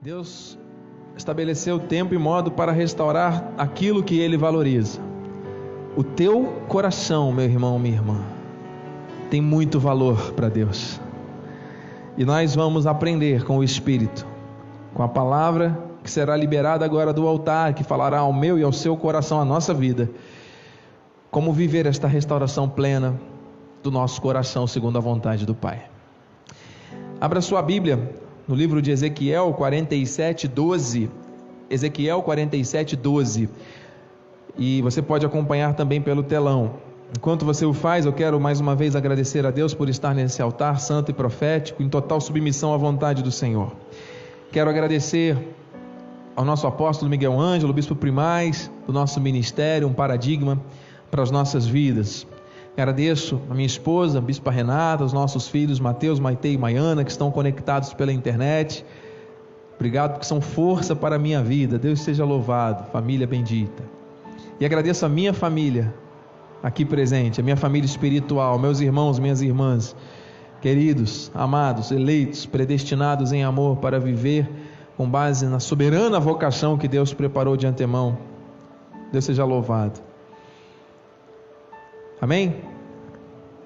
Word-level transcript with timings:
Deus 0.00 0.58
estabeleceu 1.16 1.78
tempo 1.78 2.14
e 2.14 2.18
modo 2.18 2.50
para 2.50 2.70
restaurar 2.70 3.52
aquilo 3.56 4.02
que 4.02 4.18
ele 4.20 4.36
valoriza. 4.36 5.00
O 5.96 6.04
teu 6.04 6.62
coração, 6.68 7.32
meu 7.32 7.46
irmão, 7.46 7.78
minha 7.78 7.94
irmã, 7.94 8.20
tem 9.30 9.40
muito 9.40 9.80
valor 9.80 10.32
para 10.32 10.48
Deus. 10.48 11.00
E 12.16 12.24
nós 12.24 12.54
vamos 12.54 12.86
aprender 12.86 13.44
com 13.44 13.58
o 13.58 13.64
Espírito, 13.64 14.26
com 14.92 15.02
a 15.02 15.08
palavra 15.08 15.76
que 16.04 16.10
será 16.10 16.36
liberada 16.36 16.84
agora 16.84 17.12
do 17.12 17.26
altar, 17.26 17.72
que 17.72 17.82
falará 17.82 18.18
ao 18.18 18.32
meu 18.32 18.58
e 18.58 18.62
ao 18.62 18.72
seu 18.72 18.96
coração 18.96 19.40
a 19.40 19.44
nossa 19.44 19.72
vida, 19.72 20.10
como 21.30 21.52
viver 21.52 21.86
esta 21.86 22.06
restauração 22.06 22.68
plena 22.68 23.18
do 23.82 23.90
nosso 23.90 24.20
coração 24.20 24.66
segundo 24.66 24.98
a 24.98 25.00
vontade 25.00 25.46
do 25.46 25.54
Pai. 25.54 25.82
Abra 27.18 27.40
sua 27.40 27.62
Bíblia 27.62 28.25
no 28.46 28.54
livro 28.54 28.80
de 28.80 28.90
Ezequiel 28.90 29.52
47, 29.54 30.46
12. 30.46 31.10
Ezequiel 31.68 32.22
47, 32.22 32.94
12. 32.94 33.48
E 34.56 34.80
você 34.82 35.02
pode 35.02 35.26
acompanhar 35.26 35.74
também 35.74 36.00
pelo 36.00 36.22
telão. 36.22 36.74
Enquanto 37.16 37.44
você 37.44 37.64
o 37.64 37.72
faz, 37.72 38.06
eu 38.06 38.12
quero 38.12 38.40
mais 38.40 38.60
uma 38.60 38.74
vez 38.74 38.96
agradecer 38.96 39.44
a 39.46 39.50
Deus 39.50 39.74
por 39.74 39.88
estar 39.88 40.14
nesse 40.14 40.40
altar 40.40 40.80
santo 40.80 41.10
e 41.10 41.14
profético, 41.14 41.82
em 41.82 41.88
total 41.88 42.20
submissão 42.20 42.72
à 42.72 42.76
vontade 42.76 43.22
do 43.22 43.30
Senhor. 43.30 43.72
Quero 44.52 44.70
agradecer 44.70 45.36
ao 46.34 46.44
nosso 46.44 46.66
apóstolo 46.66 47.10
Miguel 47.10 47.38
Ângelo, 47.38 47.72
bispo 47.72 47.94
primaz 47.94 48.70
do 48.86 48.92
nosso 48.92 49.20
ministério, 49.20 49.88
um 49.88 49.92
paradigma 49.92 50.60
para 51.10 51.22
as 51.22 51.30
nossas 51.30 51.66
vidas. 51.66 52.26
Agradeço 52.76 53.40
a 53.48 53.54
minha 53.54 53.66
esposa, 53.66 54.18
a 54.18 54.20
Bispa 54.20 54.50
Renata, 54.50 55.02
os 55.02 55.10
nossos 55.10 55.48
filhos 55.48 55.80
Mateus, 55.80 56.20
Maite 56.20 56.48
e 56.48 56.58
Maiana, 56.58 57.04
que 57.04 57.10
estão 57.10 57.30
conectados 57.30 57.94
pela 57.94 58.12
internet. 58.12 58.84
Obrigado 59.76 60.12
porque 60.12 60.26
são 60.26 60.42
força 60.42 60.94
para 60.94 61.16
a 61.16 61.18
minha 61.18 61.42
vida. 61.42 61.78
Deus 61.78 62.00
seja 62.00 62.22
louvado, 62.22 62.84
família 62.92 63.26
bendita. 63.26 63.82
E 64.60 64.66
agradeço 64.66 65.06
a 65.06 65.08
minha 65.08 65.32
família 65.32 65.94
aqui 66.62 66.84
presente, 66.84 67.40
a 67.40 67.42
minha 67.42 67.56
família 67.56 67.86
espiritual, 67.86 68.58
meus 68.58 68.78
irmãos, 68.80 69.18
minhas 69.18 69.40
irmãs, 69.40 69.96
queridos, 70.60 71.30
amados, 71.34 71.90
eleitos, 71.90 72.44
predestinados 72.44 73.32
em 73.32 73.42
amor 73.42 73.78
para 73.78 73.98
viver 73.98 74.46
com 74.98 75.08
base 75.08 75.46
na 75.46 75.60
soberana 75.60 76.20
vocação 76.20 76.76
que 76.76 76.88
Deus 76.88 77.14
preparou 77.14 77.56
de 77.56 77.66
antemão. 77.66 78.18
Deus 79.10 79.24
seja 79.24 79.46
louvado. 79.46 80.05
Amém? 82.20 82.62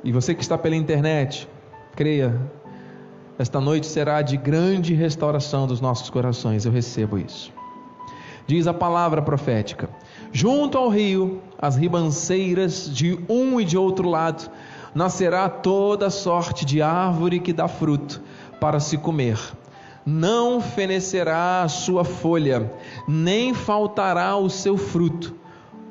E 0.02 0.10
você 0.10 0.34
que 0.34 0.42
está 0.42 0.58
pela 0.58 0.74
internet, 0.74 1.48
creia, 1.94 2.40
esta 3.38 3.60
noite 3.60 3.86
será 3.86 4.22
de 4.22 4.36
grande 4.36 4.92
restauração 4.92 5.68
dos 5.68 5.80
nossos 5.80 6.10
corações, 6.10 6.66
eu 6.66 6.72
recebo 6.72 7.16
isso. 7.16 7.52
Diz 8.46 8.66
a 8.66 8.74
palavra 8.74 9.22
profética: 9.22 9.88
junto 10.32 10.76
ao 10.76 10.88
rio, 10.88 11.40
as 11.56 11.76
ribanceiras 11.76 12.90
de 12.92 13.18
um 13.28 13.60
e 13.60 13.64
de 13.64 13.78
outro 13.78 14.08
lado, 14.08 14.50
nascerá 14.92 15.48
toda 15.48 16.10
sorte 16.10 16.64
de 16.64 16.82
árvore 16.82 17.38
que 17.38 17.52
dá 17.52 17.68
fruto 17.68 18.20
para 18.60 18.80
se 18.80 18.98
comer. 18.98 19.38
Não 20.04 20.60
fenecerá 20.60 21.62
a 21.62 21.68
sua 21.68 22.04
folha, 22.04 22.72
nem 23.06 23.54
faltará 23.54 24.36
o 24.36 24.50
seu 24.50 24.76
fruto 24.76 25.39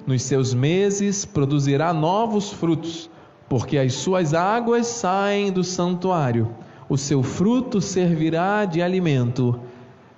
nos 0.05 0.23
seus 0.23 0.53
meses 0.53 1.25
produzirá 1.25 1.93
novos 1.93 2.51
frutos, 2.51 3.09
porque 3.47 3.77
as 3.77 3.93
suas 3.93 4.33
águas 4.33 4.87
saem 4.87 5.51
do 5.51 5.63
santuário. 5.63 6.49
O 6.87 6.97
seu 6.97 7.21
fruto 7.21 7.79
servirá 7.79 8.65
de 8.65 8.81
alimento 8.81 9.59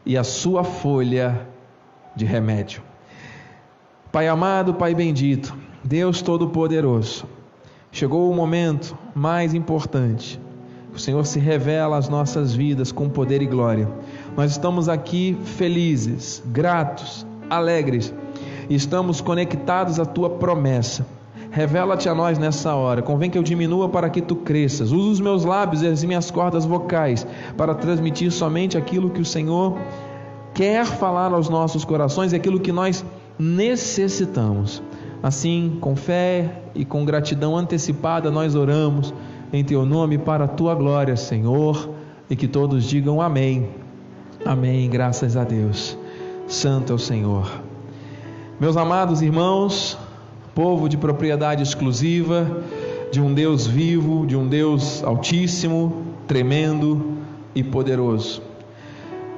e 0.06 0.18
a 0.18 0.24
sua 0.24 0.64
folha 0.64 1.48
de 2.16 2.26
remédio. 2.26 2.82
Pai 4.12 4.28
amado, 4.28 4.74
Pai 4.74 4.94
bendito, 4.94 5.56
Deus 5.84 6.22
Todo-Poderoso, 6.22 7.26
chegou 7.92 8.30
o 8.30 8.36
momento 8.36 8.98
mais 9.16 9.54
importante. 9.54 10.40
O 10.94 11.00
Senhor 11.00 11.26
se 11.26 11.40
revela 11.40 11.98
às 11.98 12.10
nossas 12.10 12.54
vidas 12.54 12.92
com 12.92 13.10
poder 13.10 13.42
e 13.42 13.46
glória. 13.46 13.90
Nós 14.36 14.52
estamos 14.52 14.90
aqui 14.90 15.38
felizes, 15.44 16.44
gratos, 16.48 17.26
alegres 17.50 18.14
estamos 18.70 19.22
conectados 19.22 20.00
à 20.00 20.06
tua 20.06 20.30
promessa. 20.30 21.06
Revela-te 21.52 22.08
a 22.08 22.16
nós 22.16 22.38
nessa 22.38 22.74
hora. 22.76 23.02
Convém 23.02 23.30
que 23.30 23.38
eu 23.38 23.44
diminua 23.44 23.90
para 23.90 24.10
que 24.10 24.22
tu 24.22 24.38
cresças. 24.38 24.92
Usa 24.92 25.12
os 25.12 25.20
meus 25.20 25.44
lábios 25.44 25.82
e 25.82 25.88
as 25.88 26.04
minhas 26.04 26.32
cordas 26.32 26.66
vocais 26.66 27.28
para 27.58 27.76
transmitir 27.76 28.32
somente 28.32 28.78
aquilo 28.78 29.10
que 29.10 29.20
o 29.20 29.26
Senhor 29.26 29.78
quer 30.54 30.86
falar 30.86 31.34
aos 31.34 31.50
nossos 31.50 31.84
corações 31.84 32.32
e 32.32 32.38
aquilo 32.38 32.60
que 32.60 32.72
nós 32.72 33.04
necessitamos. 33.38 34.82
Assim, 35.22 35.78
com 35.82 35.96
fé 35.96 36.62
e 36.74 36.86
com 36.86 37.06
gratidão 37.06 37.56
antecipada, 37.56 38.32
nós 38.32 38.56
oramos 38.56 39.14
em 39.52 39.64
teu 39.64 39.86
nome 39.86 40.18
para 40.18 40.46
a 40.46 40.48
tua 40.48 40.74
glória, 40.74 41.16
Senhor, 41.18 41.90
e 42.30 42.36
que 42.36 42.48
todos 42.48 42.86
digam 42.86 43.22
amém. 43.22 43.70
Amém. 44.46 44.90
Graças 44.90 45.36
a 45.36 45.44
Deus. 45.44 45.98
Santo 46.48 46.94
é 46.94 46.96
o 46.96 47.00
Senhor. 47.00 47.61
Meus 48.62 48.78
amados 48.78 49.24
irmãos, 49.24 49.98
povo 50.54 50.88
de 50.88 50.96
propriedade 50.96 51.64
exclusiva, 51.64 52.62
de 53.12 53.20
um 53.20 53.34
Deus 53.34 53.66
vivo, 53.66 54.24
de 54.28 54.38
um 54.38 54.48
Deus 54.48 55.04
altíssimo, 55.04 56.06
tremendo 56.28 57.18
e 57.56 57.64
poderoso. 57.64 58.40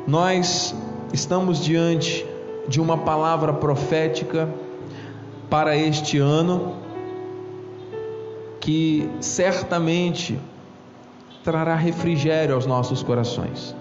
Nós 0.06 0.75
estamos 1.13 1.63
diante 1.63 2.25
de 2.67 2.81
uma 2.81 2.97
palavra 2.97 3.53
profética 3.53 4.50
para 5.50 5.73
este 5.78 6.17
ano 6.17 6.75
que 8.59 9.09
certamente 9.22 10.38
trará 11.45 11.75
refrigério 11.75 12.56
aos 12.56 12.66
nossos 12.66 13.01
corações. 13.01 13.73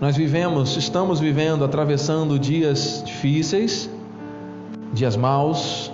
Nós 0.00 0.16
vivemos, 0.16 0.76
estamos 0.76 1.18
vivendo, 1.18 1.64
atravessando 1.64 2.38
dias 2.38 3.02
difíceis, 3.04 3.90
dias 4.92 5.16
maus, 5.16 5.90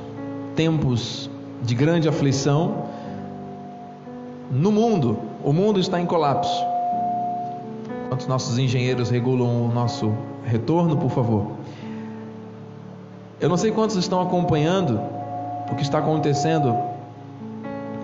tempos 0.55 1.31
de 1.63 1.75
grande 1.75 2.07
aflição. 2.07 2.85
No 4.51 4.71
mundo, 4.71 5.19
o 5.43 5.55
mundo 5.55 5.81
está 5.81 5.99
em 5.99 6.05
colapso. 6.05 6.63
Quantos 8.11 8.27
nossos 8.27 8.59
engenheiros 8.59 9.09
regulam 9.09 9.65
o 9.65 9.73
nosso 9.73 10.13
retorno, 10.45 10.99
por 10.99 11.11
favor? 11.11 11.53
Eu 13.41 13.49
não 13.49 13.57
sei 13.57 13.71
quantos 13.71 13.97
estão 13.97 14.21
acompanhando 14.21 15.01
o 15.73 15.75
que 15.77 15.83
está 15.83 16.01
acontecendo 16.01 16.77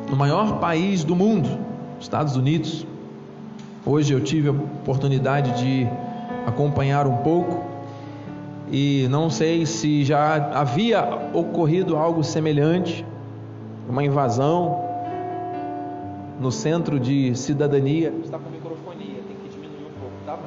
no 0.09 0.17
maior 0.17 0.61
país 0.61 1.05
do 1.05 1.15
mundo, 1.15 1.59
Estados 2.01 2.37
Unidos. 2.37 2.87
Hoje 3.85 4.13
eu 4.13 4.21
tive 4.21 4.49
a 4.49 4.53
oportunidade 4.53 5.59
de 5.59 5.89
acompanhar 6.47 7.07
um 7.07 7.17
pouco 7.19 7.65
e 8.71 9.09
não 9.11 9.31
sei 9.31 9.65
se 9.65 10.05
já 10.05 10.35
havia 10.53 11.03
ocorrido 11.33 11.97
algo 11.97 12.23
semelhante, 12.23 13.07
uma 13.89 14.05
invasão 14.05 14.85
no 16.39 16.53
centro 16.53 17.01
de 17.01 17.35
cidadania. 17.35 18.13
Está 18.23 18.39
com 18.39 18.51
microfonia, 18.51 19.23
tem 19.27 19.37
que 19.43 19.49
diminuir 19.49 19.87
um 19.87 20.01
pouco, 20.01 20.15
tá? 20.27 20.39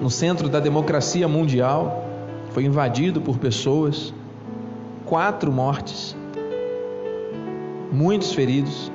No 0.00 0.10
centro 0.10 0.48
da 0.48 0.60
democracia 0.60 1.26
mundial, 1.26 2.04
foi 2.50 2.64
invadido 2.64 3.20
por 3.20 3.36
pessoas, 3.36 4.14
quatro 5.04 5.50
mortes, 5.52 6.16
muitos 7.92 8.32
feridos. 8.32 8.92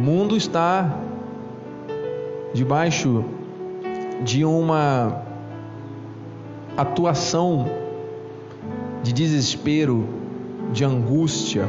O 0.00 0.02
mundo 0.02 0.34
está 0.34 0.96
debaixo 2.54 3.22
de 4.24 4.46
uma 4.46 5.20
atuação 6.74 7.68
de 9.02 9.12
desespero, 9.12 10.08
de 10.72 10.86
angústia, 10.86 11.68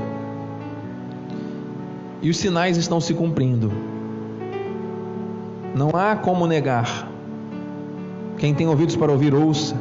e 2.21 2.29
os 2.29 2.37
sinais 2.37 2.77
estão 2.77 3.01
se 3.01 3.13
cumprindo. 3.13 3.69
Não 5.75 5.89
há 5.89 6.15
como 6.15 6.47
negar. 6.47 7.11
Quem 8.37 8.55
tem 8.55 8.65
ouvidos 8.65 8.95
para 8.95 9.11
ouvir, 9.11 9.35
ouça 9.35 9.75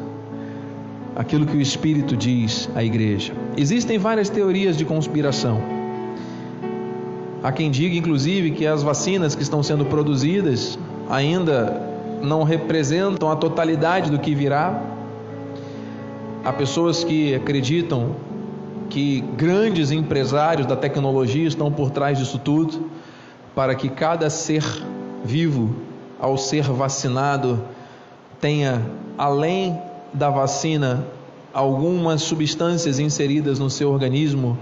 aquilo 1.15 1.47
que 1.47 1.57
o 1.57 1.61
Espírito 1.61 2.17
diz 2.17 2.69
à 2.75 2.83
igreja. 2.83 3.33
Existem 3.57 3.97
várias 3.97 4.29
teorias 4.29 4.77
de 4.77 4.85
conspiração. 4.85 5.80
Há 7.43 7.51
quem 7.51 7.71
diga, 7.71 7.97
inclusive, 7.97 8.51
que 8.51 8.67
as 8.67 8.83
vacinas 8.83 9.35
que 9.35 9.43
estão 9.43 9.63
sendo 9.63 9.87
produzidas 9.87 10.79
ainda 11.09 11.89
não 12.23 12.43
representam 12.43 13.31
a 13.31 13.37
totalidade 13.37 14.11
do 14.11 14.19
que 14.19 14.35
virá. 14.35 14.83
Há 16.45 16.53
pessoas 16.53 17.03
que 17.03 17.35
acreditam 17.35 18.15
que 18.91 19.23
grandes 19.37 19.91
empresários 19.91 20.67
da 20.67 20.77
tecnologia 20.77 21.47
estão 21.47 21.73
por 21.73 21.91
trás 21.91 22.19
disso 22.19 22.39
tudo, 22.39 22.91
para 23.55 23.75
que 23.75 23.89
cada 23.89 24.29
ser 24.29 24.65
vivo, 25.25 25.75
ao 26.19 26.37
ser 26.37 26.65
vacinado, 26.65 27.63
tenha, 28.39 28.83
além 29.17 29.79
da 30.13 30.29
vacina, 30.29 31.05
algumas 31.55 32.21
substâncias 32.23 32.99
inseridas 32.99 33.59
no 33.59 33.71
seu 33.71 33.91
organismo 33.91 34.59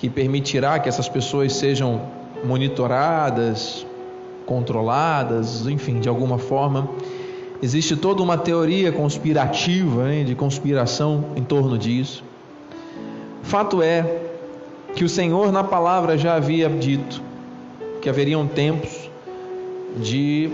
que 0.00 0.08
permitirá 0.08 0.78
que 0.78 0.88
essas 0.88 1.10
pessoas 1.10 1.52
sejam 1.52 2.00
monitoradas, 2.42 3.86
controladas, 4.46 5.66
enfim, 5.66 6.00
de 6.00 6.08
alguma 6.08 6.38
forma. 6.38 6.88
Existe 7.62 7.94
toda 7.94 8.22
uma 8.22 8.38
teoria 8.38 8.90
conspirativa, 8.90 10.10
hein, 10.10 10.24
de 10.24 10.34
conspiração 10.34 11.26
em 11.36 11.44
torno 11.44 11.76
disso. 11.76 12.24
Fato 13.42 13.82
é 13.82 14.22
que 14.94 15.04
o 15.04 15.08
Senhor, 15.08 15.52
na 15.52 15.62
palavra, 15.62 16.16
já 16.16 16.34
havia 16.34 16.70
dito 16.70 17.20
que 18.00 18.08
haveriam 18.08 18.46
tempos 18.46 19.10
de 19.98 20.50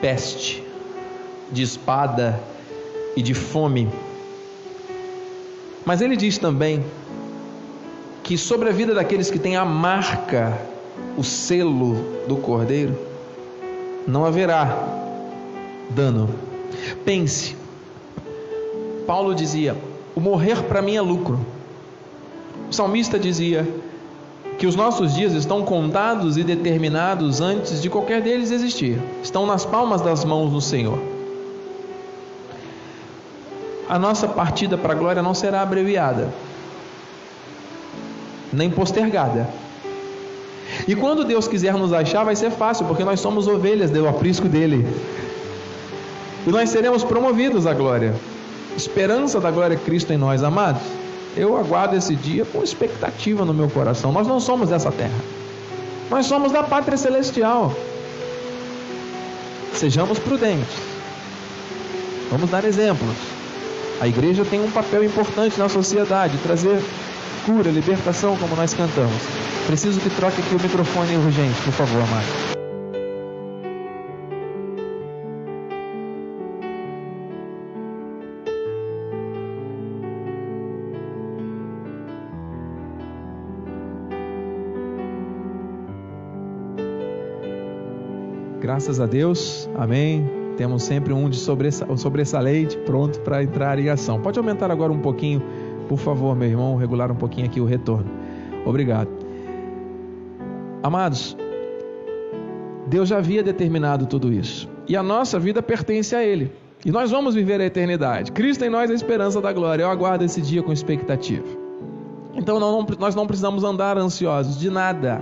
peste, 0.00 0.60
de 1.52 1.62
espada 1.62 2.40
e 3.16 3.22
de 3.22 3.32
fome. 3.32 3.88
Mas 5.86 6.00
ele 6.00 6.16
diz 6.16 6.36
também 6.36 6.84
que 8.30 8.38
sobre 8.38 8.68
a 8.68 8.72
vida 8.72 8.94
daqueles 8.94 9.28
que 9.28 9.40
têm 9.40 9.56
a 9.56 9.64
marca, 9.64 10.56
o 11.16 11.24
selo 11.24 11.96
do 12.28 12.36
Cordeiro, 12.36 12.96
não 14.06 14.24
haverá 14.24 14.72
dano. 15.90 16.30
Pense, 17.04 17.56
Paulo 19.04 19.34
dizia: 19.34 19.76
o 20.14 20.20
morrer 20.20 20.62
para 20.62 20.80
mim 20.80 20.94
é 20.94 21.00
lucro. 21.00 21.44
O 22.70 22.72
salmista 22.72 23.18
dizia 23.18 23.68
que 24.60 24.66
os 24.68 24.76
nossos 24.76 25.12
dias 25.12 25.32
estão 25.32 25.64
contados 25.64 26.36
e 26.36 26.44
determinados 26.44 27.40
antes 27.40 27.82
de 27.82 27.90
qualquer 27.90 28.22
deles 28.22 28.52
existir, 28.52 29.02
estão 29.24 29.44
nas 29.44 29.64
palmas 29.64 30.02
das 30.02 30.24
mãos 30.24 30.52
do 30.52 30.60
Senhor. 30.60 31.00
A 33.88 33.98
nossa 33.98 34.28
partida 34.28 34.78
para 34.78 34.92
a 34.92 34.96
glória 34.96 35.20
não 35.20 35.34
será 35.34 35.62
abreviada, 35.62 36.32
nem 38.52 38.70
postergada. 38.70 39.48
E 40.86 40.94
quando 40.94 41.24
Deus 41.24 41.48
quiser 41.48 41.74
nos 41.74 41.92
achar, 41.92 42.24
vai 42.24 42.36
ser 42.36 42.50
fácil, 42.50 42.86
porque 42.86 43.04
nós 43.04 43.20
somos 43.20 43.46
ovelhas 43.46 43.90
do 43.90 44.08
aprisco 44.08 44.48
dele. 44.48 44.86
E 46.46 46.50
nós 46.50 46.70
seremos 46.70 47.04
promovidos 47.04 47.66
à 47.66 47.74
glória. 47.74 48.14
Esperança 48.76 49.40
da 49.40 49.50
glória 49.50 49.76
de 49.76 49.82
Cristo 49.82 50.12
em 50.12 50.16
nós, 50.16 50.42
amados. 50.42 50.82
Eu 51.36 51.56
aguardo 51.56 51.96
esse 51.96 52.14
dia 52.14 52.44
com 52.44 52.62
expectativa 52.62 53.44
no 53.44 53.52
meu 53.52 53.68
coração. 53.68 54.10
Nós 54.10 54.26
não 54.26 54.40
somos 54.40 54.70
dessa 54.70 54.90
terra. 54.90 55.20
Nós 56.10 56.26
somos 56.26 56.50
da 56.50 56.62
pátria 56.62 56.96
celestial. 56.96 57.74
Sejamos 59.74 60.18
prudentes. 60.18 60.74
Vamos 62.30 62.50
dar 62.50 62.64
exemplos. 62.64 63.16
A 64.00 64.08
igreja 64.08 64.44
tem 64.44 64.60
um 64.60 64.70
papel 64.70 65.04
importante 65.04 65.58
na 65.58 65.68
sociedade, 65.68 66.38
trazer 66.38 66.82
cura, 67.50 67.68
libertação, 67.68 68.36
como 68.36 68.54
nós 68.54 68.72
cantamos. 68.72 69.22
Preciso 69.66 70.00
que 70.00 70.08
troque 70.10 70.40
aqui 70.40 70.54
o 70.54 70.62
microfone 70.62 71.16
urgente, 71.16 71.60
por 71.62 71.72
favor, 71.72 72.08
Márcio. 72.08 72.60
Graças 88.60 89.00
a 89.00 89.06
Deus, 89.06 89.68
amém. 89.76 90.24
Temos 90.56 90.82
sempre 90.82 91.12
um 91.12 91.28
de 91.28 91.36
sobressalente 91.38 92.76
pronto 92.84 93.18
para 93.20 93.42
entrar 93.42 93.78
em 93.78 93.88
ação. 93.88 94.20
Pode 94.20 94.38
aumentar 94.38 94.70
agora 94.70 94.92
um 94.92 95.00
pouquinho, 95.00 95.42
por 95.90 95.98
favor, 95.98 96.36
meu 96.36 96.48
irmão, 96.48 96.76
regular 96.76 97.10
um 97.10 97.16
pouquinho 97.16 97.46
aqui 97.46 97.60
o 97.60 97.64
retorno. 97.64 98.08
Obrigado. 98.64 99.10
Amados, 100.84 101.36
Deus 102.86 103.08
já 103.08 103.18
havia 103.18 103.42
determinado 103.42 104.06
tudo 104.06 104.32
isso. 104.32 104.70
E 104.86 104.96
a 104.96 105.02
nossa 105.02 105.36
vida 105.36 105.60
pertence 105.60 106.14
a 106.14 106.22
Ele. 106.22 106.52
E 106.86 106.92
nós 106.92 107.10
vamos 107.10 107.34
viver 107.34 107.60
a 107.60 107.64
eternidade. 107.64 108.30
Cristo 108.30 108.64
em 108.64 108.70
nós 108.70 108.88
é 108.88 108.92
a 108.92 108.94
esperança 108.94 109.40
da 109.40 109.52
glória. 109.52 109.82
Eu 109.82 109.90
aguardo 109.90 110.24
esse 110.24 110.40
dia 110.40 110.62
com 110.62 110.72
expectativa. 110.72 111.44
Então 112.36 112.60
não, 112.60 112.86
nós 112.96 113.16
não 113.16 113.26
precisamos 113.26 113.64
andar 113.64 113.98
ansiosos 113.98 114.60
de 114.60 114.70
nada. 114.70 115.20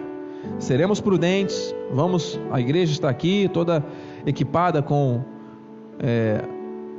Seremos 0.58 1.00
prudentes, 1.00 1.74
vamos, 1.90 2.38
a 2.52 2.60
igreja 2.60 2.92
está 2.92 3.08
aqui, 3.08 3.48
toda 3.54 3.82
equipada 4.26 4.82
com 4.82 5.24
é, 5.98 6.44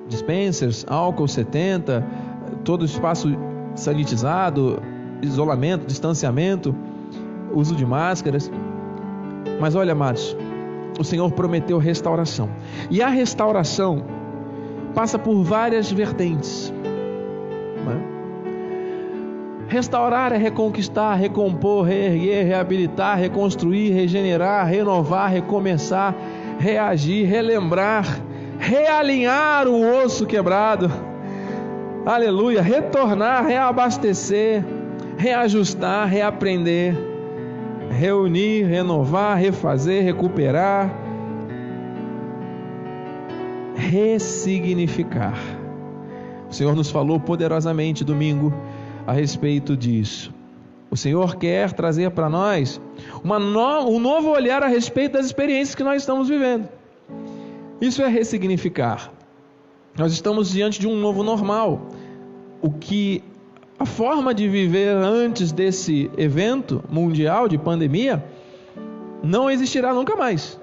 dispensers, 0.07 0.83
álcool 0.89 1.27
70, 1.27 2.03
todo 2.63 2.83
espaço 2.83 3.29
sanitizado, 3.79 4.81
isolamento, 5.21 5.85
distanciamento, 5.85 6.75
uso 7.53 7.75
de 7.75 7.85
máscaras. 7.85 8.51
Mas 9.59 9.75
olha, 9.75 9.93
amados, 9.93 10.35
o 10.99 11.03
Senhor 11.03 11.31
prometeu 11.31 11.77
restauração. 11.77 12.49
E 12.89 13.01
a 13.01 13.07
restauração 13.07 14.03
passa 14.93 15.17
por 15.17 15.43
várias 15.43 15.91
vertentes. 15.91 16.73
Restaurar 19.69 20.33
é 20.33 20.37
reconquistar, 20.37 21.13
recompor, 21.13 21.85
reerguer, 21.85 22.43
reabilitar, 22.43 23.19
reconstruir, 23.19 23.91
regenerar, 23.91 24.65
renovar, 24.65 25.29
recomeçar, 25.29 26.15
reagir, 26.57 27.27
relembrar, 27.27 28.03
realinhar 28.57 29.67
o 29.67 30.03
osso 30.03 30.25
quebrado. 30.25 31.08
Aleluia, 32.05 32.61
retornar, 32.61 33.45
reabastecer, 33.45 34.63
reajustar, 35.17 36.07
reaprender, 36.07 36.95
reunir, 37.91 38.63
renovar, 38.63 39.37
refazer, 39.37 40.03
recuperar, 40.03 40.89
ressignificar. 43.75 45.37
O 46.49 46.53
Senhor 46.53 46.75
nos 46.75 46.89
falou 46.89 47.19
poderosamente 47.19 48.03
domingo 48.03 48.53
a 49.05 49.11
respeito 49.11 49.75
disso. 49.75 50.33
O 50.89 50.97
Senhor 50.97 51.35
quer 51.35 51.71
trazer 51.73 52.11
para 52.11 52.29
nós 52.29 52.81
no, 53.23 53.89
um 53.89 53.99
novo 53.99 54.29
olhar 54.29 54.63
a 54.63 54.67
respeito 54.67 55.13
das 55.13 55.27
experiências 55.27 55.75
que 55.75 55.83
nós 55.83 56.01
estamos 56.01 56.27
vivendo. 56.27 56.67
Isso 57.79 58.01
é 58.01 58.07
ressignificar. 58.07 59.11
Nós 59.97 60.11
estamos 60.13 60.49
diante 60.49 60.79
de 60.79 60.87
um 60.87 60.95
novo 60.95 61.23
normal. 61.23 61.89
O 62.61 62.69
que 62.71 63.23
a 63.79 63.85
forma 63.85 64.33
de 64.33 64.47
viver 64.47 64.89
antes 64.95 65.51
desse 65.51 66.11
evento 66.17 66.83
mundial 66.89 67.47
de 67.47 67.57
pandemia 67.57 68.23
não 69.23 69.49
existirá 69.49 69.93
nunca 69.93 70.15
mais. 70.15 70.59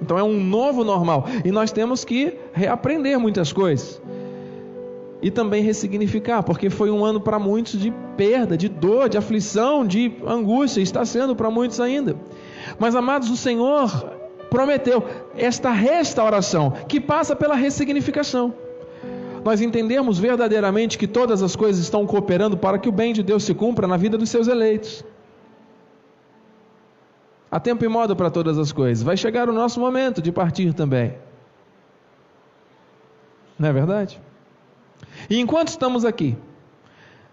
Então 0.00 0.18
é 0.18 0.22
um 0.22 0.38
novo 0.38 0.84
normal 0.84 1.26
e 1.44 1.50
nós 1.50 1.72
temos 1.72 2.04
que 2.04 2.34
reaprender 2.52 3.18
muitas 3.18 3.52
coisas 3.52 4.00
e 5.22 5.30
também 5.30 5.62
ressignificar, 5.62 6.42
porque 6.42 6.68
foi 6.68 6.90
um 6.90 7.04
ano 7.04 7.20
para 7.20 7.38
muitos 7.38 7.80
de 7.80 7.92
perda, 8.16 8.56
de 8.56 8.68
dor, 8.68 9.08
de 9.08 9.16
aflição, 9.16 9.84
de 9.84 10.12
angústia, 10.26 10.80
está 10.80 11.04
sendo 11.04 11.34
para 11.34 11.50
muitos 11.50 11.80
ainda. 11.80 12.16
Mas 12.78 12.94
amados, 12.94 13.30
o 13.30 13.36
Senhor 13.36 13.90
prometeu 14.50 15.02
esta 15.36 15.70
restauração 15.70 16.70
que 16.86 17.00
passa 17.00 17.34
pela 17.34 17.54
ressignificação. 17.54 18.54
Nós 19.46 19.60
entendemos 19.60 20.18
verdadeiramente 20.18 20.98
que 20.98 21.06
todas 21.06 21.40
as 21.40 21.54
coisas 21.54 21.80
estão 21.80 22.04
cooperando 22.04 22.56
para 22.56 22.80
que 22.80 22.88
o 22.88 22.92
bem 22.92 23.12
de 23.12 23.22
Deus 23.22 23.44
se 23.44 23.54
cumpra 23.54 23.86
na 23.86 23.96
vida 23.96 24.18
dos 24.18 24.28
seus 24.28 24.48
eleitos. 24.48 25.04
Há 27.48 27.60
tempo 27.60 27.84
e 27.84 27.88
modo 27.88 28.16
para 28.16 28.28
todas 28.28 28.58
as 28.58 28.72
coisas. 28.72 29.04
Vai 29.04 29.16
chegar 29.16 29.48
o 29.48 29.52
nosso 29.52 29.78
momento 29.78 30.20
de 30.20 30.32
partir 30.32 30.74
também. 30.74 31.14
Não 33.56 33.68
é 33.68 33.72
verdade? 33.72 34.20
E 35.30 35.38
enquanto 35.38 35.68
estamos 35.68 36.04
aqui, 36.04 36.36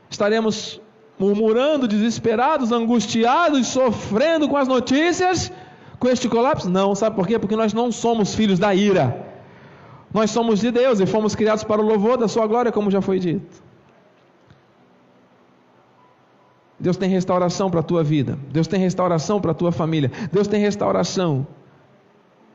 estaremos 0.08 0.80
murmurando, 1.18 1.88
desesperados, 1.88 2.72
angustiados, 2.72 3.66
sofrendo 3.66 4.48
com 4.48 4.56
as 4.56 4.68
notícias, 4.68 5.52
com 5.98 6.08
este 6.08 6.30
colapso? 6.30 6.70
Não, 6.70 6.94
sabe 6.94 7.16
por 7.16 7.26
quê? 7.26 7.40
Porque 7.40 7.56
nós 7.56 7.74
não 7.74 7.92
somos 7.92 8.36
filhos 8.36 8.60
da 8.60 8.76
ira. 8.76 9.33
Nós 10.14 10.30
somos 10.32 10.60
de 10.60 10.72
Deus 10.72 11.00
e 11.00 11.06
fomos 11.06 11.36
criados 11.36 11.64
para 11.64 11.82
o 11.82 11.86
louvor 11.86 12.18
da 12.18 12.28
Sua 12.28 12.46
glória, 12.46 12.72
como 12.72 12.92
já 12.92 13.02
foi 13.02 13.20
dito. 13.20 13.64
Deus 16.80 16.98
tem 16.98 17.10
restauração 17.10 17.72
para 17.72 17.80
a 17.80 17.84
tua 17.84 18.04
vida. 18.04 18.38
Deus 18.52 18.68
tem 18.68 18.80
restauração 18.80 19.40
para 19.40 19.52
a 19.52 19.54
tua 19.54 19.72
família. 19.72 20.12
Deus 20.32 20.48
tem 20.48 20.60
restauração. 20.60 21.48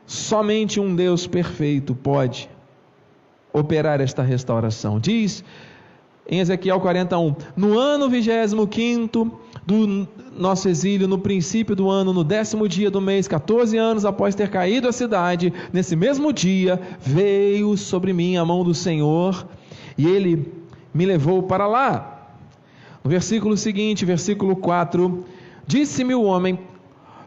Somente 0.05 0.79
um 0.79 0.95
Deus 0.95 1.25
perfeito 1.27 1.95
pode 1.95 2.49
operar 3.51 3.99
esta 4.01 4.21
restauração. 4.21 4.99
Diz 4.99 5.43
em 6.29 6.39
Ezequiel 6.39 6.79
41: 6.79 7.35
No 7.55 7.77
ano 7.77 8.07
25 8.07 9.39
do 9.65 10.07
nosso 10.37 10.69
exílio, 10.69 11.07
no 11.07 11.17
princípio 11.17 11.75
do 11.75 11.89
ano, 11.89 12.13
no 12.13 12.23
décimo 12.23 12.67
dia 12.67 12.89
do 12.89 13.01
mês, 13.01 13.27
14 13.27 13.77
anos 13.77 14.05
após 14.05 14.35
ter 14.35 14.49
caído 14.49 14.87
a 14.87 14.91
cidade, 14.91 15.53
nesse 15.73 15.95
mesmo 15.95 16.31
dia, 16.31 16.79
veio 16.99 17.75
sobre 17.77 18.13
mim 18.13 18.37
a 18.37 18.45
mão 18.45 18.63
do 18.63 18.73
Senhor 18.73 19.47
e 19.97 20.07
ele 20.07 20.51
me 20.93 21.05
levou 21.05 21.43
para 21.43 21.67
lá. 21.67 22.35
No 23.03 23.09
versículo 23.09 23.55
seguinte, 23.57 24.05
versículo 24.05 24.55
4, 24.55 25.25
disse-me 25.65 26.13
o 26.13 26.23
homem: 26.23 26.59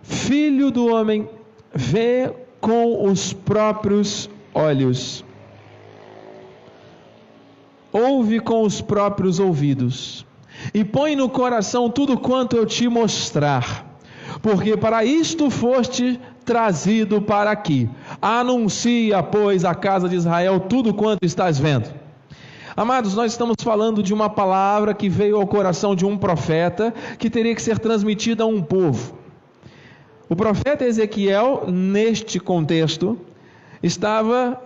Filho 0.02 0.70
do 0.70 0.86
homem, 0.86 1.28
vê 1.74 2.32
com 2.60 3.08
os 3.10 3.32
próprios 3.32 4.28
olhos, 4.54 5.24
ouve 7.92 8.40
com 8.40 8.62
os 8.62 8.80
próprios 8.80 9.38
ouvidos 9.38 10.26
e 10.72 10.84
põe 10.84 11.16
no 11.16 11.28
coração 11.28 11.90
tudo 11.90 12.18
quanto 12.18 12.56
eu 12.56 12.66
te 12.66 12.88
mostrar, 12.88 13.98
porque 14.40 14.76
para 14.76 15.04
isto 15.04 15.50
foste 15.50 16.20
trazido 16.44 17.22
para 17.22 17.50
aqui. 17.50 17.88
Anuncia, 18.20 19.22
pois, 19.22 19.64
à 19.64 19.74
casa 19.74 20.08
de 20.08 20.16
Israel 20.16 20.60
tudo 20.60 20.92
quanto 20.92 21.24
estás 21.24 21.58
vendo. 21.58 21.88
Amados, 22.74 23.14
nós 23.14 23.32
estamos 23.32 23.56
falando 23.62 24.02
de 24.02 24.14
uma 24.14 24.30
palavra 24.30 24.94
que 24.94 25.08
veio 25.08 25.36
ao 25.36 25.46
coração 25.46 25.94
de 25.94 26.06
um 26.06 26.16
profeta 26.16 26.92
que 27.18 27.28
teria 27.28 27.54
que 27.54 27.60
ser 27.60 27.78
transmitida 27.78 28.44
a 28.44 28.46
um 28.46 28.62
povo. 28.62 29.18
O 30.26 30.34
profeta 30.34 30.84
Ezequiel, 30.84 31.64
neste 31.68 32.40
contexto, 32.40 33.18
estava 33.82 34.58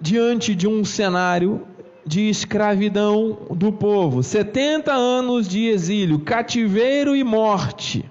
diante 0.00 0.54
de 0.54 0.66
um 0.66 0.82
cenário 0.82 1.60
de 2.10 2.28
escravidão 2.28 3.38
do 3.52 3.70
povo, 3.70 4.20
70 4.20 4.92
anos 4.92 5.46
de 5.46 5.68
exílio, 5.68 6.18
cativeiro 6.18 7.14
e 7.14 7.22
morte, 7.22 8.04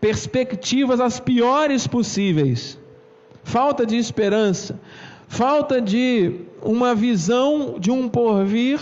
perspectivas 0.00 0.98
as 0.98 1.20
piores 1.20 1.86
possíveis, 1.86 2.78
falta 3.44 3.84
de 3.84 3.98
esperança, 3.98 4.80
falta 5.28 5.78
de 5.78 6.40
uma 6.62 6.94
visão 6.94 7.78
de 7.78 7.90
um 7.90 8.08
porvir 8.08 8.80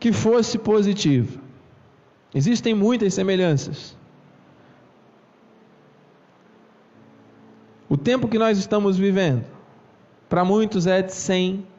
que 0.00 0.10
fosse 0.10 0.56
positivo. 0.56 1.38
Existem 2.34 2.72
muitas 2.72 3.12
semelhanças. 3.12 3.94
O 7.90 7.96
tempo 7.98 8.26
que 8.26 8.38
nós 8.38 8.56
estamos 8.56 8.96
vivendo, 8.96 9.44
para 10.30 10.46
muitos 10.46 10.86
é 10.86 11.02
de 11.02 11.12
100 11.12 11.71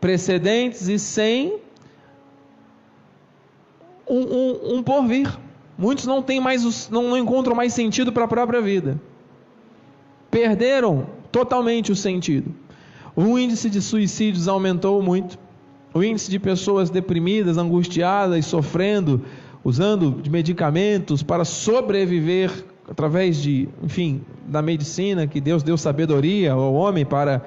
precedentes 0.00 0.88
e 0.88 0.98
sem 0.98 1.58
um, 4.08 4.20
um, 4.20 4.74
um 4.76 4.82
porvir. 4.82 5.30
Muitos 5.78 6.06
não 6.06 6.22
têm 6.22 6.40
mais, 6.40 6.90
não, 6.90 7.16
encontram 7.16 7.54
mais 7.54 7.72
sentido 7.72 8.12
para 8.12 8.24
a 8.24 8.28
própria 8.28 8.60
vida. 8.60 9.00
Perderam 10.30 11.06
totalmente 11.30 11.92
o 11.92 11.96
sentido. 11.96 12.54
O 13.14 13.38
índice 13.38 13.70
de 13.70 13.80
suicídios 13.80 14.48
aumentou 14.48 15.02
muito. 15.02 15.38
O 15.92 16.02
índice 16.02 16.30
de 16.30 16.38
pessoas 16.38 16.90
deprimidas, 16.90 17.58
angustiadas, 17.58 18.46
sofrendo, 18.46 19.22
usando 19.64 20.20
de 20.22 20.30
medicamentos 20.30 21.22
para 21.22 21.44
sobreviver 21.44 22.50
através 22.88 23.40
de, 23.40 23.68
enfim, 23.82 24.22
da 24.46 24.60
medicina 24.60 25.26
que 25.26 25.40
Deus 25.40 25.62
deu 25.62 25.76
sabedoria 25.78 26.52
ao 26.52 26.74
homem 26.74 27.06
para 27.06 27.44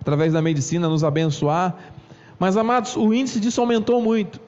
através 0.00 0.32
da 0.32 0.42
medicina, 0.42 0.88
nos 0.88 1.04
abençoar. 1.04 1.76
Mas, 2.38 2.56
amados, 2.56 2.96
o 2.96 3.12
índice 3.12 3.38
disso 3.38 3.60
aumentou 3.60 4.00
muito. 4.00 4.40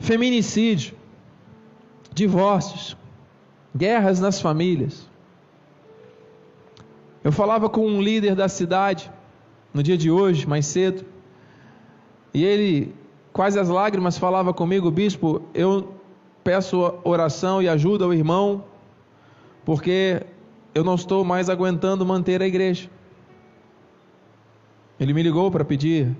Feminicídio, 0.00 0.94
divórcios, 2.12 2.96
guerras 3.74 4.20
nas 4.20 4.40
famílias. 4.40 5.08
Eu 7.22 7.32
falava 7.32 7.68
com 7.68 7.86
um 7.86 8.00
líder 8.00 8.34
da 8.34 8.48
cidade 8.48 9.10
no 9.72 9.82
dia 9.82 9.96
de 9.96 10.10
hoje, 10.10 10.46
mais 10.46 10.66
cedo, 10.66 11.04
e 12.32 12.44
ele, 12.44 12.94
quase 13.32 13.58
as 13.58 13.68
lágrimas, 13.68 14.18
falava 14.18 14.52
comigo, 14.52 14.90
bispo, 14.90 15.42
eu 15.54 15.94
peço 16.42 16.94
oração 17.04 17.62
e 17.62 17.68
ajuda 17.68 18.04
ao 18.04 18.14
irmão, 18.14 18.64
porque 19.64 20.22
eu 20.74 20.82
não 20.84 20.94
estou 20.94 21.24
mais 21.24 21.50
aguentando 21.50 22.04
manter 22.06 22.40
a 22.42 22.46
igreja. 22.46 22.88
Ele 24.98 25.12
me 25.12 25.22
ligou 25.22 25.50
para 25.50 25.64
pedir 25.64 26.16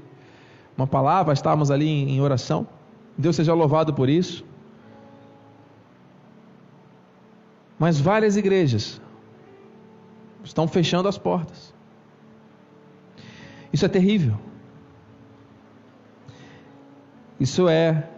uma 0.76 0.86
palavra, 0.86 1.32
estávamos 1.32 1.70
ali 1.70 1.88
em 1.88 2.20
oração. 2.20 2.66
Deus 3.16 3.34
seja 3.34 3.52
louvado 3.52 3.92
por 3.92 4.08
isso. 4.08 4.44
Mas 7.78 8.00
várias 8.00 8.36
igrejas 8.36 9.00
estão 10.44 10.68
fechando 10.68 11.08
as 11.08 11.18
portas. 11.18 11.74
Isso 13.72 13.84
é 13.84 13.88
terrível. 13.88 14.38
Isso 17.38 17.68
é 17.68 18.08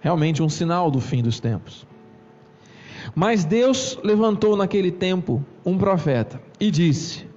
realmente 0.00 0.42
um 0.42 0.48
sinal 0.48 0.90
do 0.90 1.00
fim 1.00 1.22
dos 1.22 1.40
tempos. 1.40 1.86
Mas 3.14 3.44
Deus 3.44 3.98
levantou 4.02 4.56
naquele 4.56 4.90
tempo 4.90 5.44
um 5.64 5.76
profeta 5.76 6.40
e 6.58 6.70
disse: 6.70 7.29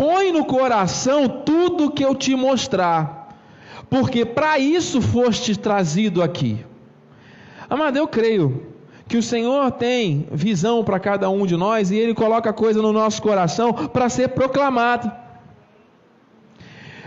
põe 0.00 0.32
no 0.32 0.46
coração 0.46 1.28
tudo 1.28 1.90
que 1.90 2.02
eu 2.02 2.14
te 2.14 2.34
mostrar, 2.34 3.36
porque 3.90 4.24
para 4.24 4.58
isso 4.58 5.02
foste 5.02 5.54
trazido 5.54 6.22
aqui. 6.22 6.64
Amado, 7.68 7.98
eu 7.98 8.08
creio 8.08 8.66
que 9.06 9.18
o 9.18 9.22
Senhor 9.22 9.70
tem 9.72 10.26
visão 10.32 10.82
para 10.82 10.98
cada 10.98 11.28
um 11.28 11.44
de 11.44 11.54
nós 11.54 11.90
e 11.90 11.98
Ele 11.98 12.14
coloca 12.14 12.50
coisa 12.50 12.80
no 12.80 12.94
nosso 12.94 13.20
coração 13.20 13.74
para 13.74 14.08
ser 14.08 14.28
proclamado. 14.28 15.12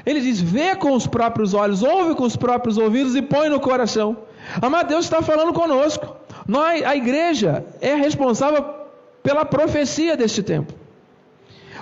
Ele 0.06 0.22
diz: 0.22 0.40
vê 0.40 0.76
com 0.76 0.94
os 0.94 1.08
próprios 1.08 1.56
olhos, 1.56 1.82
ouve 1.82 2.14
com 2.14 2.26
os 2.26 2.36
próprios 2.36 2.78
ouvidos 2.78 3.16
e 3.16 3.24
põe 3.24 3.50
no 3.50 3.60
coração. 3.60 4.16
Amado, 4.62 4.90
Deus 4.90 5.06
está 5.06 5.20
falando 5.24 5.52
conosco. 5.52 6.16
Nós, 6.48 6.84
a 6.84 6.96
igreja, 6.96 7.66
é 7.82 7.96
responsável 7.96 8.64
pela 9.24 9.44
profecia 9.44 10.16
deste 10.16 10.44
tempo 10.44 10.83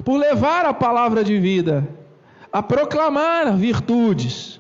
por 0.04 0.18
levar 0.18 0.66
a 0.66 0.74
palavra 0.74 1.24
de 1.24 1.38
vida, 1.40 1.88
a 2.52 2.62
proclamar 2.62 3.56
virtudes 3.56 4.60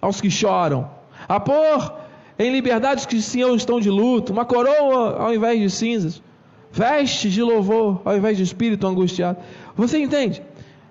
aos 0.00 0.20
que 0.20 0.30
choram, 0.30 0.90
a 1.28 1.38
pôr 1.38 1.94
em 2.38 2.50
liberdade 2.50 3.00
os 3.00 3.06
que 3.06 3.16
estão 3.16 3.80
de 3.80 3.90
luto, 3.90 4.32
uma 4.32 4.44
coroa 4.44 5.16
ao 5.18 5.34
invés 5.34 5.60
de 5.60 5.70
cinzas, 5.70 6.22
vestes 6.72 7.32
de 7.32 7.42
louvor 7.42 8.00
ao 8.04 8.16
invés 8.16 8.36
de 8.36 8.42
espírito 8.42 8.86
angustiado. 8.86 9.38
Você 9.76 9.98
entende? 9.98 10.42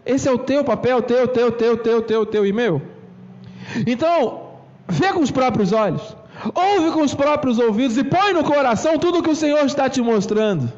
Esse 0.05 0.27
é 0.27 0.31
o 0.31 0.38
teu 0.38 0.63
papel, 0.63 1.01
teu, 1.01 1.27
teu, 1.27 1.51
teu, 1.51 1.77
teu, 1.77 2.01
teu, 2.01 2.25
teu 2.25 2.46
e 2.46 2.53
meu. 2.53 2.81
Então, 3.86 4.50
vê 4.88 5.12
com 5.13 5.22
os 5.22 5.31
próprios 5.31 5.72
olhos, 5.72 6.15
ouve 6.53 6.91
com 6.91 7.01
os 7.01 7.13
próprios 7.13 7.60
ouvidos 7.60 7.98
e 7.98 8.03
põe 8.03 8.34
no 8.34 8.43
coração 8.43 8.98
tudo 8.98 9.19
o 9.19 9.24
que 9.24 9.29
o 9.29 9.36
Senhor 9.36 9.65
está 9.65 9.89
te 9.89 10.01
mostrando. 10.01 10.72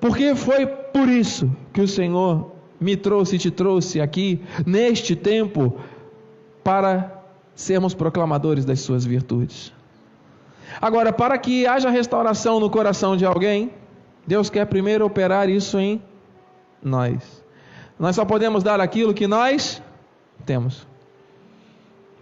Porque 0.00 0.34
foi 0.34 0.66
por 0.66 1.08
isso 1.08 1.50
que 1.72 1.80
o 1.80 1.88
Senhor 1.88 2.52
me 2.80 2.96
trouxe 2.96 3.36
e 3.36 3.38
te 3.38 3.50
trouxe 3.50 4.00
aqui, 4.00 4.42
neste 4.66 5.14
tempo, 5.14 5.78
para 6.64 7.22
sermos 7.54 7.94
proclamadores 7.94 8.64
das 8.64 8.80
suas 8.80 9.04
virtudes. 9.04 9.72
Agora, 10.80 11.12
para 11.12 11.36
que 11.36 11.66
haja 11.66 11.90
restauração 11.90 12.60
no 12.60 12.70
coração 12.70 13.16
de 13.16 13.24
alguém, 13.24 13.72
Deus 14.26 14.48
quer 14.48 14.64
primeiro 14.66 15.04
operar 15.04 15.48
isso 15.48 15.78
em 15.78 16.02
nós. 16.82 17.44
Nós 17.98 18.16
só 18.16 18.24
podemos 18.24 18.62
dar 18.62 18.80
aquilo 18.80 19.12
que 19.12 19.26
nós 19.26 19.82
temos. 20.46 20.86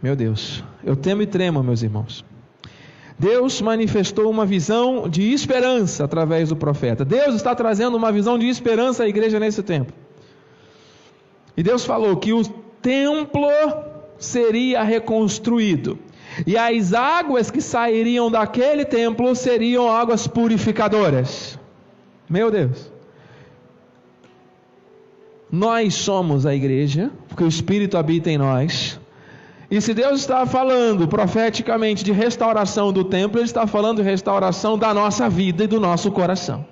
Meu 0.03 0.17
Deus, 0.17 0.65
eu 0.83 0.97
temo 0.97 1.23
e 1.23 1.27
tremo, 1.27 1.63
meus 1.63 1.83
irmãos. 1.83 2.25
Deus 3.19 3.61
manifestou 3.61 4.31
uma 4.31 4.47
visão 4.47 5.09
de 5.09 5.33
esperança 5.33 6.05
através 6.05 6.51
do 6.51 6.57
profeta. 6.57 7.05
Deus 7.05 7.35
está 7.35 7.55
trazendo 7.55 7.97
uma 7.97 8.13
visão 8.13 8.39
de 8.39 8.49
esperança 8.49 9.03
à 9.03 9.09
igreja 9.09 9.41
nesse 9.41 9.63
tempo. 9.63 9.93
E 11.57 11.63
Deus 11.63 11.85
falou 11.85 12.17
que 12.17 12.33
o 12.33 12.45
templo 12.81 13.51
seria 14.19 14.85
reconstruído. 14.85 15.99
E 16.47 16.57
as 16.57 16.93
águas 16.93 17.51
que 17.51 17.61
sairiam 17.61 18.31
daquele 18.31 18.85
templo 18.85 19.35
seriam 19.35 19.91
águas 19.91 20.29
purificadoras. 20.29 21.59
Meu 22.31 22.53
Deus. 22.53 22.93
Nós 25.51 25.95
somos 25.95 26.47
a 26.47 26.55
igreja, 26.55 27.11
porque 27.27 27.43
o 27.43 27.49
Espírito 27.49 27.97
habita 27.97 28.31
em 28.31 28.39
nós. 28.39 29.01
E 29.71 29.81
se 29.83 29.93
Deus 29.93 30.21
está 30.21 30.47
falando 30.47 31.07
profeticamente 31.07 32.03
de 32.03 32.11
restauração 32.11 32.91
do 32.91 33.05
templo, 33.05 33.39
Ele 33.39 33.45
está 33.45 33.67
falando 33.67 33.99
de 33.99 34.03
restauração 34.03 34.79
da 34.79 34.95
nossa 34.95 35.29
vida 35.29 35.65
e 35.65 35.67
do 35.67 35.79
nosso 35.79 36.11
coração. 36.11 36.65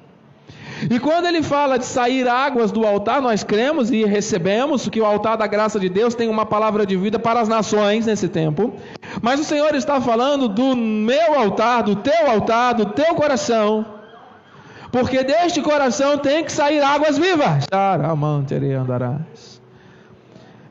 E 0.91 0.99
quando 0.99 1.27
Ele 1.27 1.43
fala 1.43 1.79
de 1.79 1.85
sair 1.85 2.27
águas 2.27 2.73
do 2.73 2.87
altar, 2.87 3.21
nós 3.21 3.43
cremos 3.45 3.91
e 3.91 4.05
recebemos 4.05 4.89
que 4.89 5.01
o 5.01 5.05
altar 5.05 5.37
da 5.37 5.47
graça 5.47 5.79
de 5.79 5.91
Deus 5.91 6.15
tem 6.15 6.29
uma 6.29 6.47
palavra 6.47 6.87
de 6.87 6.97
vida 6.97 7.19
para 7.19 7.41
as 7.41 7.49
nações 7.49 8.07
nesse 8.07 8.29
tempo, 8.29 8.75
Mas 9.21 9.41
o 9.41 9.45
Senhor 9.45 9.75
está 9.75 10.01
falando 10.01 10.49
do 10.49 10.75
meu 10.77 11.39
altar, 11.39 11.83
do 11.83 11.97
teu 11.97 12.31
altar, 12.31 12.75
do 12.75 12.87
teu 12.87 13.15
coração. 13.15 13.85
Porque 14.91 15.23
deste 15.23 15.61
coração 15.61 16.17
tem 16.17 16.45
que 16.45 16.53
sair 16.53 16.81
águas 16.81 17.19
vivas. 17.19 17.67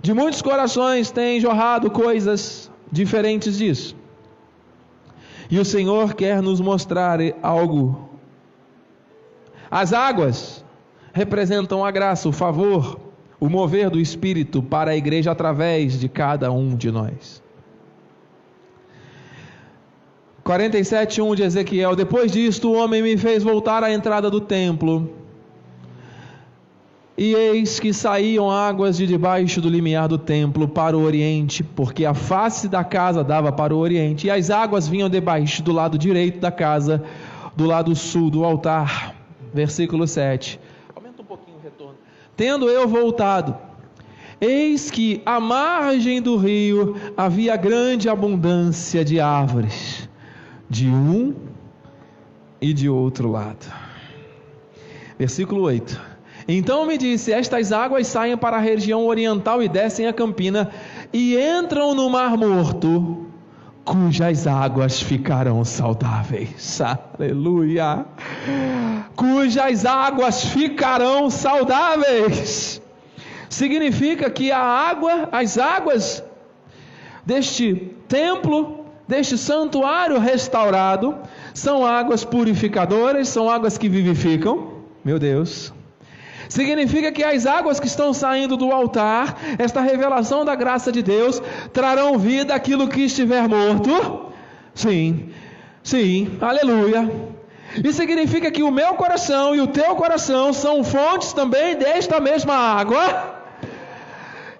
De 0.05 0.13
muitos 0.13 0.39
corações 0.39 1.09
tem 1.09 1.39
jorrado 1.39 1.89
coisas 1.89 2.69
diferentes 2.91 3.57
disso. 3.57 3.95
E 5.50 5.57
o 5.57 5.65
Senhor 5.65 6.13
quer 6.13 6.43
nos 6.43 6.62
mostrar 6.62 7.17
algo. 7.41 8.07
As 9.71 9.93
águas 9.93 10.63
representam 11.12 11.83
a 11.83 11.89
graça, 11.89 12.29
o 12.29 12.31
favor, 12.31 13.00
o 13.39 13.50
mover 13.50 13.89
do 13.89 14.00
Espírito 14.00 14.62
para 14.62 14.91
a 14.91 14.95
igreja 14.95 15.31
através 15.31 16.00
de 16.00 16.07
cada 16.07 16.51
um 16.51 16.75
de 16.75 16.91
nós. 16.91 17.41
47:1 20.43 21.35
de 21.35 21.41
Ezequiel: 21.41 21.95
Depois 21.95 22.31
disto, 22.31 22.69
o 22.69 22.75
homem 22.75 23.01
me 23.01 23.17
fez 23.17 23.41
voltar 23.41 23.83
à 23.83 23.91
entrada 23.91 24.29
do 24.29 24.39
templo. 24.39 25.25
E 27.17 27.34
eis 27.34 27.79
que 27.79 27.93
saíam 27.93 28.51
águas 28.51 28.98
de 28.98 29.07
debaixo 29.07 29.62
do 29.62 29.69
limiar 29.69 30.10
do 30.10 30.17
templo 30.17 30.67
para 30.67 30.98
o 30.98 31.01
oriente, 31.01 31.63
porque 31.63 32.05
a 32.05 32.13
face 32.13 32.67
da 32.67 32.84
casa 32.84 33.24
dava 33.24 33.53
para 33.53 33.74
o 33.74 33.77
oriente, 33.77 34.27
e 34.27 34.29
as 34.29 34.50
águas 34.50 34.86
vinham 34.86 35.10
debaixo 35.10 35.63
do 35.63 35.72
lado 35.72 35.98
direito 35.98 36.39
da 36.39 36.51
casa, 36.51 37.01
do 37.55 37.65
lado 37.65 37.95
sul 37.95 38.29
do 38.29 38.43
altar. 38.43 39.15
Versículo 39.53 40.05
7. 40.05 40.60
Aumenta 40.93 41.22
um 41.22 41.25
pouquinho 41.25 41.55
o 41.57 41.62
retorno. 41.62 41.95
Tendo 42.36 42.67
eu 42.67 42.86
voltado, 42.86 43.55
eis 44.41 44.91
que 44.91 45.22
à 45.25 45.39
margem 45.39 46.22
do 46.22 46.36
rio 46.36 46.98
havia 47.15 47.55
grande 47.55 48.10
abundância 48.10 49.05
de 49.05 49.22
árvores 49.22 50.10
de 50.69 50.89
um 50.89 51.34
e 52.60 52.74
de 52.74 52.89
outro 52.89 53.31
lado. 53.31 53.65
Versículo 55.17 55.62
8. 55.62 56.14
Então 56.47 56.85
me 56.85 56.97
disse: 56.97 57.31
Estas 57.31 57.71
águas 57.71 58.07
saem 58.07 58.37
para 58.37 58.57
a 58.57 58.59
região 58.59 59.05
oriental 59.05 59.63
e 59.63 59.67
descem 59.67 60.07
a 60.07 60.13
campina 60.13 60.71
e 61.11 61.37
entram 61.37 61.95
no 61.95 62.09
Mar 62.09 62.37
Morto, 62.37 63.25
cujas 63.83 64.45
águas 64.45 65.01
ficarão 65.01 65.65
saudáveis. 65.65 66.79
Aleluia! 67.17 68.05
Cujas 69.15 69.85
águas 69.85 70.45
ficarão 70.45 71.29
saudáveis. 71.29 72.81
Significa 73.49 74.29
que 74.29 74.51
a 74.51 74.59
água, 74.59 75.29
as 75.31 75.57
águas 75.57 76.23
deste 77.25 77.91
templo 78.07 78.85
deste 79.07 79.37
santuário 79.37 80.19
restaurado 80.19 81.15
são 81.53 81.85
águas 81.85 82.23
purificadoras, 82.23 83.29
são 83.29 83.49
águas 83.49 83.77
que 83.77 83.87
vivificam. 83.87 84.73
Meu 85.03 85.19
Deus. 85.19 85.75
Significa 86.49 87.11
que 87.11 87.23
as 87.23 87.45
águas 87.45 87.79
que 87.79 87.87
estão 87.87 88.13
saindo 88.13 88.55
do 88.55 88.71
altar, 88.71 89.37
esta 89.57 89.81
revelação 89.81 90.45
da 90.45 90.55
graça 90.55 90.91
de 90.91 91.01
Deus, 91.01 91.41
trarão 91.73 92.17
vida 92.17 92.53
àquilo 92.53 92.87
que 92.87 93.01
estiver 93.01 93.47
morto. 93.47 94.31
Sim, 94.73 95.29
sim, 95.83 96.37
aleluia. 96.41 97.09
E 97.83 97.91
significa 97.91 98.51
que 98.51 98.63
o 98.63 98.71
meu 98.71 98.93
coração 98.93 99.55
e 99.55 99.61
o 99.61 99.67
teu 99.67 99.95
coração 99.95 100.53
são 100.53 100.83
fontes 100.83 101.33
também 101.33 101.75
desta 101.75 102.19
mesma 102.19 102.55
água 102.55 103.35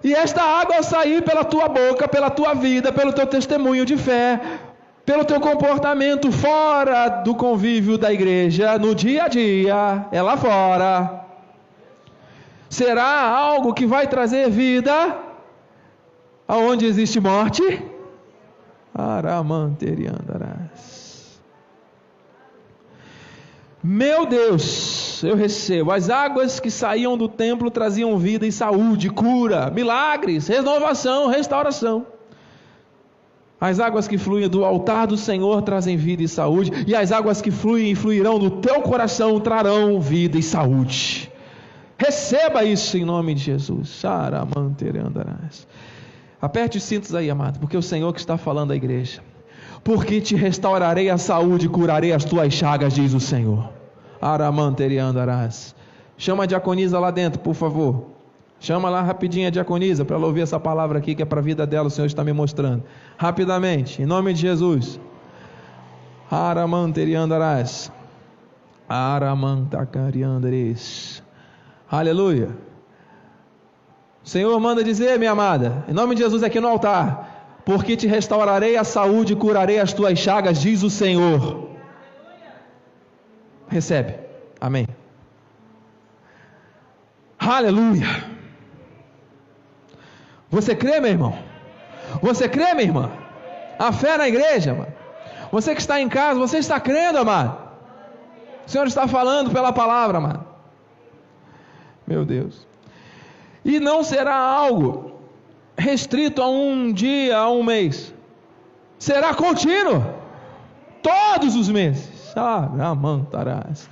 e 0.06 0.14
esta 0.14 0.40
água 0.40 0.84
sair 0.84 1.20
pela 1.22 1.42
tua 1.42 1.68
boca, 1.68 2.06
pela 2.06 2.30
tua 2.30 2.54
vida, 2.54 2.92
pelo 2.92 3.12
teu 3.12 3.26
testemunho 3.26 3.84
de 3.84 3.96
fé, 3.96 4.40
pelo 5.04 5.24
teu 5.24 5.40
comportamento 5.40 6.30
fora 6.30 7.08
do 7.08 7.34
convívio 7.34 7.98
da 7.98 8.12
igreja, 8.12 8.78
no 8.78 8.94
dia 8.94 9.24
a 9.24 9.28
dia, 9.28 10.06
é 10.12 10.22
lá 10.22 10.36
fora. 10.36 11.25
Será 12.68 13.28
algo 13.28 13.72
que 13.72 13.86
vai 13.86 14.08
trazer 14.08 14.50
vida 14.50 15.16
aonde 16.46 16.84
existe 16.86 17.18
morte? 17.20 17.62
Aramanteriandarás. 18.94 21.40
Meu 23.82 24.26
Deus, 24.26 25.22
eu 25.22 25.36
recebo. 25.36 25.92
As 25.92 26.10
águas 26.10 26.58
que 26.58 26.70
saíam 26.70 27.16
do 27.16 27.28
templo 27.28 27.70
traziam 27.70 28.18
vida 28.18 28.44
e 28.44 28.50
saúde, 28.50 29.08
cura, 29.10 29.70
milagres, 29.70 30.48
renovação, 30.48 31.28
restauração. 31.28 32.04
As 33.60 33.78
águas 33.78 34.08
que 34.08 34.18
fluem 34.18 34.48
do 34.48 34.64
altar 34.64 35.06
do 35.06 35.16
Senhor 35.16 35.62
trazem 35.62 35.96
vida 35.96 36.22
e 36.22 36.28
saúde, 36.28 36.72
e 36.86 36.94
as 36.94 37.12
águas 37.12 37.40
que 37.40 37.50
fluem 37.50 37.92
e 37.92 37.94
fluirão 37.94 38.38
do 38.38 38.50
teu 38.50 38.82
coração 38.82 39.40
trarão 39.40 39.98
vida 40.00 40.36
e 40.36 40.42
saúde. 40.42 41.30
Receba 41.98 42.62
isso 42.64 42.98
em 42.98 43.04
nome 43.04 43.34
de 43.34 43.42
Jesus. 43.42 44.02
Aperte 46.40 46.78
os 46.78 46.84
cintos 46.84 47.14
aí, 47.14 47.30
amado, 47.30 47.58
porque 47.58 47.76
é 47.76 47.78
o 47.78 47.82
Senhor 47.82 48.12
que 48.12 48.20
está 48.20 48.36
falando 48.36 48.72
à 48.72 48.76
igreja. 48.76 49.22
Porque 49.82 50.20
te 50.20 50.36
restaurarei 50.36 51.08
a 51.08 51.16
saúde 51.16 51.64
e 51.66 51.68
curarei 51.68 52.12
as 52.12 52.24
tuas 52.24 52.52
chagas, 52.52 52.92
diz 52.92 53.14
o 53.14 53.20
Senhor. 53.20 53.70
Aramanteriandarás. 54.20 55.74
Chama 56.18 56.44
a 56.44 56.46
diaconisa 56.46 56.98
lá 56.98 57.10
dentro, 57.10 57.40
por 57.40 57.54
favor. 57.54 58.08
Chama 58.58 58.88
lá 58.90 59.02
rapidinho 59.02 59.48
a 59.48 59.50
diaconisa 59.50 60.02
para 60.04 60.16
ela 60.16 60.26
ouvir 60.26 60.40
essa 60.40 60.58
palavra 60.58 60.98
aqui 60.98 61.14
que 61.14 61.22
é 61.22 61.26
para 61.26 61.40
a 61.40 61.42
vida 61.42 61.66
dela, 61.66 61.88
o 61.88 61.90
Senhor 61.90 62.06
está 62.06 62.24
me 62.24 62.32
mostrando. 62.32 62.84
Rapidamente, 63.16 64.02
em 64.02 64.06
nome 64.06 64.34
de 64.34 64.40
Jesus. 64.40 65.00
Aramanteriandarás. 66.30 67.92
Aramantacariandares. 68.88 71.25
Aleluia. 71.90 72.48
O 74.24 74.28
Senhor 74.28 74.58
manda 74.58 74.82
dizer, 74.82 75.18
minha 75.18 75.30
amada, 75.30 75.84
em 75.88 75.92
nome 75.92 76.14
de 76.16 76.22
Jesus 76.22 76.42
aqui 76.42 76.58
no 76.58 76.68
altar, 76.68 77.60
porque 77.64 77.96
te 77.96 78.06
restaurarei 78.06 78.76
a 78.76 78.82
saúde 78.84 79.32
e 79.34 79.36
curarei 79.36 79.78
as 79.78 79.92
tuas 79.92 80.18
chagas, 80.18 80.60
diz 80.60 80.82
o 80.82 80.90
Senhor. 80.90 81.70
Recebe. 83.68 84.14
Amém. 84.60 84.86
Aleluia. 87.38 88.06
Você 90.50 90.74
crê, 90.74 90.98
meu 91.00 91.10
irmão? 91.10 91.38
Você 92.22 92.48
crê, 92.48 92.74
minha 92.74 92.86
irmã? 92.86 93.10
A 93.78 93.92
fé 93.92 94.16
na 94.16 94.26
igreja, 94.26 94.74
mano. 94.74 94.92
Você 95.52 95.74
que 95.74 95.80
está 95.80 96.00
em 96.00 96.08
casa, 96.08 96.38
você 96.38 96.58
está 96.58 96.80
crendo, 96.80 97.18
amado? 97.18 97.58
O 98.66 98.70
Senhor 98.70 98.86
está 98.86 99.06
falando 99.06 99.50
pela 99.50 99.72
palavra, 99.72 100.18
amado. 100.18 100.45
Meu 102.06 102.24
Deus. 102.24 102.66
E 103.64 103.80
não 103.80 104.04
será 104.04 104.36
algo 104.36 105.12
restrito 105.76 106.40
a 106.40 106.48
um 106.48 106.92
dia, 106.92 107.36
a 107.36 107.50
um 107.50 107.62
mês. 107.62 108.14
Será 108.98 109.34
contínuo. 109.34 110.04
Todos 111.02 111.54
os 111.54 111.68
meses. 111.68 112.08
Saramantarás. 112.32 113.88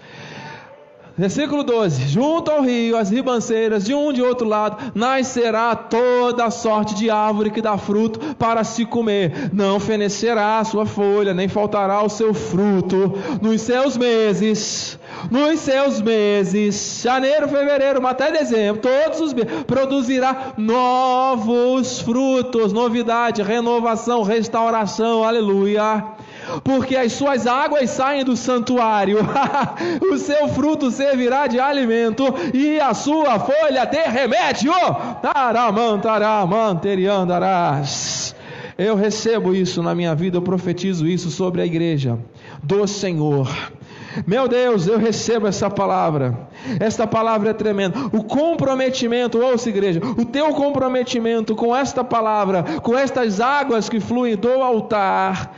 Versículo 1.17 1.63
12: 1.63 2.09
Junto 2.09 2.51
ao 2.51 2.61
rio, 2.61 2.97
as 2.97 3.09
ribanceiras, 3.09 3.85
de 3.85 3.95
um 3.95 4.11
e 4.11 4.15
de 4.15 4.23
outro 4.23 4.49
lado, 4.49 4.93
nascerá 4.95 5.77
toda 5.77 6.51
sorte 6.51 6.95
de 6.97 7.09
árvore 7.09 7.51
que 7.51 7.63
dá 7.63 7.79
fruto 7.79 8.35
para 8.35 8.65
se 8.65 8.85
comer. 8.85 9.51
Não 9.53 9.79
fenecerá 9.79 10.59
a 10.59 10.65
sua 10.65 10.85
folha, 10.85 11.33
nem 11.33 11.47
faltará 11.47 12.03
o 12.03 12.09
seu 12.09 12.35
fruto 12.35 13.17
nos 13.41 13.61
seus 13.61 13.97
meses. 13.97 14.99
Nos 15.31 15.61
seus 15.61 16.03
meses, 16.03 17.01
janeiro, 17.03 17.49
fevereiro, 17.49 18.05
até 18.05 18.33
dezembro, 18.33 18.83
todos 18.83 19.21
os 19.21 19.33
meses, 19.33 19.63
produzirá 19.65 20.53
novos 20.59 22.01
frutos, 22.01 22.73
novidade, 22.73 23.41
renovação, 23.41 24.23
restauração, 24.23 25.23
aleluia 25.23 26.05
porque 26.63 26.97
as 26.97 27.13
suas 27.13 27.47
águas 27.47 27.91
saem 27.91 28.25
do 28.25 28.37
santuário, 28.37 29.19
o 30.13 30.19
seu 30.19 30.49
fruto 30.49 30.91
servirá 30.91 31.47
de 31.47 31.59
alimento 31.59 32.25
e 32.53 32.81
a 32.81 32.95
sua 32.95 33.39
folha 33.39 33.85
de 33.85 34.03
remédio. 34.03 34.73
Eu 38.77 38.97
recebo 38.97 39.55
isso 39.55 39.83
na 39.83 39.95
minha 39.95 40.15
vida, 40.15 40.37
eu 40.37 40.43
profetizo 40.43 41.07
isso 41.07 41.31
sobre 41.31 41.63
a 41.63 41.67
igreja 41.67 42.19
do 42.63 42.87
Senhor. 42.87 43.49
Meu 44.27 44.47
Deus, 44.47 44.87
eu 44.87 44.99
recebo 44.99 45.47
essa 45.47 45.69
palavra. 45.69 46.39
Esta 46.79 47.07
palavra 47.07 47.51
é 47.51 47.53
tremenda. 47.53 47.99
O 48.13 48.23
comprometimento, 48.23 49.39
ouça 49.39 49.69
igreja, 49.69 50.01
o 50.17 50.25
teu 50.25 50.51
comprometimento 50.51 51.55
com 51.55 51.75
esta 51.75 52.05
palavra, 52.05 52.63
com 52.83 52.97
estas 52.97 53.41
águas 53.41 53.89
que 53.89 53.99
fluem 53.99 54.37
do 54.37 54.63
altar, 54.63 55.55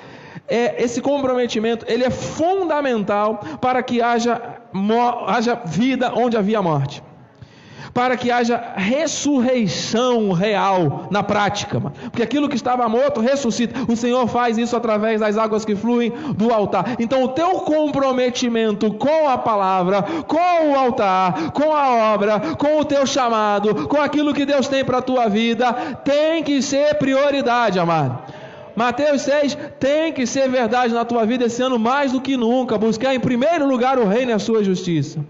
é, 0.49 0.83
esse 0.83 1.01
comprometimento 1.01 1.85
ele 1.89 2.05
é 2.05 2.11
fundamental 2.11 3.41
para 3.61 3.83
que 3.83 4.01
haja, 4.01 4.41
haja 5.27 5.61
vida 5.65 6.13
onde 6.15 6.37
havia 6.37 6.63
morte. 6.63 7.03
para 7.93 8.15
que 8.15 8.31
haja 8.31 8.63
ressurreição 8.77 10.31
real 10.31 11.09
na 11.11 11.23
prática, 11.23 11.81
porque 11.81 12.23
aquilo 12.23 12.47
que 12.47 12.55
estava 12.55 12.87
morto 12.91 13.23
ressuscita. 13.23 13.91
O 13.91 13.97
Senhor 13.97 14.29
faz 14.29 14.59
isso 14.59 14.77
através 14.77 15.21
das 15.21 15.39
águas 15.39 15.65
que 15.65 15.75
fluem 15.75 16.13
do 16.37 16.53
altar. 16.53 16.97
Então, 16.99 17.25
o 17.25 17.29
teu 17.29 17.53
comprometimento 17.61 18.93
com 18.93 19.27
a 19.27 19.39
palavra, 19.39 20.03
com 20.03 20.73
o 20.73 20.75
altar, 20.75 21.53
com 21.53 21.75
a 21.75 22.13
obra, 22.13 22.39
com 22.59 22.81
o 22.81 22.85
teu 22.85 23.07
chamado, 23.07 23.89
com 23.89 23.99
aquilo 23.99 24.35
que 24.35 24.45
Deus 24.45 24.69
tem 24.69 24.85
para 24.85 24.99
a 24.99 25.03
tua 25.03 25.27
vida, 25.29 25.73
tem 26.05 26.43
que 26.43 26.61
ser 26.61 26.97
prioridade, 26.97 27.79
amado. 27.79 28.46
Mateus 28.77 29.23
6 29.23 29.57
tem 29.81 30.12
que 30.12 30.27
ser 30.27 30.51
verdade 30.51 30.93
na 30.93 31.05
tua 31.05 31.25
vida 31.25 31.47
esse 31.47 31.62
ano 31.62 31.79
mais 31.79 32.12
do 32.12 32.21
que 32.21 32.37
nunca. 32.37 32.77
Buscar 32.77 33.15
em 33.15 33.21
primeiro 33.21 33.67
lugar 33.67 33.99
o 33.99 34.05
reino 34.05 34.33
e 34.33 34.35
a 34.35 34.39
sua 34.39 34.62
justiça. 34.62 35.25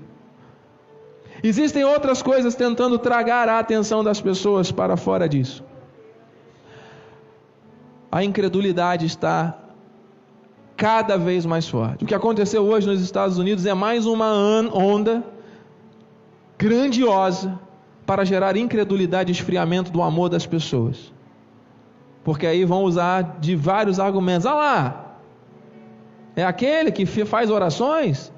Existem 1.42 1.84
outras 1.84 2.20
coisas 2.22 2.56
tentando 2.56 2.98
tragar 2.98 3.48
a 3.48 3.60
atenção 3.60 4.02
das 4.02 4.20
pessoas 4.20 4.72
para 4.72 4.96
fora 4.96 5.28
disso. 5.28 5.62
A 8.10 8.24
incredulidade 8.24 9.06
está 9.06 9.56
cada 10.76 11.16
vez 11.16 11.46
mais 11.46 11.68
forte. 11.68 12.04
O 12.04 12.06
que 12.06 12.14
aconteceu 12.14 12.64
hoje 12.64 12.86
nos 12.86 13.00
Estados 13.00 13.38
Unidos 13.38 13.64
é 13.64 13.74
mais 13.74 14.06
uma 14.06 14.32
onda 14.74 15.22
grandiosa 16.58 17.58
para 18.04 18.24
gerar 18.24 18.56
incredulidade 18.56 19.30
e 19.30 19.32
esfriamento 19.32 19.90
do 19.92 20.02
amor 20.02 20.28
das 20.28 20.46
pessoas. 20.46 21.12
Porque 22.26 22.44
aí 22.44 22.64
vão 22.64 22.82
usar 22.82 23.36
de 23.38 23.54
vários 23.54 24.00
argumentos. 24.00 24.46
Ah 24.46 24.54
lá, 24.54 25.16
é 26.34 26.44
aquele 26.44 26.90
que 26.90 27.06
faz 27.06 27.50
orações? 27.50 28.32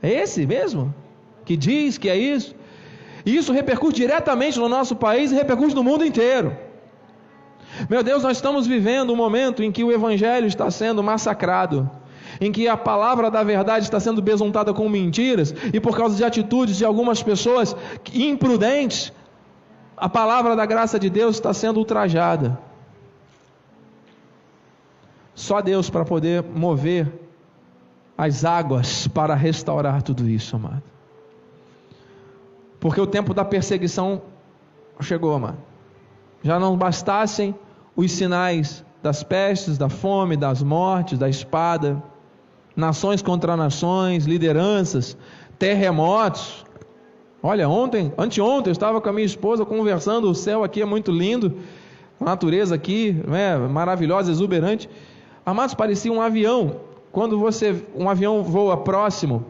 É 0.00 0.08
esse 0.08 0.46
mesmo? 0.46 0.94
Que 1.44 1.56
diz 1.56 1.98
que 1.98 2.08
é 2.08 2.16
isso? 2.16 2.54
E 3.26 3.36
isso 3.36 3.52
repercute 3.52 3.96
diretamente 3.96 4.60
no 4.60 4.68
nosso 4.68 4.94
país 4.94 5.32
e 5.32 5.34
repercute 5.34 5.74
no 5.74 5.82
mundo 5.82 6.04
inteiro. 6.04 6.56
Meu 7.90 8.00
Deus, 8.00 8.22
nós 8.22 8.36
estamos 8.36 8.64
vivendo 8.64 9.12
um 9.12 9.16
momento 9.16 9.60
em 9.64 9.72
que 9.72 9.82
o 9.82 9.90
Evangelho 9.90 10.46
está 10.46 10.70
sendo 10.70 11.02
massacrado, 11.02 11.90
em 12.40 12.52
que 12.52 12.68
a 12.68 12.76
palavra 12.76 13.28
da 13.28 13.42
verdade 13.42 13.86
está 13.86 13.98
sendo 13.98 14.22
besuntada 14.22 14.72
com 14.72 14.88
mentiras, 14.88 15.52
e 15.74 15.80
por 15.80 15.96
causa 15.96 16.14
de 16.14 16.22
atitudes 16.22 16.76
de 16.76 16.84
algumas 16.84 17.24
pessoas 17.24 17.74
imprudentes, 18.14 19.12
a 20.02 20.08
palavra 20.08 20.56
da 20.56 20.66
graça 20.66 20.98
de 20.98 21.08
Deus 21.08 21.36
está 21.36 21.54
sendo 21.54 21.76
ultrajada. 21.76 22.58
Só 25.32 25.60
Deus 25.60 25.88
para 25.88 26.04
poder 26.04 26.42
mover 26.42 27.06
as 28.18 28.44
águas 28.44 29.06
para 29.06 29.36
restaurar 29.36 30.02
tudo 30.02 30.28
isso, 30.28 30.56
amado. 30.56 30.82
Porque 32.80 33.00
o 33.00 33.06
tempo 33.06 33.32
da 33.32 33.44
perseguição 33.44 34.22
chegou, 35.00 35.34
amado. 35.34 35.58
Já 36.42 36.58
não 36.58 36.76
bastassem 36.76 37.54
os 37.94 38.10
sinais 38.10 38.84
das 39.04 39.22
pestes, 39.22 39.78
da 39.78 39.88
fome, 39.88 40.36
das 40.36 40.64
mortes, 40.64 41.16
da 41.16 41.28
espada, 41.28 42.02
nações 42.74 43.22
contra 43.22 43.56
nações, 43.56 44.24
lideranças, 44.24 45.16
terremotos, 45.60 46.64
Olha, 47.42 47.68
ontem, 47.68 48.12
anteontem, 48.16 48.70
eu 48.70 48.72
estava 48.72 49.00
com 49.00 49.08
a 49.08 49.12
minha 49.12 49.26
esposa 49.26 49.64
conversando, 49.64 50.30
o 50.30 50.34
céu 50.34 50.62
aqui 50.62 50.80
é 50.80 50.84
muito 50.84 51.10
lindo, 51.10 51.58
a 52.20 52.24
natureza 52.24 52.76
aqui 52.76 53.20
é 53.32 53.56
maravilhosa, 53.56 54.30
exuberante. 54.30 54.88
Amados, 55.44 55.74
parecia 55.74 56.12
um 56.12 56.22
avião. 56.22 56.76
Quando 57.10 57.40
você, 57.40 57.84
um 57.96 58.08
avião 58.08 58.44
voa 58.44 58.76
próximo 58.76 59.44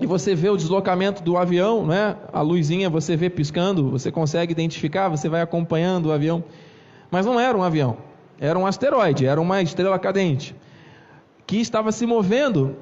e 0.00 0.06
você 0.06 0.34
vê 0.34 0.48
o 0.48 0.56
deslocamento 0.56 1.22
do 1.22 1.36
avião, 1.36 1.86
né? 1.86 2.16
a 2.32 2.40
luzinha 2.40 2.88
você 2.88 3.16
vê 3.16 3.28
piscando, 3.28 3.90
você 3.90 4.10
consegue 4.10 4.52
identificar, 4.52 5.10
você 5.10 5.28
vai 5.28 5.42
acompanhando 5.42 6.06
o 6.06 6.12
avião. 6.12 6.42
Mas 7.10 7.26
não 7.26 7.38
era 7.38 7.56
um 7.56 7.62
avião, 7.62 7.98
era 8.40 8.58
um 8.58 8.66
asteroide, 8.66 9.26
era 9.26 9.38
uma 9.38 9.60
estrela 9.60 9.98
cadente 9.98 10.56
que 11.46 11.58
estava 11.58 11.92
se 11.92 12.06
movendo 12.06 12.76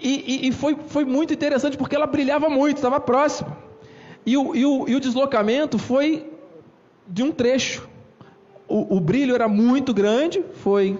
e, 0.00 0.46
e, 0.46 0.48
e, 0.48 0.52
foi, 0.52 0.76
foi 0.88 1.04
muito 1.04 1.32
interessante 1.32 1.76
porque 1.76 1.96
ela 1.96 2.06
brilhava 2.06 2.48
muito, 2.48 2.76
estava 2.76 3.00
próxima. 3.00 3.56
E 4.24 4.36
o, 4.36 4.54
e, 4.54 4.66
o, 4.66 4.88
e 4.88 4.94
o 4.94 5.00
deslocamento 5.00 5.78
foi 5.78 6.30
de 7.06 7.22
um 7.22 7.32
trecho. 7.32 7.88
O, 8.68 8.96
o 8.96 9.00
brilho 9.00 9.34
era 9.34 9.48
muito 9.48 9.94
grande, 9.94 10.44
foi 10.54 10.98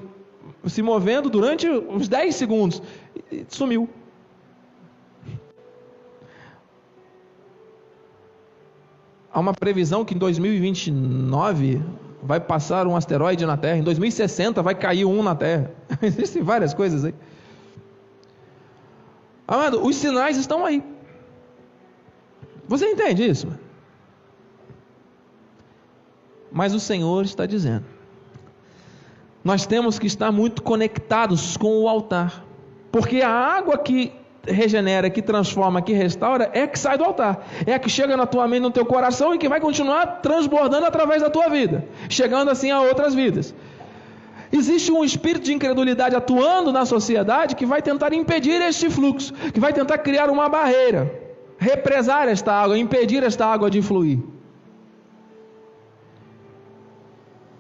se 0.66 0.82
movendo 0.82 1.28
durante 1.28 1.68
uns 1.68 2.09
10 2.09 2.35
segundos 2.35 2.82
e 3.30 3.44
sumiu. 3.48 3.88
Há 9.32 9.40
uma 9.40 9.52
previsão 9.52 10.04
que 10.04 10.14
em 10.14 10.18
2029 10.18 11.82
vai 12.22 12.40
passar 12.40 12.87
um 12.87 12.96
asteroide 12.96 13.44
na 13.44 13.56
Terra, 13.56 13.78
em 13.78 13.82
2060 13.82 14.62
vai 14.62 14.74
cair 14.74 15.04
um 15.04 15.22
na 15.22 15.35
Terra. 15.35 15.70
Existem 16.00 16.42
várias 16.42 16.72
coisas 16.72 17.04
aí. 17.04 17.14
Amado, 19.46 19.85
os 19.85 19.96
sinais 19.96 20.37
estão 20.37 20.64
aí. 20.64 20.82
Você 22.66 22.87
entende 22.90 23.28
isso? 23.28 23.48
Mas 26.50 26.74
o 26.74 26.80
Senhor 26.80 27.24
está 27.24 27.46
dizendo: 27.46 27.85
nós 29.44 29.66
temos 29.66 29.98
que 29.98 30.06
estar 30.06 30.32
muito 30.32 30.62
conectados 30.62 31.56
com 31.56 31.82
o 31.82 31.88
altar, 31.88 32.44
porque 32.90 33.22
a 33.22 33.30
água 33.30 33.78
que 33.78 34.12
regenera, 34.46 35.11
que 35.11 35.20
transforma, 35.20 35.82
que 35.82 35.92
restaura, 35.92 36.50
é 36.52 36.66
que 36.66 36.78
sai 36.78 36.96
do 36.96 37.04
altar, 37.04 37.46
é 37.66 37.74
a 37.74 37.78
que 37.78 37.88
chega 37.88 38.16
na 38.16 38.26
tua 38.26 38.46
mente, 38.46 38.62
no 38.62 38.70
teu 38.70 38.87
coração 38.87 39.35
e 39.35 39.38
que 39.38 39.48
vai 39.48 39.61
continuar 39.61 40.20
transbordando 40.22 40.87
através 40.87 41.22
da 41.22 41.30
tua 41.30 41.48
vida, 41.48 41.85
chegando 42.09 42.50
assim 42.50 42.70
a 42.70 42.80
outras 42.80 43.14
vidas. 43.14 43.54
Existe 44.52 44.92
um 44.92 45.04
espírito 45.04 45.44
de 45.44 45.54
incredulidade 45.54 46.14
atuando 46.14 46.72
na 46.72 46.85
sociedade 46.85 47.56
que 47.56 47.66
vai 47.66 47.82
tentar 47.82 48.12
impedir 48.12 48.61
este 48.62 48.88
fluxo, 48.88 49.32
que 49.52 49.59
vai 49.59 49.72
tentar 49.72 49.98
criar 49.98 50.30
uma 50.30 50.48
barreira, 50.48 51.12
represar 51.59 52.28
esta 52.28 52.52
água, 52.52 52.78
impedir 52.78 53.22
esta 53.22 53.46
água 53.46 53.70
de 53.70 53.82
fluir. 53.82 54.20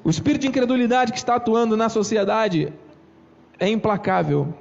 O 0.04 0.10
espírito 0.10 0.42
de 0.42 0.48
incredulidade 0.48 1.10
que 1.10 1.18
está 1.18 1.34
atuando 1.34 1.76
na 1.76 1.88
sociedade 1.88 2.72
é 3.58 3.68
implacável. 3.68 4.54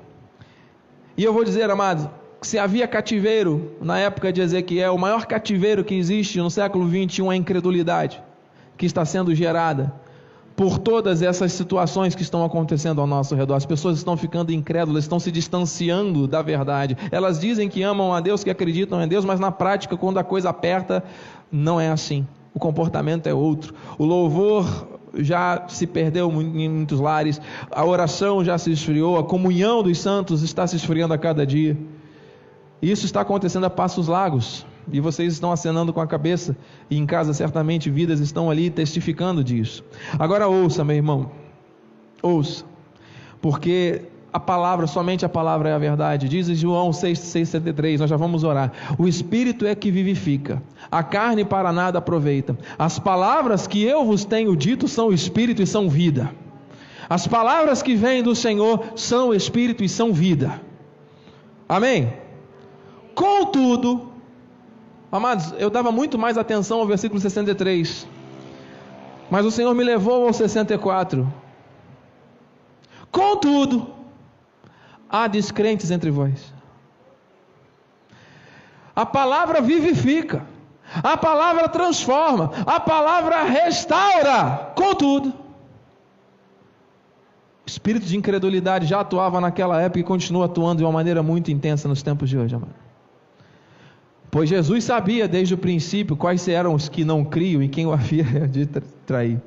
E 1.16 1.24
eu 1.24 1.32
vou 1.32 1.44
dizer, 1.44 1.70
amados, 1.70 2.08
se 2.42 2.58
havia 2.58 2.88
cativeiro 2.88 3.76
na 3.80 4.00
época 4.00 4.34
de 4.34 4.42
Ezequiel, 4.42 4.96
o 4.96 5.00
maior 5.00 5.26
cativeiro 5.28 5.84
que 5.84 5.94
existe 5.94 6.40
no 6.40 6.50
século 6.50 6.88
21 6.88 7.32
é 7.32 7.36
a 7.36 7.38
incredulidade 7.38 8.24
que 8.76 8.86
está 8.86 9.06
sendo 9.06 9.34
gerada 9.36 9.94
por 10.56 10.80
todas 10.80 11.22
essas 11.22 11.52
situações 11.52 12.16
que 12.16 12.22
estão 12.22 12.44
acontecendo 12.44 13.02
ao 13.02 13.08
nosso 13.08 13.36
redor. 13.36 13.56
As 13.56 13.66
pessoas 13.66 13.98
estão 13.98 14.16
ficando 14.16 14.52
incrédulas, 14.54 15.04
estão 15.04 15.20
se 15.20 15.32
distanciando 15.32 16.28
da 16.28 16.42
verdade. 16.42 16.98
Elas 17.12 17.40
dizem 17.40 17.68
que 17.68 17.84
amam 17.84 18.14
a 18.14 18.22
Deus, 18.22 18.44
que 18.44 18.50
acreditam 18.50 19.02
em 19.02 19.08
Deus, 19.08 19.26
mas 19.26 19.40
na 19.40 19.52
prática, 19.52 19.98
quando 19.98 20.18
a 20.18 20.24
coisa 20.24 20.50
aperta, 20.50 21.04
não 21.52 21.80
é 21.80 21.90
assim. 21.90 22.26
O 22.54 22.60
comportamento 22.60 23.28
é 23.28 23.34
outro. 23.34 23.74
O 23.98 24.06
louvor 24.06 24.88
já 25.14 25.66
se 25.68 25.86
perdeu 25.86 26.30
em 26.32 26.70
muitos 26.70 27.00
lares, 27.00 27.40
a 27.72 27.86
oração 27.86 28.44
já 28.44 28.58
se 28.58 28.72
esfriou, 28.72 29.18
a 29.18 29.24
comunhão 29.24 29.84
dos 29.84 29.98
santos 29.98 30.42
está 30.42 30.66
se 30.68 30.76
esfriando 30.76 31.14
a 31.14 31.18
cada 31.18 31.46
dia. 31.46 31.78
Isso 32.82 33.06
está 33.06 33.22
acontecendo 33.22 33.66
a 33.66 33.70
passos 33.70 34.08
largos 34.08 34.66
e 34.92 35.00
vocês 35.00 35.34
estão 35.34 35.52
acenando 35.52 35.94
com 35.94 36.02
a 36.02 36.08
cabeça, 36.08 36.56
e 36.90 36.98
em 36.98 37.06
casa 37.06 37.34
certamente 37.34 37.90
vidas 37.90 38.20
estão 38.20 38.50
ali 38.50 38.70
testificando 38.70 39.44
disso. 39.44 39.84
Agora 40.18 40.48
ouça, 40.48 40.84
meu 40.84 40.96
irmão, 40.96 41.32
ouça, 42.22 42.66
porque 43.42 44.04
a 44.36 44.40
palavra, 44.40 44.86
somente 44.86 45.24
a 45.24 45.30
palavra 45.30 45.70
é 45.70 45.74
a 45.74 45.78
verdade. 45.78 46.28
Diz 46.28 46.48
João 46.48 46.92
6,63, 46.92 48.00
nós 48.00 48.10
já 48.10 48.18
vamos 48.18 48.44
orar. 48.44 48.70
O 48.98 49.08
Espírito 49.08 49.66
é 49.66 49.74
que 49.74 49.90
vivifica, 49.90 50.62
a 50.92 51.02
carne 51.02 51.46
para 51.46 51.72
nada 51.72 52.00
aproveita. 52.00 52.58
As 52.78 53.00
palavras 53.00 53.66
que 53.66 53.82
eu 53.82 54.04
vos 54.04 54.26
tenho 54.26 54.54
dito 54.54 54.90
são 54.90 55.14
Espírito 55.14 55.62
e 55.62 55.66
são 55.66 55.90
vida. 55.90 56.30
As 57.10 57.28
palavras 57.28 57.82
que 57.82 57.96
vêm 57.96 58.22
do 58.22 58.36
Senhor 58.36 58.84
são 58.96 59.34
Espírito 59.34 59.86
e 59.86 59.88
são 59.88 60.12
vida. 60.12 60.62
Amém? 61.70 62.12
Contudo, 63.14 64.12
Amados, 65.16 65.54
eu 65.58 65.70
dava 65.70 65.94
muito 65.94 66.18
mais 66.18 66.38
atenção 66.38 66.82
ao 66.82 66.86
versículo 66.86 67.22
63. 67.22 68.06
Mas 69.32 69.46
o 69.46 69.52
Senhor 69.52 69.74
me 69.74 69.82
levou 69.82 70.28
ao 70.28 70.34
64. 70.34 71.26
Contudo, 73.10 73.88
há 75.10 75.26
descrentes 75.28 75.90
entre 75.90 76.12
vós. 76.12 76.54
A 78.94 79.06
palavra 79.06 79.62
vivifica, 79.62 80.46
a 81.02 81.16
palavra 81.16 81.70
transforma, 81.70 82.52
a 82.66 82.78
palavra 82.78 83.44
restaura. 83.44 84.74
Contudo, 84.76 85.30
o 87.66 87.68
espírito 87.68 88.06
de 88.06 88.18
incredulidade 88.18 88.86
já 88.86 89.00
atuava 89.00 89.40
naquela 89.40 89.82
época 89.82 90.02
e 90.02 90.04
continua 90.04 90.44
atuando 90.44 90.80
de 90.80 90.84
uma 90.84 90.92
maneira 90.92 91.24
muito 91.24 91.50
intensa 91.52 91.88
nos 91.88 92.04
tempos 92.04 92.30
de 92.30 92.38
hoje, 92.38 92.54
amado. 92.54 92.85
Pois 94.36 94.50
Jesus 94.50 94.84
sabia 94.84 95.30
desde 95.30 95.54
o 95.54 95.58
princípio 95.58 96.18
quais 96.18 96.46
eram 96.50 96.74
os 96.74 96.90
que 96.90 97.06
não 97.06 97.24
criam 97.24 97.64
e 97.64 97.70
quem 97.70 97.86
o 97.86 97.94
havia 97.96 98.46
de 98.46 98.66
trair. 99.06 99.42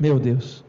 Meu 0.00 0.18
Deus. 0.18 0.64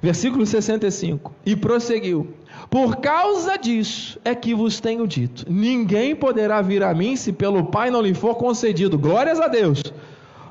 Versículo 0.00 0.46
65. 0.46 1.30
E 1.44 1.54
prosseguiu: 1.54 2.28
Por 2.70 2.96
causa 2.96 3.58
disso 3.58 4.18
é 4.24 4.34
que 4.34 4.54
vos 4.54 4.80
tenho 4.80 5.06
dito: 5.06 5.44
ninguém 5.52 6.16
poderá 6.16 6.62
vir 6.62 6.82
a 6.82 6.94
mim 6.94 7.14
se 7.14 7.30
pelo 7.30 7.66
Pai 7.66 7.90
não 7.90 8.00
lhe 8.00 8.14
for 8.14 8.36
concedido. 8.36 8.96
Glórias 8.96 9.38
a 9.38 9.46
Deus. 9.46 9.82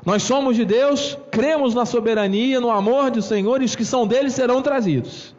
Nós 0.06 0.22
somos 0.22 0.54
de 0.54 0.64
Deus, 0.64 1.18
cremos 1.28 1.74
na 1.74 1.84
soberania, 1.84 2.60
no 2.60 2.70
amor 2.70 3.10
do 3.10 3.20
Senhor, 3.20 3.60
e 3.62 3.64
os 3.64 3.74
que 3.74 3.84
são 3.84 4.06
dele 4.06 4.30
serão 4.30 4.62
trazidos. 4.62 5.34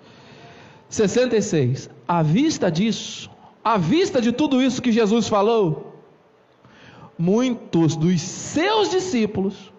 66. 0.89 1.89
À 2.05 2.21
vista 2.21 2.69
disso, 2.69 3.31
à 3.63 3.77
vista 3.77 4.19
de 4.19 4.33
tudo 4.33 4.61
isso 4.61 4.81
que 4.81 4.91
Jesus 4.91 5.29
falou, 5.29 5.88
muitos 7.19 7.97
dos 7.97 8.21
seus 8.21 8.89
discípulos 8.89 9.73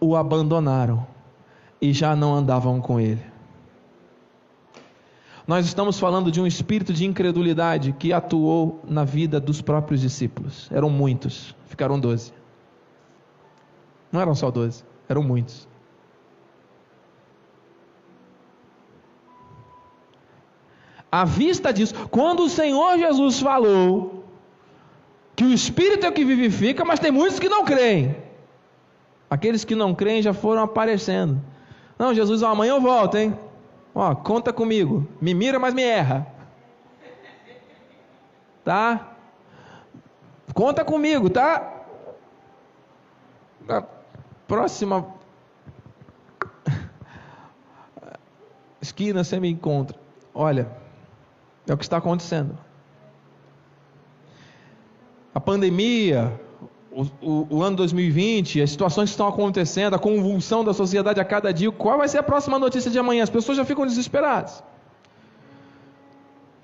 o 0.00 0.16
abandonaram 0.16 1.06
e 1.80 1.92
já 1.92 2.16
não 2.16 2.34
andavam 2.34 2.80
com 2.80 2.98
ele. 2.98 3.22
Nós 5.46 5.64
estamos 5.64 5.98
falando 5.98 6.30
de 6.30 6.40
um 6.40 6.46
espírito 6.46 6.92
de 6.92 7.06
incredulidade 7.06 7.92
que 7.92 8.12
atuou 8.12 8.80
na 8.84 9.04
vida 9.04 9.40
dos 9.40 9.62
próprios 9.62 10.00
discípulos. 10.00 10.68
Eram 10.72 10.90
muitos, 10.90 11.54
ficaram 11.66 11.98
doze. 11.98 12.32
Não 14.10 14.20
eram 14.20 14.34
só 14.34 14.50
doze, 14.50 14.84
eram 15.08 15.22
muitos. 15.22 15.68
À 21.10 21.24
vista 21.24 21.72
disso, 21.72 21.94
quando 22.10 22.44
o 22.44 22.48
Senhor 22.48 22.98
Jesus 22.98 23.40
falou 23.40 24.19
que 25.40 25.44
o 25.46 25.54
Espírito 25.54 26.04
é 26.04 26.08
o 26.10 26.12
que 26.12 26.22
vivifica, 26.22 26.84
mas 26.84 27.00
tem 27.00 27.10
muitos 27.10 27.38
que 27.38 27.48
não 27.48 27.64
creem. 27.64 28.14
Aqueles 29.30 29.64
que 29.64 29.74
não 29.74 29.94
creem 29.94 30.20
já 30.20 30.34
foram 30.34 30.62
aparecendo. 30.62 31.40
Não, 31.98 32.12
Jesus, 32.12 32.42
amanhã 32.42 32.72
eu 32.72 32.80
volto, 32.82 33.16
hein? 33.16 33.34
Ó, 33.94 34.14
conta 34.14 34.52
comigo. 34.52 35.08
Me 35.18 35.32
mira, 35.32 35.58
mas 35.58 35.72
me 35.72 35.82
erra. 35.82 36.26
Tá? 38.62 39.16
Conta 40.52 40.84
comigo, 40.84 41.30
tá? 41.30 41.72
Na 43.66 43.82
próxima 44.46 45.06
esquina 48.78 49.24
você 49.24 49.40
me 49.40 49.48
encontra. 49.48 49.96
Olha, 50.34 50.70
é 51.66 51.72
o 51.72 51.78
que 51.78 51.84
está 51.84 51.96
acontecendo. 51.96 52.58
A 55.34 55.38
pandemia, 55.38 56.40
o, 56.90 57.02
o, 57.22 57.46
o, 57.50 57.62
ano 57.62 57.76
2020, 57.76 58.60
as 58.60 58.70
situações 58.70 59.10
que 59.10 59.14
estão 59.14 59.28
acontecendo, 59.28 59.94
a 59.94 59.98
convulsão 59.98 60.64
da 60.64 60.74
sociedade 60.74 61.20
a 61.20 61.24
cada 61.24 61.52
dia, 61.52 61.70
qual 61.70 61.98
vai 61.98 62.08
ser 62.08 62.18
a 62.18 62.22
próxima 62.22 62.58
notícia 62.58 62.90
de 62.90 62.98
amanhã? 62.98 63.22
As 63.22 63.30
pessoas 63.30 63.56
já 63.56 63.64
ficam 63.64 63.86
desesperadas. 63.86 64.62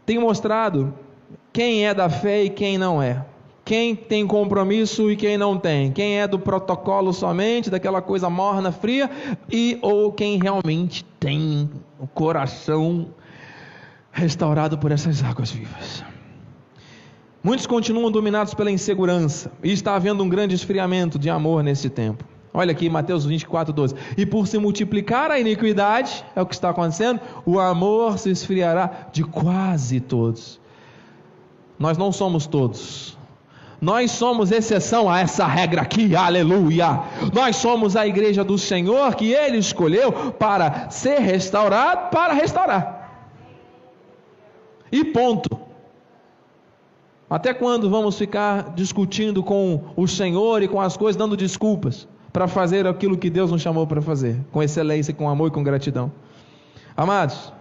Tem 0.04 0.18
mostrado 0.18 0.94
quem 1.52 1.86
é 1.86 1.94
da 1.94 2.08
fé 2.08 2.44
e 2.44 2.50
quem 2.50 2.76
não 2.76 3.00
é. 3.00 3.24
Quem 3.64 3.96
tem 3.96 4.24
compromisso 4.26 5.10
e 5.10 5.16
quem 5.16 5.36
não 5.36 5.58
tem. 5.58 5.90
Quem 5.90 6.20
é 6.20 6.28
do 6.28 6.38
protocolo 6.38 7.12
somente, 7.12 7.68
daquela 7.68 8.00
coisa 8.00 8.30
morna, 8.30 8.70
fria, 8.70 9.10
e 9.50 9.78
ou 9.82 10.12
quem 10.12 10.38
realmente 10.40 11.04
tem 11.18 11.68
o 11.98 12.06
coração 12.06 13.08
restaurado 14.12 14.78
por 14.78 14.92
essas 14.92 15.22
águas 15.22 15.50
vivas. 15.50 16.04
Muitos 17.46 17.64
continuam 17.64 18.10
dominados 18.10 18.54
pela 18.54 18.72
insegurança 18.72 19.52
e 19.62 19.70
está 19.70 19.94
havendo 19.94 20.20
um 20.20 20.28
grande 20.28 20.52
esfriamento 20.52 21.16
de 21.16 21.30
amor 21.30 21.62
nesse 21.62 21.88
tempo. 21.88 22.24
Olha 22.52 22.72
aqui, 22.72 22.90
Mateus 22.90 23.24
24, 23.24 23.72
12. 23.72 23.94
E 24.16 24.26
por 24.26 24.48
se 24.48 24.58
multiplicar 24.58 25.30
a 25.30 25.38
iniquidade, 25.38 26.24
é 26.34 26.42
o 26.42 26.46
que 26.46 26.56
está 26.56 26.70
acontecendo, 26.70 27.20
o 27.44 27.60
amor 27.60 28.18
se 28.18 28.30
esfriará 28.30 29.06
de 29.12 29.22
quase 29.22 30.00
todos. 30.00 30.60
Nós 31.78 31.96
não 31.96 32.10
somos 32.10 32.48
todos. 32.48 33.16
Nós 33.80 34.10
somos 34.10 34.50
exceção 34.50 35.08
a 35.08 35.20
essa 35.20 35.46
regra 35.46 35.82
aqui, 35.82 36.16
aleluia. 36.16 37.00
Nós 37.32 37.54
somos 37.54 37.94
a 37.94 38.04
igreja 38.04 38.42
do 38.42 38.58
Senhor 38.58 39.14
que 39.14 39.32
Ele 39.32 39.58
escolheu 39.58 40.10
para 40.32 40.90
ser 40.90 41.20
restaurado, 41.20 42.10
para 42.10 42.32
restaurar. 42.32 43.08
E 44.90 45.04
ponto. 45.04 45.55
Até 47.28 47.52
quando 47.52 47.90
vamos 47.90 48.16
ficar 48.16 48.72
discutindo 48.74 49.42
com 49.42 49.82
o 49.96 50.06
Senhor 50.06 50.62
e 50.62 50.68
com 50.68 50.80
as 50.80 50.96
coisas, 50.96 51.16
dando 51.16 51.36
desculpas 51.36 52.06
para 52.32 52.46
fazer 52.46 52.86
aquilo 52.86 53.16
que 53.16 53.28
Deus 53.28 53.50
nos 53.50 53.62
chamou 53.62 53.86
para 53.86 54.00
fazer, 54.00 54.38
com 54.52 54.62
excelência, 54.62 55.12
com 55.12 55.28
amor 55.28 55.48
e 55.48 55.50
com 55.50 55.62
gratidão? 55.62 56.12
Amados, 56.96 57.52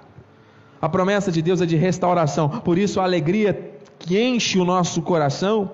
a 0.80 0.88
promessa 0.88 1.32
de 1.32 1.41
Deus 1.41 1.62
é 1.62 1.65
de 1.65 1.75
restauração, 1.75 2.47
por 2.47 2.78
isso 2.78 2.99
a 2.99 3.04
alegria 3.04 3.73
que 3.97 4.21
enche 4.21 4.60
o 4.60 4.65
nosso 4.65 5.01
coração 5.01 5.71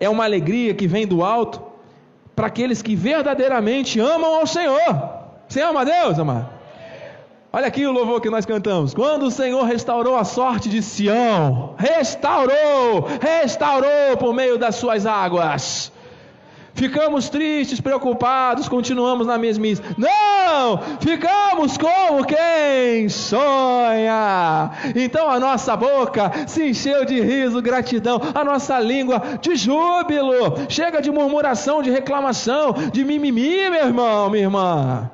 é 0.00 0.08
uma 0.08 0.24
alegria 0.24 0.74
que 0.74 0.88
vem 0.88 1.06
do 1.06 1.22
alto 1.22 1.62
para 2.34 2.48
aqueles 2.48 2.82
que 2.82 2.96
verdadeiramente 2.96 4.00
amam 4.00 4.40
ao 4.40 4.46
Senhor. 4.46 4.80
Você 5.48 5.60
ama 5.60 5.82
a 5.82 5.84
Deus, 5.84 6.18
amado? 6.18 6.61
Olha 7.54 7.66
aqui 7.66 7.84
o 7.86 7.92
louvor 7.92 8.18
que 8.22 8.30
nós 8.30 8.46
cantamos. 8.46 8.94
Quando 8.94 9.24
o 9.24 9.30
Senhor 9.30 9.62
restaurou 9.64 10.16
a 10.16 10.24
sorte 10.24 10.70
de 10.70 10.82
Sião, 10.82 11.74
restaurou, 11.76 13.06
restaurou 13.20 14.16
por 14.18 14.32
meio 14.32 14.56
das 14.56 14.76
suas 14.76 15.04
águas. 15.04 15.92
Ficamos 16.72 17.28
tristes, 17.28 17.78
preocupados, 17.78 18.70
continuamos 18.70 19.26
na 19.26 19.36
mesmice. 19.36 19.82
Não! 19.98 20.80
Ficamos 20.98 21.76
como 21.76 22.24
quem 22.24 23.10
sonha. 23.10 24.70
Então 24.96 25.28
a 25.28 25.38
nossa 25.38 25.76
boca 25.76 26.32
se 26.46 26.70
encheu 26.70 27.04
de 27.04 27.20
riso, 27.20 27.60
gratidão, 27.60 28.18
a 28.34 28.42
nossa 28.42 28.80
língua 28.80 29.20
de 29.42 29.56
júbilo. 29.56 30.54
Chega 30.70 31.02
de 31.02 31.10
murmuração, 31.10 31.82
de 31.82 31.90
reclamação, 31.90 32.72
de 32.90 33.04
mimimi, 33.04 33.68
meu 33.68 33.86
irmão, 33.88 34.30
minha 34.30 34.44
irmã. 34.44 35.10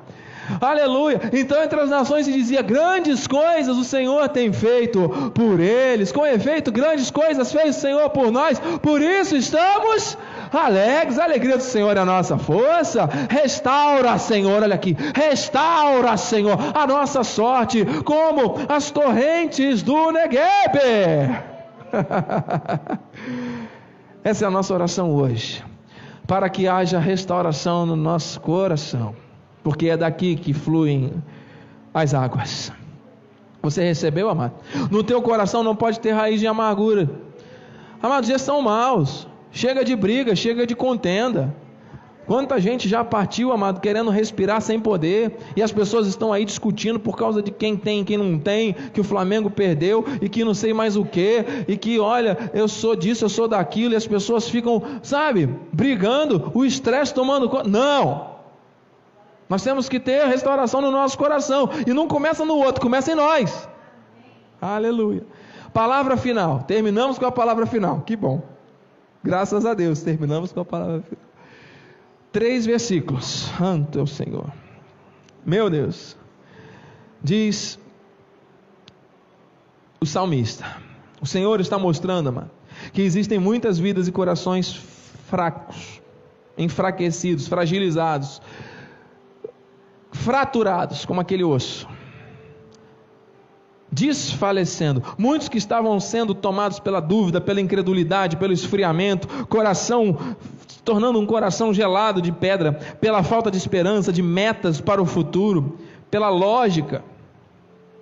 Aleluia. 0.59 1.21
Então, 1.31 1.61
entre 1.63 1.79
as 1.79 1.89
nações 1.89 2.25
se 2.25 2.31
dizia: 2.31 2.61
grandes 2.61 3.27
coisas 3.27 3.77
o 3.77 3.83
Senhor 3.83 4.27
tem 4.29 4.51
feito 4.51 5.31
por 5.33 5.59
eles. 5.59 6.11
Com 6.11 6.25
efeito, 6.25 6.71
grandes 6.71 7.11
coisas 7.11 7.51
fez 7.51 7.77
o 7.77 7.79
Senhor 7.79 8.09
por 8.09 8.31
nós. 8.31 8.59
Por 8.81 9.01
isso 9.01 9.35
estamos 9.35 10.17
alegres. 10.51 11.19
A 11.19 11.25
alegria 11.25 11.57
do 11.57 11.63
Senhor 11.63 11.95
é 11.95 11.99
a 11.99 12.05
nossa 12.05 12.37
força. 12.37 13.07
Restaura, 13.29 14.17
Senhor, 14.17 14.63
olha 14.63 14.75
aqui. 14.75 14.97
Restaura, 15.15 16.17
Senhor, 16.17 16.57
a 16.73 16.87
nossa 16.87 17.23
sorte, 17.23 17.85
como 18.03 18.55
as 18.67 18.89
torrentes 18.89 19.83
do 19.83 20.11
Neguebe. 20.11 21.37
Essa 24.23 24.45
é 24.45 24.47
a 24.47 24.51
nossa 24.51 24.73
oração 24.73 25.11
hoje. 25.11 25.63
Para 26.27 26.49
que 26.49 26.67
haja 26.67 26.99
restauração 26.99 27.85
no 27.85 27.95
nosso 27.95 28.39
coração 28.41 29.15
porque 29.63 29.89
é 29.89 29.97
daqui 29.97 30.35
que 30.35 30.53
fluem 30.53 31.13
as 31.93 32.13
águas. 32.13 32.71
Você 33.61 33.83
recebeu, 33.83 34.29
amado? 34.29 34.53
No 34.89 35.03
teu 35.03 35.21
coração 35.21 35.63
não 35.63 35.75
pode 35.75 35.99
ter 35.99 36.11
raiz 36.11 36.39
de 36.39 36.47
amargura. 36.47 37.09
Amados, 38.01 38.29
já 38.29 38.39
são 38.39 38.61
maus. 38.61 39.27
Chega 39.51 39.83
de 39.83 39.95
briga, 39.95 40.35
chega 40.35 40.65
de 40.65 40.75
contenda. 40.75 41.53
Quanta 42.29 42.61
gente 42.61 42.87
já 42.87 43.03
partiu, 43.03 43.51
amado, 43.51 43.81
querendo 43.81 44.11
respirar 44.11 44.61
sem 44.61 44.79
poder, 44.79 45.35
e 45.55 45.63
as 45.63 45.71
pessoas 45.71 46.05
estão 46.05 46.31
aí 46.31 46.45
discutindo 46.45 46.99
por 46.99 47.17
causa 47.17 47.41
de 47.41 47.49
quem 47.49 47.75
tem 47.75 48.01
e 48.01 48.05
quem 48.05 48.19
não 48.19 48.37
tem, 48.37 48.73
que 48.93 49.01
o 49.01 49.03
Flamengo 49.03 49.49
perdeu 49.49 50.05
e 50.21 50.29
que 50.29 50.45
não 50.45 50.53
sei 50.53 50.71
mais 50.71 50.95
o 50.95 51.03
que, 51.03 51.43
e 51.67 51.75
que 51.75 51.97
olha, 51.97 52.37
eu 52.53 52.67
sou 52.67 52.95
disso, 52.95 53.25
eu 53.25 53.29
sou 53.29 53.47
daquilo, 53.47 53.93
e 53.93 53.95
as 53.95 54.05
pessoas 54.05 54.47
ficam, 54.47 54.79
sabe, 55.01 55.49
brigando, 55.73 56.51
o 56.53 56.63
estresse 56.63 57.15
tomando 57.15 57.49
conta. 57.49 57.67
Não! 57.67 58.28
Nós 59.49 59.63
temos 59.63 59.89
que 59.89 59.99
ter 59.99 60.27
restauração 60.27 60.79
no 60.79 60.91
nosso 60.91 61.17
coração. 61.17 61.69
E 61.85 61.91
não 61.91 62.07
começa 62.07 62.45
no 62.45 62.55
outro, 62.55 62.79
começa 62.79 63.11
em 63.11 63.15
nós. 63.15 63.67
Aleluia. 64.61 65.25
Palavra 65.73 66.15
final. 66.15 66.63
Terminamos 66.63 67.17
com 67.17 67.25
a 67.25 67.31
palavra 67.31 67.65
final. 67.65 68.01
Que 68.01 68.15
bom. 68.15 68.43
Graças 69.23 69.65
a 69.65 69.73
Deus, 69.73 70.01
terminamos 70.01 70.51
com 70.51 70.61
a 70.61 70.65
palavra 70.65 71.01
final. 71.01 71.25
Três 72.31 72.65
versículos. 72.65 73.49
Santo 73.57 73.97
é 73.97 74.01
o 74.01 74.07
Senhor. 74.07 74.45
Meu 75.43 75.69
Deus. 75.69 76.15
Diz 77.21 77.79
o 79.99 80.05
salmista. 80.05 80.65
O 81.19 81.25
Senhor 81.25 81.59
está 81.59 81.77
mostrando, 81.77 82.31
mano, 82.31 82.51
que 82.93 83.01
existem 83.01 83.39
muitas 83.39 83.77
vidas 83.77 84.07
e 84.07 84.11
corações 84.11 84.73
fracos, 85.27 86.01
enfraquecidos, 86.57 87.47
fragilizados, 87.47 88.41
fraturados 90.11 91.05
como 91.05 91.21
aquele 91.21 91.43
osso. 91.43 91.87
desfalecendo. 93.91 95.01
Muitos 95.17 95.49
que 95.49 95.57
estavam 95.57 95.99
sendo 95.99 96.35
tomados 96.35 96.79
pela 96.79 96.99
dúvida, 96.99 97.41
pela 97.41 97.59
incredulidade, 97.59 98.37
pelo 98.37 98.53
esfriamento, 98.53 99.27
coração 99.47 100.15
tornando 100.83 101.19
um 101.19 101.25
coração 101.25 101.73
gelado 101.73 102.21
de 102.21 102.31
pedra, 102.31 102.73
pela 102.73 103.21
falta 103.21 103.51
de 103.51 103.57
esperança, 103.57 104.11
de 104.11 104.21
metas 104.23 104.81
para 104.81 105.01
o 105.01 105.05
futuro, 105.05 105.77
pela 106.09 106.29
lógica. 106.29 107.03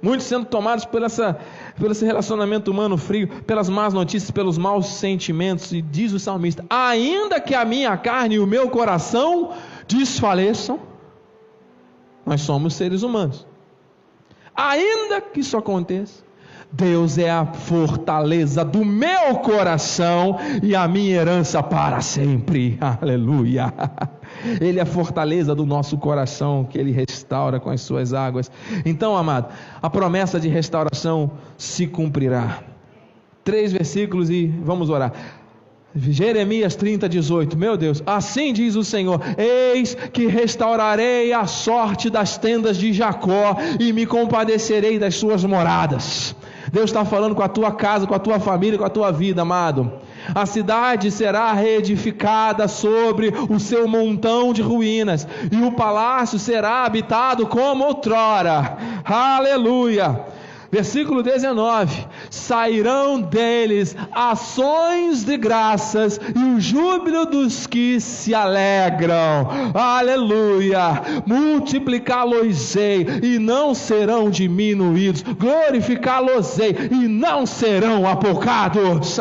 Muitos 0.01 0.27
sendo 0.27 0.45
tomados 0.45 0.85
por, 0.85 1.01
essa, 1.01 1.37
por 1.77 1.89
esse 1.91 2.05
relacionamento 2.05 2.71
humano 2.71 2.97
frio, 2.97 3.27
pelas 3.45 3.67
más 3.67 3.93
notícias, 3.93 4.29
pelos 4.29 4.57
maus 4.57 4.87
sentimentos. 4.87 5.71
E 5.73 5.81
diz 5.81 6.13
o 6.13 6.19
salmista: 6.19 6.63
ainda 6.69 7.41
que 7.41 7.55
a 7.55 7.65
minha 7.65 7.97
carne 7.97 8.35
e 8.35 8.39
o 8.39 8.47
meu 8.47 8.69
coração 8.69 9.51
desfaleçam, 9.87 10.79
nós 12.27 12.41
somos 12.41 12.73
seres 12.73 13.03
humanos. 13.03 13.47
Ainda 14.53 15.21
que 15.21 15.39
isso 15.39 15.55
aconteça, 15.55 16.27
Deus 16.69 17.17
é 17.17 17.29
a 17.29 17.45
fortaleza 17.45 18.65
do 18.65 18.83
meu 18.83 19.35
coração 19.35 20.37
e 20.61 20.75
a 20.75 20.85
minha 20.87 21.15
herança 21.15 21.63
para 21.63 22.01
sempre. 22.01 22.77
Aleluia. 23.01 23.73
Ele 24.59 24.77
é 24.77 24.81
a 24.81 24.85
fortaleza 24.85 25.55
do 25.55 25.65
nosso 25.65 25.97
coração 25.97 26.67
que 26.69 26.77
ele 26.77 26.91
restaura 26.91 27.61
com 27.61 27.69
as 27.69 27.79
suas 27.79 28.13
águas. 28.13 28.51
Então, 28.85 29.15
amado, 29.15 29.47
a 29.81 29.89
promessa 29.89 30.37
de 30.37 30.49
restauração 30.49 31.31
se 31.57 31.87
cumprirá. 31.87 32.61
Três 33.45 33.71
versículos 33.71 34.29
e 34.29 34.47
vamos 34.47 34.89
orar. 34.89 35.13
Jeremias 35.95 36.75
30, 36.75 37.07
18. 37.09 37.57
Meu 37.57 37.77
Deus, 37.77 38.03
assim 38.05 38.53
diz 38.53 38.75
o 38.75 38.83
Senhor: 38.83 39.21
Eis 39.37 39.95
que 39.95 40.27
restaurarei 40.27 41.33
a 41.33 41.45
sorte 41.45 42.09
das 42.09 42.37
tendas 42.37 42.77
de 42.77 42.93
Jacó 42.93 43.57
e 43.79 43.91
me 43.93 44.05
compadecerei 44.05 44.99
das 44.99 45.15
suas 45.15 45.43
moradas. 45.43 46.35
Deus 46.71 46.89
está 46.89 47.05
falando 47.05 47.33
com 47.33 47.41
a 47.41 47.47
tua 47.47 47.71
casa, 47.71 48.05
com 48.05 48.13
a 48.13 48.19
tua 48.19 48.39
família, 48.39 48.77
com 48.77 48.83
a 48.83 48.89
tua 48.89 49.11
vida, 49.11 49.41
amado. 49.41 49.91
A 50.35 50.45
cidade 50.45 51.09
será 51.09 51.53
reedificada 51.53 52.67
sobre 52.67 53.33
o 53.49 53.59
seu 53.59 53.87
montão 53.87 54.51
de 54.51 54.61
ruínas, 54.61 55.25
e 55.49 55.63
o 55.63 55.71
palácio 55.71 56.37
será 56.37 56.83
habitado 56.83 57.47
como 57.47 57.85
outrora. 57.85 58.77
Aleluia! 59.05 60.36
Versículo 60.71 61.23
19: 61.23 62.05
Sairão 62.29 63.21
deles 63.21 63.95
ações 64.11 65.23
de 65.23 65.37
graças 65.37 66.19
e 66.35 66.39
o 66.55 66.59
júbilo 66.59 67.25
dos 67.25 67.65
que 67.65 67.99
se 68.01 68.35
alegram. 68.35 69.47
Aleluia! 69.73 71.01
Multiplicá-los-ei 71.25 73.07
e 73.23 73.39
não 73.39 73.73
serão 73.73 74.29
diminuídos, 74.29 75.21
glorificá-los-ei 75.21 76.89
e 76.91 77.07
não 77.07 77.45
serão 77.45 78.07
apocados. 78.07 79.17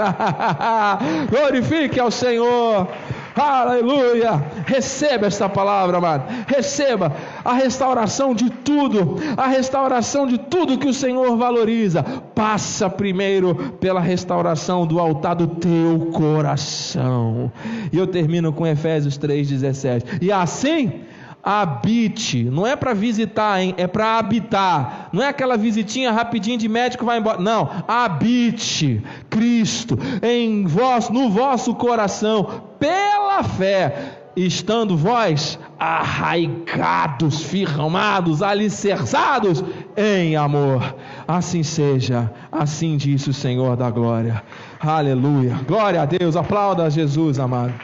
Glorifique 1.31 2.01
ao 2.01 2.11
Senhor. 2.11 2.89
Aleluia! 3.37 4.43
Receba 4.65 5.27
esta 5.27 5.47
palavra, 5.47 5.99
amado. 5.99 6.25
Receba 6.47 7.13
a 7.45 7.53
restauração 7.53 8.35
de 8.35 8.49
tudo, 8.49 9.17
a 9.37 9.47
restauração 9.47 10.27
de 10.27 10.39
tudo 10.39 10.79
que 10.79 10.89
o 10.89 10.95
Senhor 10.95 11.37
valoriza. 11.37 12.03
Passa 12.35 12.89
primeiro 12.89 13.55
pela 13.79 14.01
restauração 14.01 14.87
do 14.87 14.99
altar 14.99 15.35
do 15.35 15.47
teu 15.47 16.11
coração. 16.15 17.53
E 17.93 17.99
eu 17.99 18.07
termino 18.07 18.55
com 18.55 18.67
Efésios 18.67 19.19
3:17. 19.19 20.19
E 20.23 20.33
assim 20.33 21.05
habite, 21.47 22.43
não 22.43 22.67
é 22.67 22.75
para 22.75 22.93
visitar, 22.93 23.63
hein? 23.63 23.73
é 23.77 23.87
para 23.87 24.19
habitar. 24.19 25.09
Não 25.13 25.23
é 25.23 25.29
aquela 25.29 25.57
visitinha 25.57 26.11
rapidinho 26.11 26.59
de 26.59 26.69
médico 26.69 27.07
vai 27.07 27.19
embora. 27.19 27.41
Não, 27.41 27.71
habite 27.87 29.01
Cristo 29.31 29.97
em 30.21 30.67
vós, 30.67 31.09
no 31.09 31.31
vosso 31.31 31.73
coração, 31.77 32.66
pela 32.79 33.43
fé, 33.43 34.19
estando 34.37 34.97
vós 34.97 35.59
arraigados, 35.79 37.43
firmados, 37.43 38.43
alicerçados 38.43 39.65
em 39.97 40.37
amor. 40.37 40.95
Assim 41.27 41.63
seja, 41.63 42.33
assim 42.53 42.97
disse 42.97 43.31
o 43.31 43.35
Senhor 43.35 43.77
da 43.77 43.91
glória. 43.91 44.43
Aleluia. 44.81 45.59
Glória 45.67 46.03
a 46.03 46.05
Deus. 46.05 46.37
Aplauda 46.37 46.85
a 46.85 46.91
Jesus, 46.91 47.39
amado. 47.39 47.75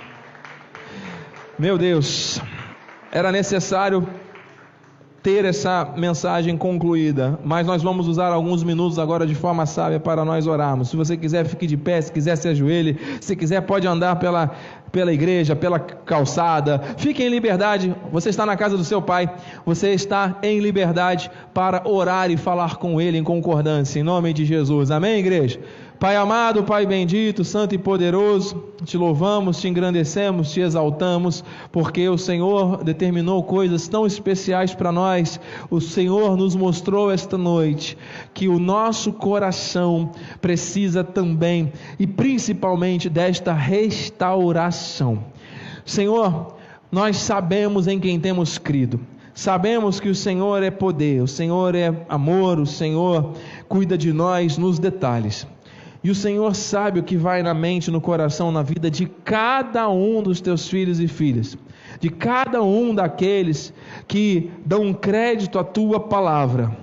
Meu 1.59 1.79
Deus 1.79 2.41
era 3.11 3.31
necessário 3.31 4.07
ter 5.23 5.45
essa 5.45 5.95
mensagem 5.97 6.57
concluída, 6.57 7.39
mas 7.45 7.65
nós 7.65 7.81
vamos 7.81 8.09
usar 8.09 8.33
alguns 8.33 8.65
minutos 8.65 8.99
agora 8.99 9.25
de 9.25 9.35
forma 9.37 9.65
sábia 9.67 10.01
para 10.01 10.25
nós 10.25 10.49
orarmos. 10.49 10.89
Se 10.89 10.97
você 10.97 11.17
quiser, 11.17 11.45
fique 11.45 11.67
de 11.67 11.77
pé, 11.77 12.01
se 12.01 12.11
quiser, 12.11 12.37
se 12.37 12.49
ajoelhe, 12.49 12.99
se 13.21 13.37
quiser, 13.37 13.61
pode 13.61 13.87
andar 13.87 14.17
pela, 14.17 14.51
pela 14.93 15.13
igreja, 15.13 15.57
pela 15.57 15.81
calçada, 15.81 16.79
fique 16.99 17.23
em 17.23 17.29
liberdade. 17.31 17.97
Você 18.13 18.29
está 18.29 18.45
na 18.45 18.57
casa 18.57 18.77
do 18.77 18.85
seu 18.85 19.01
pai, 19.01 19.29
você 19.65 19.95
está 19.95 20.39
em 20.43 20.61
liberdade 20.61 21.31
para 21.55 21.89
orar 21.89 22.31
e 22.31 22.37
falar 22.37 22.77
com 22.77 23.01
ele 23.01 23.17
em 23.17 23.25
concordância, 23.25 23.99
em 23.99 24.03
nome 24.03 24.35
de 24.35 24.45
Jesus. 24.45 24.91
Amém, 24.91 25.19
igreja? 25.19 25.59
Pai 26.03 26.17
amado, 26.17 26.65
Pai 26.65 26.85
bendito, 26.85 27.45
santo 27.45 27.77
e 27.77 27.79
poderoso, 27.79 28.61
te 28.85 28.97
louvamos, 28.97 29.61
te 29.61 29.69
engrandecemos, 29.69 30.51
te 30.51 30.59
exaltamos, 30.61 31.45
porque 31.71 32.09
o 32.09 32.19
Senhor 32.19 32.83
determinou 32.83 33.45
coisas 33.45 33.87
tão 33.87 34.05
especiais 34.05 34.75
para 34.75 34.91
nós. 34.91 35.39
O 35.71 35.81
Senhor 35.81 36.37
nos 36.37 36.57
mostrou 36.57 37.09
esta 37.09 37.39
noite 37.39 37.97
que 38.35 38.49
o 38.49 38.59
nosso 38.59 39.13
coração 39.13 40.11
precisa 40.41 41.05
também 41.05 41.73
e 42.01 42.05
principalmente 42.05 43.09
desta 43.09 43.53
restauração. 43.53 45.27
Senhor, 45.87 46.57
nós 46.91 47.17
sabemos 47.19 47.87
em 47.87 48.01
quem 48.01 48.19
temos 48.19 48.59
crido. 48.59 48.99
Sabemos 49.33 50.01
que 50.01 50.09
o 50.09 50.17
Senhor 50.17 50.65
é 50.65 50.71
poder, 50.73 51.23
o 51.23 51.29
Senhor 51.29 51.77
é 51.77 51.95
amor, 52.09 52.59
o 52.59 52.67
Senhor 52.67 53.35
cuida 53.69 53.97
de 53.97 54.13
nós 54.13 54.59
nos 54.59 54.81
detalhes. 54.81 55.47
E 56.05 56.11
o 56.11 56.15
Senhor 56.15 56.55
sabe 56.55 56.99
o 56.99 57.03
que 57.03 57.17
vai 57.17 57.43
na 57.43 57.55
mente, 57.55 57.91
no 57.91 58.01
coração, 58.01 58.51
na 58.51 58.63
vida 58.63 58.91
de 58.91 59.07
cada 59.07 59.89
um 59.89 60.23
dos 60.23 60.41
teus 60.41 60.69
filhos 60.69 60.99
e 60.99 61.07
filhas, 61.07 61.57
de 62.01 62.11
cada 62.11 62.63
um 62.63 62.93
daqueles 62.95 63.73
que 64.09 64.51
dão 64.67 64.93
crédito 64.93 65.59
à 65.59 65.65
tua 65.65 66.01
palavra. 66.01 66.77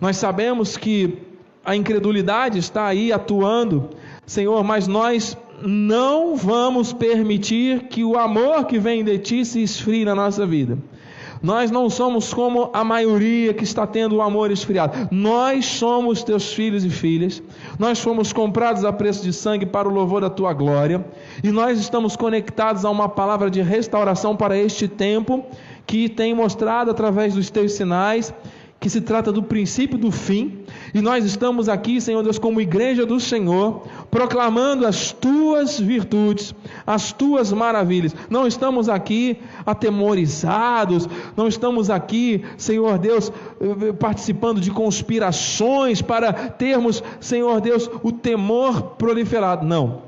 Nós 0.00 0.18
sabemos 0.18 0.76
que 0.76 1.18
a 1.64 1.74
incredulidade 1.74 2.58
está 2.58 2.86
aí 2.86 3.10
atuando, 3.12 3.88
Senhor, 4.26 4.62
mas 4.62 4.86
nós 4.86 5.36
não 5.62 6.36
vamos 6.36 6.92
permitir 6.92 7.84
que 7.84 8.04
o 8.04 8.18
amor 8.18 8.66
que 8.66 8.78
vem 8.78 9.02
de 9.02 9.18
ti 9.18 9.44
se 9.44 9.62
esfrie 9.62 10.04
na 10.04 10.14
nossa 10.14 10.46
vida. 10.46 10.78
Nós 11.42 11.70
não 11.70 11.88
somos 11.88 12.32
como 12.32 12.70
a 12.72 12.82
maioria 12.82 13.54
que 13.54 13.64
está 13.64 13.86
tendo 13.86 14.16
o 14.16 14.22
amor 14.22 14.50
esfriado. 14.50 15.08
Nós 15.10 15.66
somos 15.66 16.22
teus 16.22 16.52
filhos 16.52 16.84
e 16.84 16.90
filhas. 16.90 17.42
Nós 17.78 18.00
fomos 18.00 18.32
comprados 18.32 18.84
a 18.84 18.92
preço 18.92 19.22
de 19.22 19.32
sangue 19.32 19.66
para 19.66 19.88
o 19.88 19.92
louvor 19.92 20.20
da 20.20 20.30
tua 20.30 20.52
glória. 20.52 21.04
E 21.42 21.50
nós 21.50 21.78
estamos 21.78 22.16
conectados 22.16 22.84
a 22.84 22.90
uma 22.90 23.08
palavra 23.08 23.50
de 23.50 23.62
restauração 23.62 24.36
para 24.36 24.56
este 24.56 24.88
tempo 24.88 25.44
que 25.86 26.08
tem 26.08 26.34
mostrado 26.34 26.90
através 26.90 27.34
dos 27.34 27.48
teus 27.50 27.72
sinais 27.72 28.32
que 28.80 28.88
se 28.88 29.00
trata 29.00 29.32
do 29.32 29.42
princípio 29.42 29.98
do 29.98 30.10
fim, 30.12 30.60
e 30.94 31.00
nós 31.00 31.24
estamos 31.24 31.68
aqui, 31.68 32.00
Senhor 32.00 32.22
Deus, 32.22 32.38
como 32.38 32.60
igreja 32.60 33.04
do 33.04 33.18
Senhor, 33.18 33.82
proclamando 34.08 34.86
as 34.86 35.10
tuas 35.10 35.80
virtudes, 35.80 36.54
as 36.86 37.12
tuas 37.12 37.52
maravilhas. 37.52 38.14
Não 38.30 38.46
estamos 38.46 38.88
aqui 38.88 39.38
atemorizados, 39.66 41.08
não 41.36 41.48
estamos 41.48 41.90
aqui, 41.90 42.44
Senhor 42.56 42.98
Deus, 42.98 43.32
participando 43.98 44.60
de 44.60 44.70
conspirações 44.70 46.00
para 46.00 46.32
termos, 46.32 47.02
Senhor 47.18 47.60
Deus, 47.60 47.90
o 48.02 48.12
temor 48.12 48.94
proliferado. 48.96 49.66
Não. 49.66 50.06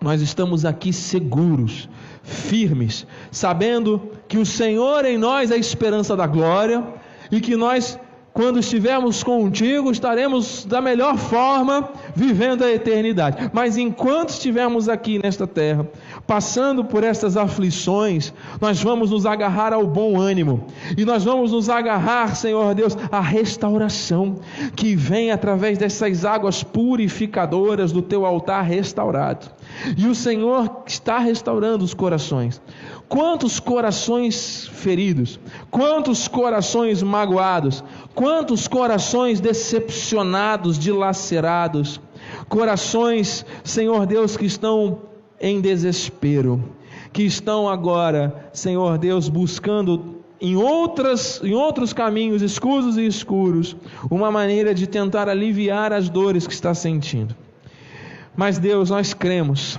Nós 0.00 0.20
estamos 0.20 0.64
aqui 0.64 0.92
seguros, 0.92 1.88
firmes, 2.22 3.06
sabendo 3.30 4.00
que 4.26 4.38
o 4.38 4.46
Senhor 4.46 5.04
em 5.04 5.18
nós 5.18 5.50
é 5.50 5.54
a 5.54 5.58
esperança 5.58 6.16
da 6.16 6.26
glória 6.26 6.84
e 7.30 7.40
que 7.40 7.56
nós 7.56 7.98
quando 8.32 8.58
estivermos 8.58 9.22
contigo, 9.22 9.90
estaremos 9.90 10.64
da 10.64 10.80
melhor 10.80 11.18
forma 11.18 11.90
vivendo 12.14 12.64
a 12.64 12.70
eternidade. 12.70 13.50
Mas 13.52 13.76
enquanto 13.76 14.30
estivermos 14.30 14.88
aqui 14.88 15.20
nesta 15.22 15.46
terra, 15.46 15.86
passando 16.26 16.84
por 16.84 17.04
estas 17.04 17.36
aflições, 17.36 18.32
nós 18.60 18.82
vamos 18.82 19.10
nos 19.10 19.26
agarrar 19.26 19.72
ao 19.72 19.86
bom 19.86 20.18
ânimo 20.18 20.66
e 20.96 21.04
nós 21.04 21.24
vamos 21.24 21.52
nos 21.52 21.68
agarrar, 21.68 22.34
Senhor 22.34 22.74
Deus, 22.74 22.96
à 23.10 23.20
restauração 23.20 24.36
que 24.74 24.96
vem 24.96 25.30
através 25.30 25.76
dessas 25.76 26.24
águas 26.24 26.62
purificadoras 26.62 27.92
do 27.92 28.00
teu 28.00 28.24
altar 28.24 28.62
restaurado. 28.62 29.50
E 29.96 30.06
o 30.06 30.14
Senhor 30.14 30.82
está 30.86 31.18
restaurando 31.18 31.84
os 31.84 31.94
corações. 31.94 32.60
Quantos 33.08 33.60
corações 33.60 34.68
feridos, 34.72 35.38
quantos 35.70 36.28
corações 36.28 37.02
magoados, 37.02 37.84
quantos 38.14 38.66
corações 38.68 39.40
decepcionados, 39.40 40.78
dilacerados, 40.78 42.00
corações, 42.48 43.44
Senhor 43.64 44.06
Deus, 44.06 44.36
que 44.36 44.46
estão 44.46 45.00
em 45.40 45.60
desespero, 45.60 46.62
que 47.12 47.22
estão 47.22 47.68
agora, 47.68 48.50
Senhor 48.52 48.96
Deus, 48.96 49.28
buscando 49.28 50.22
em, 50.40 50.56
outras, 50.56 51.40
em 51.44 51.54
outros 51.54 51.92
caminhos 51.92 52.42
escusos 52.42 52.96
e 52.96 53.06
escuros, 53.06 53.76
uma 54.10 54.30
maneira 54.30 54.74
de 54.74 54.86
tentar 54.86 55.28
aliviar 55.28 55.92
as 55.92 56.08
dores 56.08 56.46
que 56.46 56.52
está 56.52 56.74
sentindo. 56.74 57.34
Mas 58.36 58.58
Deus, 58.58 58.90
nós 58.90 59.12
cremos 59.12 59.78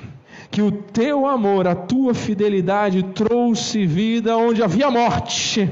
que 0.53 0.61
o 0.61 0.71
teu 0.71 1.25
amor, 1.25 1.67
a 1.67 1.73
tua 1.73 2.13
fidelidade 2.13 3.01
trouxe 3.01 3.87
vida 3.87 4.37
onde 4.37 4.61
havia 4.61 4.91
morte. 4.91 5.67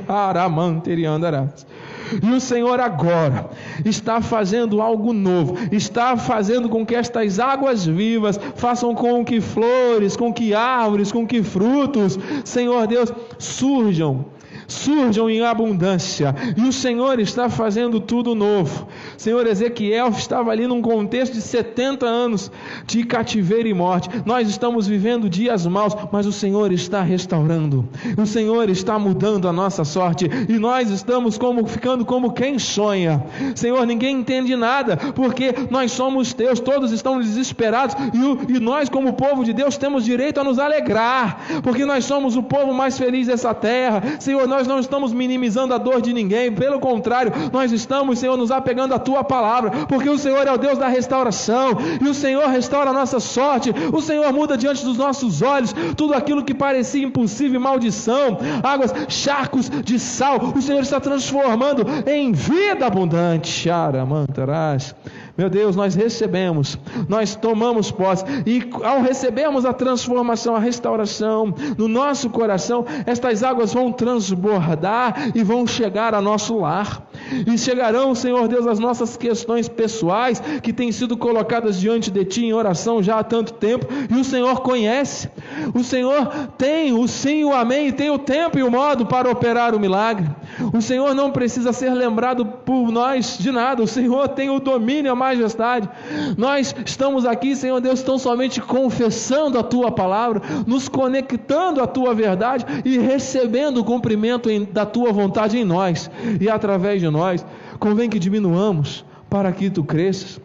E 2.21 2.29
o 2.31 2.41
Senhor 2.41 2.79
agora 2.79 3.49
está 3.85 4.19
fazendo 4.21 4.81
algo 4.81 5.13
novo, 5.13 5.55
está 5.71 6.17
fazendo 6.17 6.67
com 6.67 6.83
que 6.85 6.95
estas 6.95 7.39
águas 7.39 7.85
vivas 7.85 8.39
façam 8.55 8.95
com 8.95 9.23
que 9.23 9.39
flores, 9.39 10.17
com 10.17 10.33
que 10.33 10.53
árvores, 10.53 11.11
com 11.11 11.27
que 11.27 11.43
frutos, 11.43 12.17
Senhor 12.43 12.87
Deus, 12.87 13.13
surjam 13.37 14.25
surjam 14.71 15.29
em 15.29 15.41
abundância, 15.41 16.33
e 16.57 16.61
o 16.61 16.71
Senhor 16.71 17.19
está 17.19 17.49
fazendo 17.49 17.99
tudo 17.99 18.33
novo. 18.33 18.87
Senhor 19.17 19.45
Ezequiel 19.45 20.09
estava 20.09 20.51
ali 20.51 20.65
num 20.65 20.81
contexto 20.81 21.33
de 21.33 21.41
70 21.41 22.05
anos 22.05 22.51
de 22.85 23.03
cativeiro 23.03 23.67
e 23.67 23.73
morte. 23.73 24.09
Nós 24.25 24.49
estamos 24.49 24.87
vivendo 24.87 25.29
dias 25.29 25.65
maus, 25.65 25.95
mas 26.11 26.25
o 26.25 26.31
Senhor 26.31 26.71
está 26.71 27.01
restaurando. 27.01 27.87
O 28.17 28.25
Senhor 28.25 28.69
está 28.69 28.97
mudando 28.97 29.47
a 29.47 29.53
nossa 29.53 29.83
sorte 29.83 30.29
e 30.47 30.53
nós 30.53 30.89
estamos 30.89 31.37
como 31.37 31.65
ficando 31.67 32.05
como 32.05 32.31
quem 32.31 32.57
sonha. 32.57 33.23
Senhor, 33.55 33.85
ninguém 33.85 34.17
entende 34.17 34.55
nada, 34.55 34.97
porque 35.13 35.53
nós 35.69 35.91
somos 35.91 36.33
teus, 36.33 36.59
todos 36.59 36.91
estão 36.91 37.19
desesperados 37.19 37.95
e, 38.13 38.55
e 38.55 38.59
nós 38.59 38.89
como 38.89 39.13
povo 39.13 39.43
de 39.43 39.53
Deus 39.53 39.77
temos 39.77 40.05
direito 40.05 40.39
a 40.39 40.43
nos 40.43 40.59
alegrar, 40.59 41.61
porque 41.63 41.85
nós 41.85 42.05
somos 42.05 42.35
o 42.35 42.43
povo 42.43 42.73
mais 42.73 42.97
feliz 42.97 43.27
dessa 43.27 43.53
terra. 43.53 44.01
Senhor, 44.19 44.47
nós 44.47 44.60
não 44.67 44.79
estamos 44.79 45.13
minimizando 45.13 45.73
a 45.73 45.77
dor 45.77 46.01
de 46.01 46.13
ninguém, 46.13 46.51
pelo 46.51 46.79
contrário, 46.79 47.31
nós 47.51 47.71
estamos, 47.71 48.19
Senhor, 48.19 48.37
nos 48.37 48.51
apegando 48.51 48.93
à 48.93 48.99
tua 48.99 49.23
palavra, 49.23 49.85
porque 49.87 50.09
o 50.09 50.17
Senhor 50.17 50.47
é 50.47 50.51
o 50.51 50.57
Deus 50.57 50.77
da 50.77 50.87
restauração, 50.87 51.77
e 51.99 52.07
o 52.07 52.13
Senhor 52.13 52.47
restaura 52.47 52.89
a 52.89 52.93
nossa 52.93 53.19
sorte, 53.19 53.73
o 53.91 54.01
Senhor 54.01 54.31
muda 54.33 54.57
diante 54.57 54.83
dos 54.83 54.97
nossos 54.97 55.41
olhos 55.41 55.73
tudo 55.95 56.13
aquilo 56.13 56.43
que 56.43 56.53
parecia 56.53 57.05
impossível 57.05 57.59
maldição, 57.59 58.37
águas, 58.63 58.93
charcos 59.07 59.69
de 59.69 59.99
sal, 59.99 60.53
o 60.55 60.61
Senhor 60.61 60.81
está 60.81 60.99
transformando 60.99 61.85
em 62.07 62.31
vida 62.31 62.85
abundante. 62.85 63.47
Charamantarás. 63.47 64.95
Meu 65.37 65.49
Deus, 65.49 65.75
nós 65.75 65.95
recebemos, 65.95 66.77
nós 67.07 67.35
tomamos 67.35 67.91
posse, 67.91 68.25
e 68.45 68.69
ao 68.83 69.01
recebermos 69.01 69.65
a 69.65 69.73
transformação, 69.73 70.55
a 70.55 70.59
restauração 70.59 71.53
no 71.77 71.87
nosso 71.87 72.29
coração, 72.29 72.85
estas 73.05 73.43
águas 73.43 73.73
vão 73.73 73.91
transbordar 73.91 75.31
e 75.33 75.43
vão 75.43 75.65
chegar 75.65 76.13
ao 76.13 76.21
nosso 76.21 76.57
lar, 76.59 77.07
e 77.47 77.57
chegarão, 77.57 78.13
Senhor 78.13 78.47
Deus, 78.47 78.67
as 78.67 78.79
nossas 78.79 79.15
questões 79.17 79.67
pessoais 79.67 80.41
que 80.61 80.73
têm 80.73 80.91
sido 80.91 81.15
colocadas 81.17 81.79
diante 81.79 82.11
de 82.11 82.25
Ti 82.25 82.45
em 82.45 82.53
oração 82.53 83.01
já 83.01 83.19
há 83.19 83.23
tanto 83.23 83.53
tempo, 83.53 83.87
e 84.09 84.19
o 84.19 84.23
Senhor 84.23 84.61
conhece, 84.61 85.29
o 85.73 85.83
Senhor 85.83 86.27
tem 86.57 86.93
o 86.93 87.07
sim, 87.07 87.43
o 87.43 87.53
amém, 87.53 87.91
tem 87.91 88.09
o 88.09 88.19
tempo 88.19 88.57
e 88.57 88.63
o 88.63 88.71
modo 88.71 89.05
para 89.05 89.29
operar 89.29 89.73
o 89.75 89.79
milagre. 89.79 90.29
O 90.73 90.81
Senhor 90.81 91.13
não 91.13 91.31
precisa 91.31 91.73
ser 91.73 91.93
lembrado 91.93 92.45
por 92.45 92.91
nós 92.91 93.37
de 93.37 93.51
nada, 93.51 93.81
o 93.81 93.87
Senhor 93.87 94.27
tem 94.29 94.49
o 94.49 94.59
domínio, 94.59 95.11
a 95.11 95.15
majestade. 95.15 95.89
Nós 96.37 96.75
estamos 96.85 97.25
aqui, 97.25 97.55
Senhor 97.55 97.79
Deus, 97.79 98.01
tão 98.01 98.17
somente 98.17 98.61
confessando 98.61 99.57
a 99.57 99.63
tua 99.63 99.91
palavra, 99.91 100.41
nos 100.65 100.87
conectando 100.87 101.81
à 101.81 101.87
tua 101.87 102.13
verdade 102.13 102.65
e 102.83 102.97
recebendo 102.97 103.77
o 103.79 103.83
cumprimento 103.83 104.49
da 104.71 104.85
tua 104.85 105.11
vontade 105.11 105.57
em 105.57 105.65
nós 105.65 106.09
e 106.39 106.49
através 106.49 106.99
de 107.01 107.09
nós. 107.09 107.20
Convém 107.79 108.09
que 108.09 108.19
diminuamos 108.19 109.05
para 109.29 109.51
que 109.51 109.69
tu 109.69 109.83
cresças. 109.83 110.39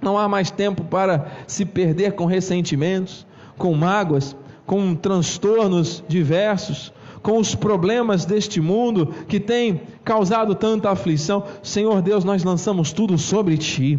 Não 0.00 0.18
há 0.18 0.28
mais 0.28 0.50
tempo 0.50 0.84
para 0.84 1.26
se 1.46 1.64
perder 1.64 2.12
com 2.12 2.26
ressentimentos, 2.26 3.26
com 3.56 3.74
mágoas, 3.74 4.36
com 4.66 4.94
transtornos 4.94 6.02
diversos, 6.08 6.92
com 7.22 7.38
os 7.38 7.54
problemas 7.54 8.24
deste 8.24 8.60
mundo 8.60 9.14
que 9.26 9.40
tem 9.40 9.80
causado 10.06 10.54
tanta 10.54 10.88
aflição. 10.88 11.42
Senhor 11.64 12.00
Deus, 12.00 12.22
nós 12.22 12.44
lançamos 12.44 12.92
tudo 12.92 13.18
sobre 13.18 13.58
ti. 13.58 13.98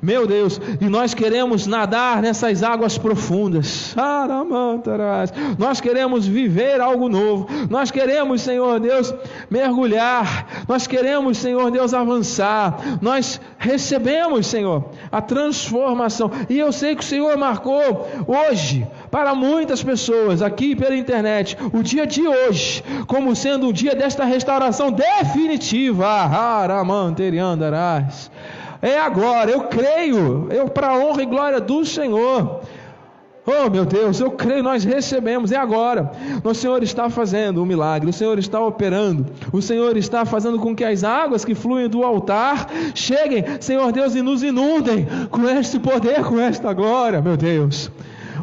Meu 0.00 0.24
Deus, 0.24 0.60
e 0.80 0.88
nós 0.88 1.12
queremos 1.12 1.66
nadar 1.66 2.22
nessas 2.22 2.62
águas 2.62 2.96
profundas. 2.96 3.92
Nós 5.58 5.80
queremos 5.80 6.24
viver 6.24 6.80
algo 6.80 7.08
novo. 7.08 7.48
Nós 7.68 7.90
queremos, 7.90 8.42
Senhor 8.42 8.78
Deus, 8.78 9.12
mergulhar. 9.50 10.64
Nós 10.68 10.86
queremos, 10.86 11.38
Senhor 11.38 11.68
Deus, 11.72 11.92
avançar. 11.92 12.98
Nós 13.02 13.40
recebemos, 13.58 14.46
Senhor, 14.46 14.90
a 15.10 15.20
transformação. 15.20 16.30
E 16.48 16.56
eu 16.58 16.70
sei 16.70 16.94
que 16.94 17.02
o 17.02 17.06
Senhor 17.06 17.36
marcou 17.36 18.08
hoje 18.28 18.86
para 19.10 19.34
muitas 19.34 19.82
pessoas 19.82 20.42
aqui 20.42 20.76
pela 20.76 20.96
internet 20.96 21.56
o 21.72 21.82
dia 21.82 22.06
de 22.06 22.24
hoje 22.26 22.84
como 23.08 23.34
sendo 23.34 23.66
o 23.66 23.72
dia 23.72 23.96
desta 23.96 24.24
restauração 24.24 24.92
definitiva. 24.92 25.39
Haramanteriandarás. 26.06 28.30
É 28.82 28.98
agora, 28.98 29.50
eu 29.50 29.64
creio, 29.64 30.48
eu 30.50 30.68
para 30.68 30.88
a 30.88 30.98
honra 30.98 31.22
e 31.22 31.26
glória 31.26 31.60
do 31.60 31.84
Senhor. 31.84 32.62
Oh 33.46 33.68
meu 33.68 33.84
Deus, 33.84 34.20
eu 34.20 34.30
creio, 34.30 34.62
nós 34.62 34.84
recebemos, 34.84 35.50
é 35.50 35.56
agora. 35.56 36.12
O 36.44 36.54
Senhor 36.54 36.82
está 36.82 37.10
fazendo 37.10 37.62
um 37.62 37.66
milagre, 37.66 38.08
o 38.08 38.12
Senhor 38.12 38.38
está 38.38 38.60
operando, 38.60 39.26
o 39.52 39.60
Senhor 39.60 39.96
está 39.96 40.24
fazendo 40.24 40.58
com 40.58 40.74
que 40.74 40.84
as 40.84 41.04
águas 41.04 41.44
que 41.44 41.54
fluem 41.54 41.88
do 41.88 42.04
altar 42.04 42.68
cheguem, 42.94 43.44
Senhor 43.60 43.90
Deus, 43.92 44.14
e 44.14 44.22
nos 44.22 44.42
inundem 44.42 45.06
com 45.30 45.48
este 45.48 45.78
poder, 45.78 46.24
com 46.24 46.38
esta 46.38 46.72
glória, 46.72 47.20
meu 47.20 47.36
Deus. 47.36 47.90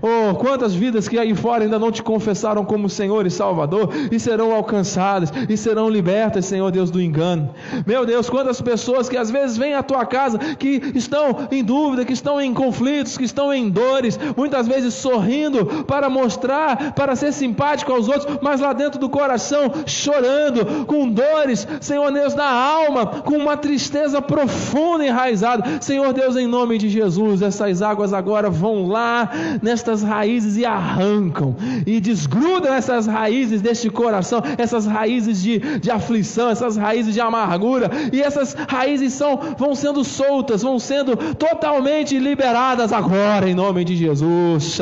Oh, 0.08 0.36
quantas 0.36 0.74
vidas 0.74 1.06
que 1.06 1.20
aí 1.20 1.36
fora 1.36 1.66
ainda 1.66 1.78
não 1.78 1.92
te 1.92 2.02
confessaram 2.02 2.64
como 2.64 2.90
Senhor 2.90 3.26
e 3.26 3.30
Salvador 3.30 3.90
e 4.10 4.18
serão 4.18 4.54
alcançadas 4.54 5.34
e 5.50 5.58
serão 5.58 5.90
libertas, 5.90 6.46
Senhor 6.46 6.72
Deus, 6.72 6.90
do 6.90 7.02
engano. 7.02 7.50
Meu 7.86 8.06
Deus, 8.06 8.30
quantas 8.30 8.62
pessoas 8.62 9.10
que 9.10 9.18
às 9.18 9.30
vezes 9.30 9.58
vêm 9.58 9.74
à 9.74 9.84
tua 9.84 10.06
casa 10.06 10.38
que 10.38 10.82
estão 10.96 11.50
em 11.52 11.62
dúvida, 11.62 12.06
que 12.06 12.14
estão 12.14 12.40
em 12.40 12.54
conflitos, 12.54 13.18
que 13.18 13.26
estão 13.26 13.54
em 13.54 13.70
dores, 13.70 14.18
muitas 14.38 14.66
vezes 14.66 14.94
sorrindo 14.94 15.84
para 15.84 16.10
mostrar, 16.10 16.94
para 16.94 17.14
ser 17.14 17.34
simpático 17.34 17.92
aos 17.92 18.08
outros, 18.08 18.38
mas 18.42 18.62
lá 18.62 18.72
dentro 18.72 19.02
do 19.02 19.10
coração 19.10 19.74
chorando, 19.86 20.86
com 20.86 21.10
dores, 21.10 21.68
Senhor 21.82 22.10
Deus, 22.14 22.34
na 22.34 22.50
alma, 22.50 23.08
com 23.08 23.36
uma 23.36 23.58
tristeza 23.58 24.22
profunda 24.22 25.06
enraizada. 25.06 25.82
Senhor 25.82 26.14
Deus, 26.14 26.38
em 26.38 26.48
nome 26.48 26.78
de 26.78 26.88
Jesus, 26.88 27.42
essas 27.42 27.82
águas 27.82 28.14
agora 28.14 28.50
vão 28.50 28.88
lá 28.88 29.30
nesta 29.62 29.97
estas 29.98 30.04
raízes 30.04 30.58
e 30.58 30.66
arrancam 30.66 31.56
e 31.86 32.00
desgrudam 32.00 32.74
essas 32.74 33.08
raízes 33.08 33.62
deste 33.62 33.90
coração, 33.90 34.42
essas 34.58 34.86
raízes 34.86 35.42
de, 35.42 35.80
de 35.80 35.90
aflição, 35.90 36.50
essas 36.50 36.78
raízes 36.78 37.14
de 37.14 37.22
amargura, 37.22 37.90
e 38.12 38.22
essas 38.22 38.56
raízes 38.68 39.14
são, 39.14 39.40
vão 39.58 39.74
sendo 39.74 40.04
soltas, 40.04 40.62
vão 40.62 40.78
sendo 40.78 41.16
totalmente 41.36 42.18
liberadas 42.20 42.94
agora, 42.94 43.50
em 43.50 43.56
nome 43.56 43.84
de 43.84 43.96
Jesus. 43.96 44.78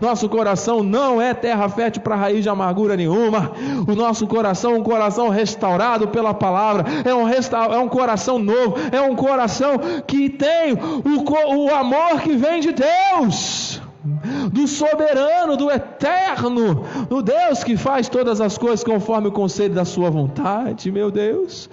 Nosso 0.00 0.28
coração 0.28 0.82
não 0.82 1.20
é 1.20 1.32
terra 1.32 1.68
fértil 1.68 2.02
para 2.02 2.16
raiz 2.16 2.42
de 2.42 2.48
amargura 2.48 2.96
nenhuma. 2.96 3.52
O 3.86 3.94
nosso 3.94 4.26
coração 4.26 4.74
é 4.74 4.78
um 4.78 4.82
coração 4.82 5.28
restaurado 5.28 6.08
pela 6.08 6.34
palavra, 6.34 6.84
é 7.04 7.14
um, 7.14 7.24
resta 7.24 7.56
é 7.56 7.78
um 7.78 7.88
coração 7.88 8.38
novo, 8.38 8.76
é 8.90 9.00
um 9.00 9.14
coração 9.14 9.78
que 10.06 10.28
tem 10.28 10.72
o, 10.72 11.64
o 11.64 11.74
amor 11.74 12.20
que 12.20 12.32
vem 12.32 12.60
de 12.60 12.72
Deus. 12.72 13.33
news 13.34 13.83
do 14.54 14.68
soberano, 14.68 15.56
do 15.56 15.68
eterno, 15.68 16.84
do 17.08 17.20
Deus 17.20 17.64
que 17.64 17.76
faz 17.76 18.08
todas 18.08 18.40
as 18.40 18.56
coisas 18.56 18.84
conforme 18.84 19.26
o 19.26 19.32
conselho 19.32 19.74
da 19.74 19.84
sua 19.84 20.08
vontade, 20.08 20.92
meu 20.92 21.10
Deus. 21.10 21.68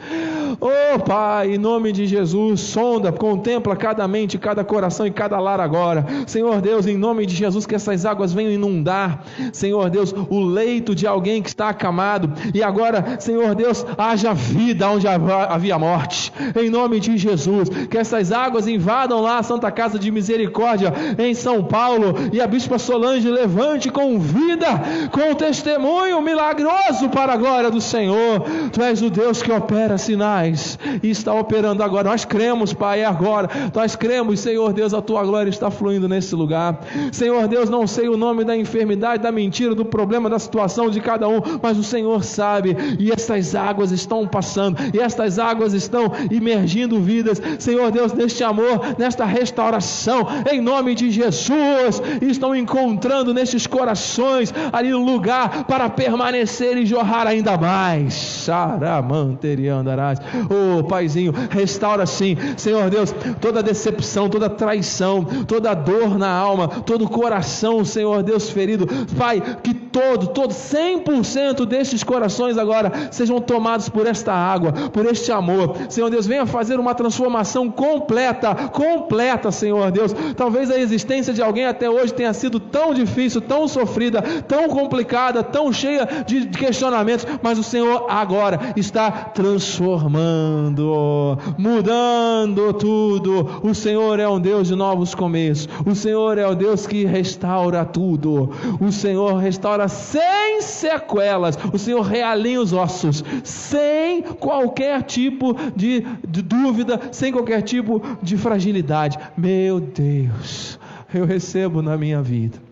Oh 0.59 0.99
Pai, 0.99 1.53
em 1.53 1.57
nome 1.59 1.91
de 1.91 2.07
Jesus, 2.07 2.59
sonda, 2.59 3.11
contempla 3.11 3.75
cada 3.75 4.07
mente, 4.07 4.39
cada 4.39 4.63
coração 4.63 5.05
e 5.05 5.11
cada 5.11 5.39
lar 5.39 5.59
agora. 5.59 6.05
Senhor 6.25 6.59
Deus, 6.59 6.87
em 6.87 6.97
nome 6.97 7.27
de 7.27 7.35
Jesus, 7.35 7.67
que 7.67 7.75
essas 7.75 8.03
águas 8.03 8.33
venham 8.33 8.51
inundar, 8.51 9.23
Senhor 9.53 9.87
Deus, 9.91 10.11
o 10.29 10.39
leito 10.39 10.95
de 10.95 11.05
alguém 11.05 11.43
que 11.43 11.49
está 11.49 11.69
acamado. 11.69 12.33
E 12.51 12.63
agora, 12.63 13.17
Senhor 13.19 13.53
Deus, 13.53 13.85
haja 13.95 14.33
vida 14.33 14.89
onde 14.89 15.07
havia 15.07 15.77
morte. 15.77 16.33
Em 16.59 16.67
nome 16.67 16.99
de 16.99 17.15
Jesus, 17.15 17.69
que 17.69 17.97
essas 17.97 18.31
águas 18.31 18.67
invadam 18.67 19.21
lá 19.21 19.37
a 19.37 19.43
Santa 19.43 19.69
Casa 19.69 19.99
de 19.99 20.09
Misericórdia 20.09 20.91
em 21.19 21.35
São 21.35 21.63
Paulo 21.63 22.15
e 22.33 22.41
a 22.41 22.47
Solange 22.79 23.29
levante 23.29 23.89
com 23.89 24.19
vida, 24.19 24.67
com 25.11 25.33
testemunho 25.35 26.21
milagroso 26.21 27.09
para 27.09 27.33
a 27.33 27.37
glória 27.37 27.69
do 27.69 27.79
Senhor. 27.79 28.41
Tu 28.71 28.81
és 28.81 29.01
o 29.01 29.09
Deus 29.09 29.41
que 29.41 29.51
opera 29.51 29.97
sinais 29.97 30.77
e 31.01 31.09
está 31.09 31.33
operando 31.33 31.83
agora. 31.83 32.09
Nós 32.09 32.25
cremos, 32.25 32.73
Pai, 32.73 33.01
é 33.01 33.05
agora. 33.05 33.49
Nós 33.73 33.95
cremos, 33.95 34.39
Senhor 34.39 34.73
Deus, 34.73 34.93
a 34.93 35.01
tua 35.01 35.23
glória 35.23 35.49
está 35.49 35.69
fluindo 35.69 36.07
nesse 36.07 36.35
lugar. 36.35 36.79
Senhor 37.11 37.47
Deus, 37.47 37.69
não 37.69 37.85
sei 37.87 38.09
o 38.09 38.17
nome 38.17 38.43
da 38.43 38.55
enfermidade, 38.55 39.23
da 39.23 39.31
mentira, 39.31 39.75
do 39.75 39.85
problema, 39.85 40.29
da 40.29 40.39
situação 40.39 40.89
de 40.89 40.99
cada 40.99 41.27
um, 41.27 41.41
mas 41.61 41.77
o 41.77 41.83
Senhor 41.83 42.23
sabe. 42.23 42.75
E 42.99 43.11
estas 43.11 43.55
águas 43.55 43.91
estão 43.91 44.27
passando, 44.27 44.77
e 44.93 44.99
estas 44.99 45.39
águas 45.39 45.73
estão 45.73 46.11
imergindo 46.29 46.99
vidas. 46.99 47.41
Senhor 47.59 47.91
Deus, 47.91 48.13
neste 48.13 48.43
amor, 48.43 48.95
nesta 48.97 49.25
restauração, 49.25 50.27
em 50.51 50.61
nome 50.61 50.95
de 50.95 51.11
Jesus, 51.11 52.01
estão 52.21 52.55
encontrando 52.61 53.33
nesses 53.33 53.67
corações 53.67 54.53
ali 54.71 54.93
um 54.93 55.03
lugar 55.03 55.65
para 55.65 55.89
permanecer 55.89 56.77
e 56.77 56.85
jorrar 56.85 57.27
ainda 57.27 57.57
mais. 57.57 58.13
Saramanteriandarás. 58.13 60.19
Oh, 60.49 60.83
Paizinho, 60.83 61.33
restaura 61.49 62.05
sim, 62.05 62.37
Senhor 62.57 62.89
Deus, 62.89 63.13
toda 63.39 63.63
decepção, 63.63 64.29
toda 64.29 64.49
traição, 64.49 65.23
toda 65.23 65.73
dor 65.73 66.17
na 66.17 66.29
alma, 66.29 66.67
todo 66.67 67.09
coração, 67.09 67.83
Senhor 67.83 68.23
Deus 68.23 68.49
ferido. 68.49 68.87
Pai, 69.17 69.41
que 69.63 69.73
todo, 69.91 70.27
todo 70.27 70.53
100% 70.53 71.65
destes 71.65 72.03
corações 72.03 72.57
agora 72.57 73.09
sejam 73.11 73.41
tomados 73.41 73.89
por 73.89 74.07
esta 74.07 74.33
água, 74.33 74.71
por 74.91 75.05
este 75.05 75.31
amor. 75.31 75.75
Senhor 75.89 76.09
Deus, 76.09 76.25
venha 76.25 76.45
fazer 76.45 76.79
uma 76.79 76.95
transformação 76.95 77.69
completa, 77.69 78.55
completa, 78.55 79.51
Senhor 79.51 79.91
Deus. 79.91 80.15
Talvez 80.35 80.71
a 80.71 80.79
existência 80.79 81.33
de 81.33 81.41
alguém 81.41 81.65
até 81.65 81.89
hoje 81.89 82.13
tenha 82.13 82.31
sido 82.33 82.59
tão 82.59 82.93
difícil, 82.93 83.41
tão 83.41 83.67
sofrida, 83.67 84.21
tão 84.47 84.69
complicada, 84.69 85.43
tão 85.43 85.73
cheia 85.73 86.07
de 86.25 86.47
questionamentos, 86.47 87.27
mas 87.41 87.59
o 87.59 87.63
Senhor 87.63 88.05
agora 88.09 88.59
está 88.75 89.11
transformando, 89.11 91.37
mudando 91.57 92.73
tudo. 92.73 93.61
O 93.63 93.73
Senhor 93.73 94.19
é 94.19 94.27
um 94.27 94.39
Deus 94.39 94.67
de 94.67 94.75
novos 94.75 95.15
começos. 95.15 95.67
O 95.85 95.95
Senhor 95.95 96.37
é 96.37 96.47
o 96.47 96.55
Deus 96.55 96.87
que 96.87 97.05
restaura 97.05 97.85
tudo. 97.85 98.49
O 98.79 98.91
Senhor 98.91 99.35
restaura 99.35 99.80
sem 99.87 100.61
sequelas. 100.61 101.57
O 101.73 101.77
Senhor 101.77 102.01
realinha 102.01 102.61
os 102.61 102.73
ossos, 102.73 103.23
sem 103.43 104.21
qualquer 104.21 105.03
tipo 105.03 105.55
de, 105.75 106.01
de 106.27 106.41
dúvida, 106.41 106.99
sem 107.11 107.31
qualquer 107.31 107.61
tipo 107.61 108.01
de 108.21 108.37
fragilidade. 108.37 109.17
Meu 109.37 109.79
Deus, 109.79 110.79
eu 111.13 111.25
recebo 111.25 111.81
na 111.81 111.97
minha 111.97 112.21
vida 112.21 112.70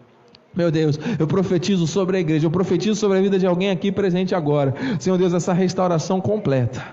meu 0.60 0.70
Deus, 0.70 1.00
eu 1.18 1.26
profetizo 1.26 1.88
sobre 1.88 2.18
a 2.18 2.20
igreja, 2.20 2.46
eu 2.46 2.52
profetizo 2.52 3.00
sobre 3.00 3.18
a 3.18 3.22
vida 3.22 3.40
de 3.40 3.48
alguém 3.48 3.70
aqui 3.70 3.94
presente 3.94 4.36
agora. 4.36 4.76
Senhor 5.00 5.18
Deus, 5.18 5.34
essa 5.34 5.54
restauração 5.54 6.20
completa. 6.20 6.84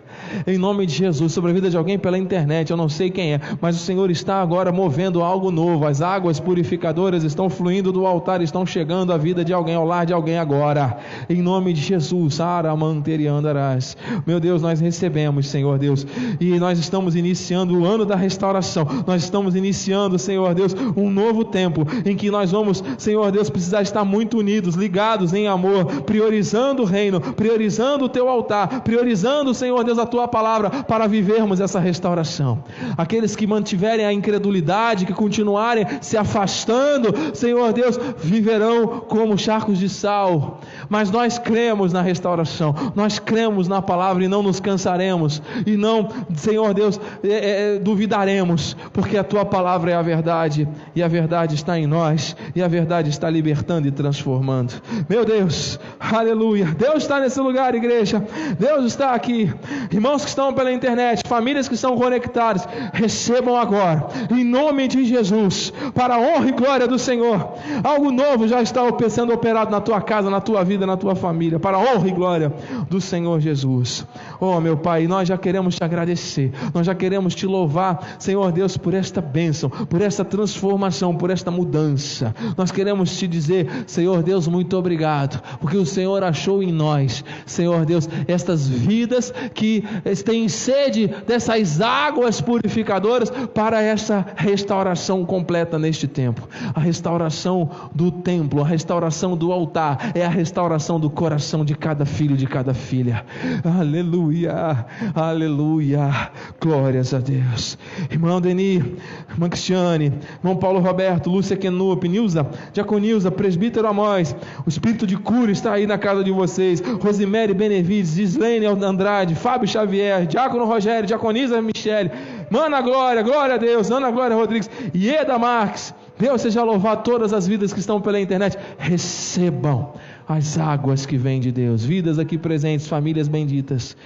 Em 0.46 0.56
nome 0.56 0.86
de 0.86 0.94
Jesus, 0.94 1.32
sobre 1.32 1.50
a 1.50 1.54
vida 1.54 1.68
de 1.68 1.76
alguém 1.76 1.98
pela 1.98 2.16
internet, 2.16 2.70
eu 2.70 2.76
não 2.76 2.88
sei 2.88 3.10
quem 3.10 3.34
é, 3.34 3.40
mas 3.60 3.74
o 3.74 3.78
Senhor 3.80 4.08
está 4.08 4.40
agora 4.40 4.70
movendo 4.70 5.20
algo 5.20 5.50
novo. 5.50 5.84
As 5.84 6.00
águas 6.00 6.38
purificadoras 6.38 7.24
estão 7.24 7.50
fluindo 7.50 7.90
do 7.90 8.06
altar, 8.06 8.40
estão 8.40 8.64
chegando 8.64 9.12
à 9.12 9.16
vida 9.16 9.44
de 9.44 9.52
alguém, 9.52 9.74
ao 9.74 9.84
lar 9.84 10.06
de 10.06 10.12
alguém 10.12 10.38
agora. 10.38 10.96
Em 11.28 11.42
nome 11.42 11.72
de 11.72 11.80
Jesus, 11.80 12.40
Aramanteriandarás. 12.40 13.96
Meu 14.24 14.38
Deus, 14.38 14.62
nós 14.62 14.80
recebemos, 14.80 15.48
Senhor 15.48 15.76
Deus, 15.76 16.06
e 16.38 16.56
nós 16.60 16.78
estamos 16.78 17.16
iniciando 17.16 17.76
o 17.76 17.84
ano 17.84 18.04
da 18.04 18.14
restauração. 18.14 18.86
Nós 19.04 19.24
estamos 19.24 19.56
iniciando, 19.56 20.18
Senhor 20.20 20.54
Deus, 20.54 20.72
um 20.96 21.10
novo 21.10 21.44
tempo 21.44 21.84
em 22.04 22.14
que 22.16 22.30
nós 22.30 22.52
vamos, 22.52 22.82
Senhor 22.96 23.32
Deus, 23.32 23.50
precisar 23.56 23.80
estar 23.80 24.04
muito 24.04 24.38
unidos, 24.38 24.74
ligados 24.74 25.32
em 25.32 25.48
amor, 25.48 26.02
priorizando 26.02 26.82
o 26.82 26.84
reino, 26.84 27.20
priorizando 27.20 28.04
o 28.04 28.08
teu 28.08 28.28
altar, 28.28 28.82
priorizando, 28.82 29.54
Senhor 29.54 29.82
Deus, 29.82 29.98
a 29.98 30.04
tua 30.04 30.28
palavra 30.28 30.68
para 30.68 31.06
vivermos 31.06 31.58
essa 31.58 31.80
restauração. 31.80 32.62
Aqueles 32.98 33.34
que 33.34 33.46
mantiverem 33.46 34.04
a 34.04 34.12
incredulidade, 34.12 35.06
que 35.06 35.14
continuarem 35.14 35.86
se 36.02 36.18
afastando, 36.18 37.14
Senhor 37.34 37.72
Deus, 37.72 37.98
viverão 38.18 39.00
como 39.08 39.38
charcos 39.38 39.78
de 39.78 39.88
sal. 39.88 40.60
Mas 40.90 41.10
nós 41.10 41.38
cremos 41.38 41.94
na 41.94 42.02
restauração, 42.02 42.74
nós 42.94 43.18
cremos 43.18 43.68
na 43.68 43.80
palavra 43.80 44.22
e 44.22 44.28
não 44.28 44.42
nos 44.42 44.60
cansaremos, 44.60 45.40
e 45.66 45.78
não, 45.78 46.10
Senhor 46.34 46.74
Deus, 46.74 47.00
é, 47.24 47.76
é, 47.76 47.78
duvidaremos, 47.78 48.76
porque 48.92 49.16
a 49.16 49.24
tua 49.24 49.46
palavra 49.46 49.92
é 49.92 49.94
a 49.94 50.02
verdade, 50.02 50.68
e 50.94 51.02
a 51.02 51.08
verdade 51.08 51.54
está 51.54 51.78
em 51.78 51.86
nós, 51.86 52.36
e 52.54 52.62
a 52.62 52.68
verdade 52.68 53.08
está 53.08 53.30
libertando 53.46 53.86
e 53.86 53.92
transformando. 53.92 54.74
Meu 55.08 55.24
Deus, 55.24 55.78
aleluia. 56.00 56.66
Deus 56.76 57.04
está 57.04 57.20
nesse 57.20 57.38
lugar, 57.38 57.74
igreja. 57.76 58.26
Deus 58.58 58.86
está 58.86 59.14
aqui. 59.14 59.52
Irmãos 59.92 60.24
que 60.24 60.28
estão 60.28 60.52
pela 60.52 60.72
internet, 60.72 61.22
famílias 61.26 61.68
que 61.68 61.74
estão 61.74 61.96
conectadas, 61.96 62.66
recebam 62.92 63.56
agora, 63.56 64.08
em 64.30 64.42
nome 64.42 64.88
de 64.88 65.04
Jesus, 65.04 65.72
para 65.94 66.16
a 66.16 66.18
honra 66.18 66.48
e 66.48 66.52
glória 66.52 66.88
do 66.88 66.98
Senhor. 66.98 67.52
Algo 67.84 68.10
novo 68.10 68.48
já 68.48 68.60
está 68.60 68.80
sendo 69.08 69.32
operado 69.32 69.70
na 69.70 69.80
tua 69.80 70.00
casa, 70.00 70.28
na 70.28 70.40
tua 70.40 70.64
vida, 70.64 70.84
na 70.84 70.96
tua 70.96 71.14
família, 71.14 71.60
para 71.60 71.76
a 71.76 71.80
honra 71.80 72.08
e 72.08 72.10
glória 72.10 72.52
do 72.90 73.00
Senhor 73.00 73.40
Jesus. 73.40 74.04
Oh, 74.40 74.60
meu 74.60 74.76
Pai, 74.76 75.06
nós 75.06 75.28
já 75.28 75.38
queremos 75.38 75.76
te 75.76 75.84
agradecer, 75.84 76.52
nós 76.74 76.86
já 76.86 76.94
queremos 76.94 77.34
te 77.34 77.46
louvar, 77.46 78.16
Senhor 78.18 78.50
Deus, 78.50 78.76
por 78.76 78.92
esta 78.92 79.20
bênção, 79.20 79.70
por 79.70 80.00
esta 80.00 80.24
transformação, 80.24 81.14
por 81.14 81.30
esta 81.30 81.50
mudança. 81.50 82.34
Nós 82.56 82.70
queremos 82.70 83.16
te 83.16 83.25
te 83.26 83.32
dizer, 83.32 83.84
Senhor 83.86 84.22
Deus, 84.22 84.46
muito 84.46 84.76
obrigado, 84.76 85.42
porque 85.60 85.76
o 85.76 85.86
Senhor 85.86 86.22
achou 86.22 86.62
em 86.62 86.72
nós, 86.72 87.24
Senhor 87.44 87.84
Deus, 87.84 88.08
estas 88.28 88.68
vidas 88.68 89.32
que 89.54 89.84
têm 90.24 90.48
sede 90.48 91.08
dessas 91.26 91.80
águas 91.80 92.40
purificadoras 92.40 93.30
para 93.54 93.82
essa 93.82 94.26
restauração 94.36 95.24
completa 95.24 95.78
neste 95.78 96.06
tempo. 96.06 96.48
A 96.74 96.80
restauração 96.80 97.70
do 97.94 98.10
templo, 98.10 98.62
a 98.62 98.66
restauração 98.66 99.36
do 99.36 99.52
altar, 99.52 100.12
é 100.14 100.24
a 100.24 100.28
restauração 100.28 101.00
do 101.00 101.10
coração 101.10 101.64
de 101.64 101.74
cada 101.74 102.04
filho, 102.04 102.36
de 102.36 102.46
cada 102.46 102.74
filha. 102.74 103.24
Aleluia, 103.64 104.86
aleluia, 105.14 106.30
glórias 106.60 107.12
a 107.14 107.18
Deus. 107.18 107.78
Irmão 108.10 108.40
Denis, 108.40 108.82
irmã 109.30 109.48
Cristiane, 109.48 110.12
irmão 110.38 110.56
Paulo 110.56 110.80
Roberto, 110.80 111.30
Lúcia 111.30 111.56
Kenup, 111.56 112.08
Nilza, 112.08 112.46
Diaconilza, 112.72 113.06
Nilza, 113.16 113.30
presbítero 113.30 113.88
Amós, 113.88 114.36
o 114.66 114.68
espírito 114.68 115.06
de 115.06 115.16
cura 115.16 115.50
está 115.50 115.72
aí 115.72 115.86
na 115.86 115.96
casa 115.96 116.22
de 116.22 116.30
vocês. 116.30 116.82
Rosemary 117.00 117.54
Benevides, 117.54 118.10
Gislaine 118.10 118.66
Andrade, 118.66 119.34
Fábio 119.34 119.66
Xavier, 119.66 120.26
Diácono 120.26 120.66
Rogério, 120.66 121.06
Diaconisa 121.06 121.62
Michele, 121.62 122.10
Mana 122.50 122.82
Glória, 122.82 123.22
Glória 123.22 123.54
a 123.54 123.58
Deus, 123.58 123.90
Ana 123.90 124.10
Glória 124.10 124.36
Rodrigues, 124.36 124.70
Ieda 124.94 125.38
Marques. 125.38 125.94
Deus 126.18 126.42
seja 126.42 126.62
louvado 126.62 127.02
todas 127.02 127.32
as 127.32 127.46
vidas 127.46 127.72
que 127.72 127.80
estão 127.80 128.00
pela 128.02 128.20
internet. 128.20 128.58
Recebam 128.78 129.94
as 130.28 130.58
águas 130.58 131.06
que 131.06 131.16
vêm 131.16 131.40
de 131.40 131.50
Deus, 131.50 131.82
vidas 131.82 132.18
aqui 132.18 132.36
presentes, 132.36 132.86
famílias 132.86 133.28
benditas. 133.28 133.96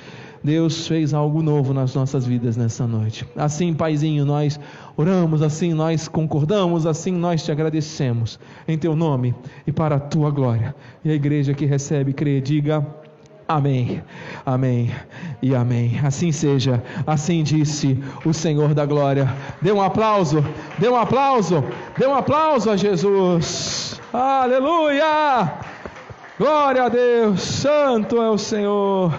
Deus 0.42 0.86
fez 0.86 1.12
algo 1.12 1.42
novo 1.42 1.74
nas 1.74 1.94
nossas 1.94 2.26
vidas 2.26 2.56
nessa 2.56 2.86
noite. 2.86 3.26
Assim, 3.36 3.74
Paizinho, 3.74 4.24
nós 4.24 4.58
oramos, 4.96 5.42
assim 5.42 5.74
nós 5.74 6.08
concordamos, 6.08 6.86
assim 6.86 7.12
nós 7.12 7.44
te 7.44 7.52
agradecemos. 7.52 8.40
Em 8.66 8.78
teu 8.78 8.96
nome 8.96 9.34
e 9.66 9.72
para 9.72 9.96
a 9.96 10.00
tua 10.00 10.30
glória. 10.30 10.74
E 11.04 11.10
a 11.10 11.14
igreja 11.14 11.52
que 11.52 11.66
recebe, 11.66 12.12
crê, 12.12 12.40
diga. 12.40 12.86
Amém, 13.46 14.00
amém 14.46 14.90
e 15.42 15.56
amém. 15.56 15.98
Assim 16.04 16.30
seja, 16.30 16.80
assim 17.04 17.42
disse 17.42 17.98
o 18.24 18.32
Senhor 18.32 18.74
da 18.74 18.86
glória. 18.86 19.28
Dê 19.60 19.72
um 19.72 19.82
aplauso, 19.82 20.44
dê 20.78 20.88
um 20.88 20.96
aplauso, 20.96 21.64
dê 21.98 22.06
um 22.06 22.14
aplauso 22.14 22.70
a 22.70 22.76
Jesus. 22.76 24.00
Aleluia! 24.12 25.52
Glória 26.38 26.84
a 26.84 26.88
Deus, 26.88 27.42
Santo 27.42 28.22
é 28.22 28.30
o 28.30 28.38
Senhor. 28.38 29.12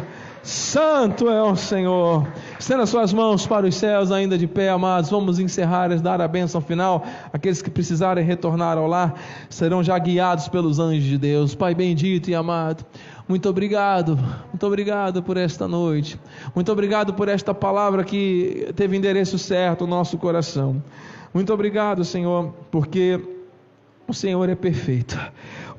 Santo 0.43 1.29
é 1.29 1.43
o 1.43 1.55
Senhor. 1.55 2.27
Estenda 2.59 2.85
suas 2.87 3.13
mãos 3.13 3.45
para 3.45 3.67
os 3.67 3.75
céus, 3.75 4.11
ainda 4.11 4.37
de 4.37 4.47
pé, 4.47 4.69
amados. 4.69 5.09
Vamos 5.11 5.37
encerrar 5.37 5.91
e 5.91 5.99
dar 5.99 6.19
a 6.19 6.27
bênção 6.27 6.59
final. 6.59 7.05
Aqueles 7.31 7.61
que 7.61 7.69
precisarem 7.69 8.25
retornar 8.25 8.75
ao 8.77 8.87
lar 8.87 9.13
serão 9.49 9.83
já 9.83 9.97
guiados 9.99 10.47
pelos 10.47 10.79
anjos 10.79 11.03
de 11.03 11.17
Deus. 11.17 11.53
Pai 11.53 11.75
bendito 11.75 12.29
e 12.29 12.35
amado. 12.35 12.83
Muito 13.27 13.47
obrigado, 13.47 14.17
muito 14.47 14.65
obrigado 14.65 15.21
por 15.21 15.37
esta 15.37 15.67
noite. 15.67 16.19
Muito 16.55 16.71
obrigado 16.71 17.13
por 17.13 17.29
esta 17.29 17.53
palavra 17.53 18.03
que 18.03 18.67
teve 18.75 18.97
endereço 18.97 19.37
certo 19.37 19.85
no 19.85 19.91
nosso 19.91 20.17
coração. 20.17 20.83
Muito 21.33 21.53
obrigado, 21.53 22.03
Senhor, 22.03 22.53
porque 22.69 23.21
o 24.07 24.13
Senhor 24.13 24.49
é 24.49 24.55
perfeito. 24.55 25.17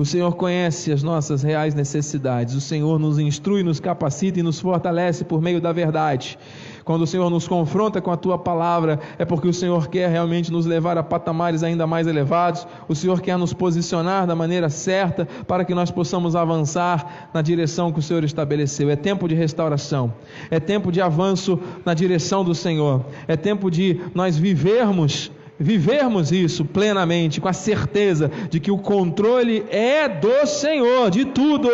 O 0.03 0.05
Senhor 0.05 0.35
conhece 0.35 0.91
as 0.91 1.01
nossas 1.01 1.45
reais 1.45 1.77
necessidades. 1.77 2.57
O 2.57 2.61
Senhor 2.61 2.99
nos 2.99 3.21
instrui, 3.21 3.63
nos 3.63 3.79
capacita 3.79 4.41
e 4.41 4.43
nos 4.43 4.59
fortalece 4.59 5.23
por 5.23 5.41
meio 5.41 5.61
da 5.61 5.71
verdade. 5.71 6.37
Quando 6.85 7.03
o 7.03 7.07
Senhor 7.07 7.31
nos 7.31 7.47
confronta 7.47 8.01
com 8.01 8.11
a 8.11 8.17
tua 8.17 8.37
palavra, 8.37 8.99
é 9.17 9.25
porque 9.25 9.47
o 9.47 9.55
Senhor 9.55 9.87
quer 9.87 10.11
realmente 10.11 10.51
nos 10.51 10.67
levar 10.67 10.99
a 10.99 11.05
patamares 11.05 11.63
ainda 11.63 11.87
mais 11.87 12.09
elevados. 12.09 12.67
O 12.89 12.97
Senhor 12.97 13.21
quer 13.21 13.39
nos 13.39 13.53
posicionar 13.53 14.27
da 14.27 14.35
maneira 14.35 14.69
certa 14.69 15.25
para 15.47 15.65
que 15.65 15.73
nós 15.73 15.89
possamos 15.89 16.35
avançar 16.35 17.31
na 17.33 17.41
direção 17.41 17.93
que 17.93 18.01
o 18.01 18.03
Senhor 18.03 18.25
estabeleceu. 18.25 18.91
É 18.91 18.97
tempo 18.97 19.29
de 19.29 19.37
restauração, 19.37 20.13
é 20.51 20.59
tempo 20.59 20.91
de 20.91 21.01
avanço 21.01 21.61
na 21.85 21.95
direção 21.95 22.43
do 22.43 22.57
Senhor, 22.57 23.05
é 23.29 23.37
tempo 23.37 23.71
de 23.71 24.01
nós 24.17 24.37
vivermos 24.37 25.31
vivermos 25.63 26.33
isso 26.33 26.65
plenamente, 26.65 27.41
com 27.41 27.49
a 27.49 27.53
certeza 27.53 28.31
de 28.51 28.61
que 28.61 28.71
o 28.71 28.79
controle 28.79 29.65
é 29.71 30.09
do 30.09 30.47
Senhor, 30.47 31.11
de 31.11 31.25
tudo, 31.25 31.69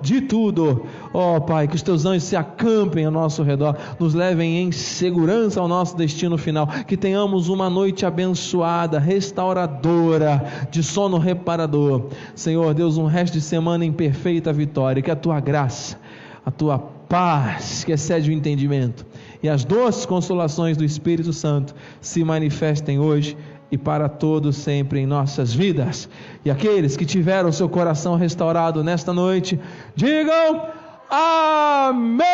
de 0.00 0.20
tudo. 0.20 0.86
Ó 1.12 1.36
oh, 1.36 1.40
Pai, 1.40 1.66
que 1.66 1.74
os 1.74 1.82
teus 1.82 2.04
anjos 2.04 2.24
se 2.24 2.36
acampem 2.36 3.04
ao 3.04 3.10
nosso 3.12 3.42
redor, 3.42 3.76
nos 3.98 4.14
levem 4.14 4.62
em 4.62 4.70
segurança 4.72 5.60
ao 5.60 5.66
nosso 5.66 5.96
destino 5.96 6.38
final, 6.38 6.66
que 6.86 6.96
tenhamos 6.96 7.48
uma 7.48 7.68
noite 7.68 8.06
abençoada, 8.06 8.98
restauradora, 8.98 10.44
de 10.70 10.82
sono 10.82 11.18
reparador. 11.18 12.08
Senhor 12.34 12.74
Deus, 12.74 12.96
um 12.96 13.06
resto 13.06 13.34
de 13.34 13.40
semana 13.40 13.84
em 13.84 13.92
perfeita 13.92 14.52
vitória, 14.52 15.02
que 15.02 15.10
a 15.10 15.16
tua 15.16 15.40
graça, 15.40 15.98
a 16.44 16.50
tua 16.50 16.78
paz, 16.78 17.82
que 17.82 17.92
excede 17.92 18.30
o 18.30 18.32
entendimento, 18.32 19.04
e 19.42 19.48
as 19.48 19.64
doces 19.64 20.04
consolações 20.04 20.76
do 20.76 20.84
Espírito 20.84 21.32
Santo 21.32 21.74
se 22.00 22.22
manifestem 22.22 22.98
hoje 22.98 23.36
e 23.70 23.78
para 23.78 24.08
todos 24.08 24.56
sempre 24.56 25.00
em 25.00 25.06
nossas 25.06 25.54
vidas. 25.54 26.08
E 26.44 26.50
aqueles 26.50 26.96
que 26.96 27.06
tiveram 27.06 27.52
seu 27.52 27.68
coração 27.68 28.16
restaurado 28.16 28.82
nesta 28.82 29.12
noite, 29.12 29.58
digam 29.94 30.66
amém, 31.08 32.28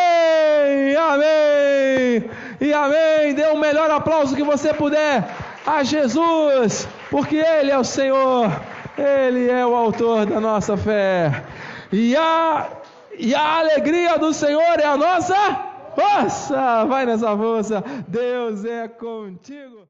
amém 0.95 2.29
e 2.59 2.73
amém. 2.73 3.33
Dê 3.35 3.45
o 3.47 3.59
melhor 3.59 3.89
aplauso 3.91 4.35
que 4.35 4.43
você 4.43 4.73
puder 4.73 5.29
a 5.65 5.83
Jesus, 5.83 6.87
porque 7.11 7.37
Ele 7.37 7.71
é 7.71 7.77
o 7.77 7.83
Senhor, 7.83 8.51
Ele 8.97 9.49
é 9.49 9.65
o 9.65 9.75
autor 9.75 10.25
da 10.25 10.39
nossa 10.39 10.75
fé. 10.75 11.43
E 11.91 12.15
a, 12.15 12.67
e 13.17 13.33
a 13.35 13.59
alegria 13.59 14.17
do 14.17 14.33
Senhor 14.33 14.79
é 14.79 14.85
a 14.85 14.97
nossa 14.97 15.66
força, 15.97 16.85
vai 16.85 17.07
nessa 17.07 17.35
força, 17.35 17.83
Deus 18.07 18.63
é 18.63 18.87
contigo. 18.87 19.85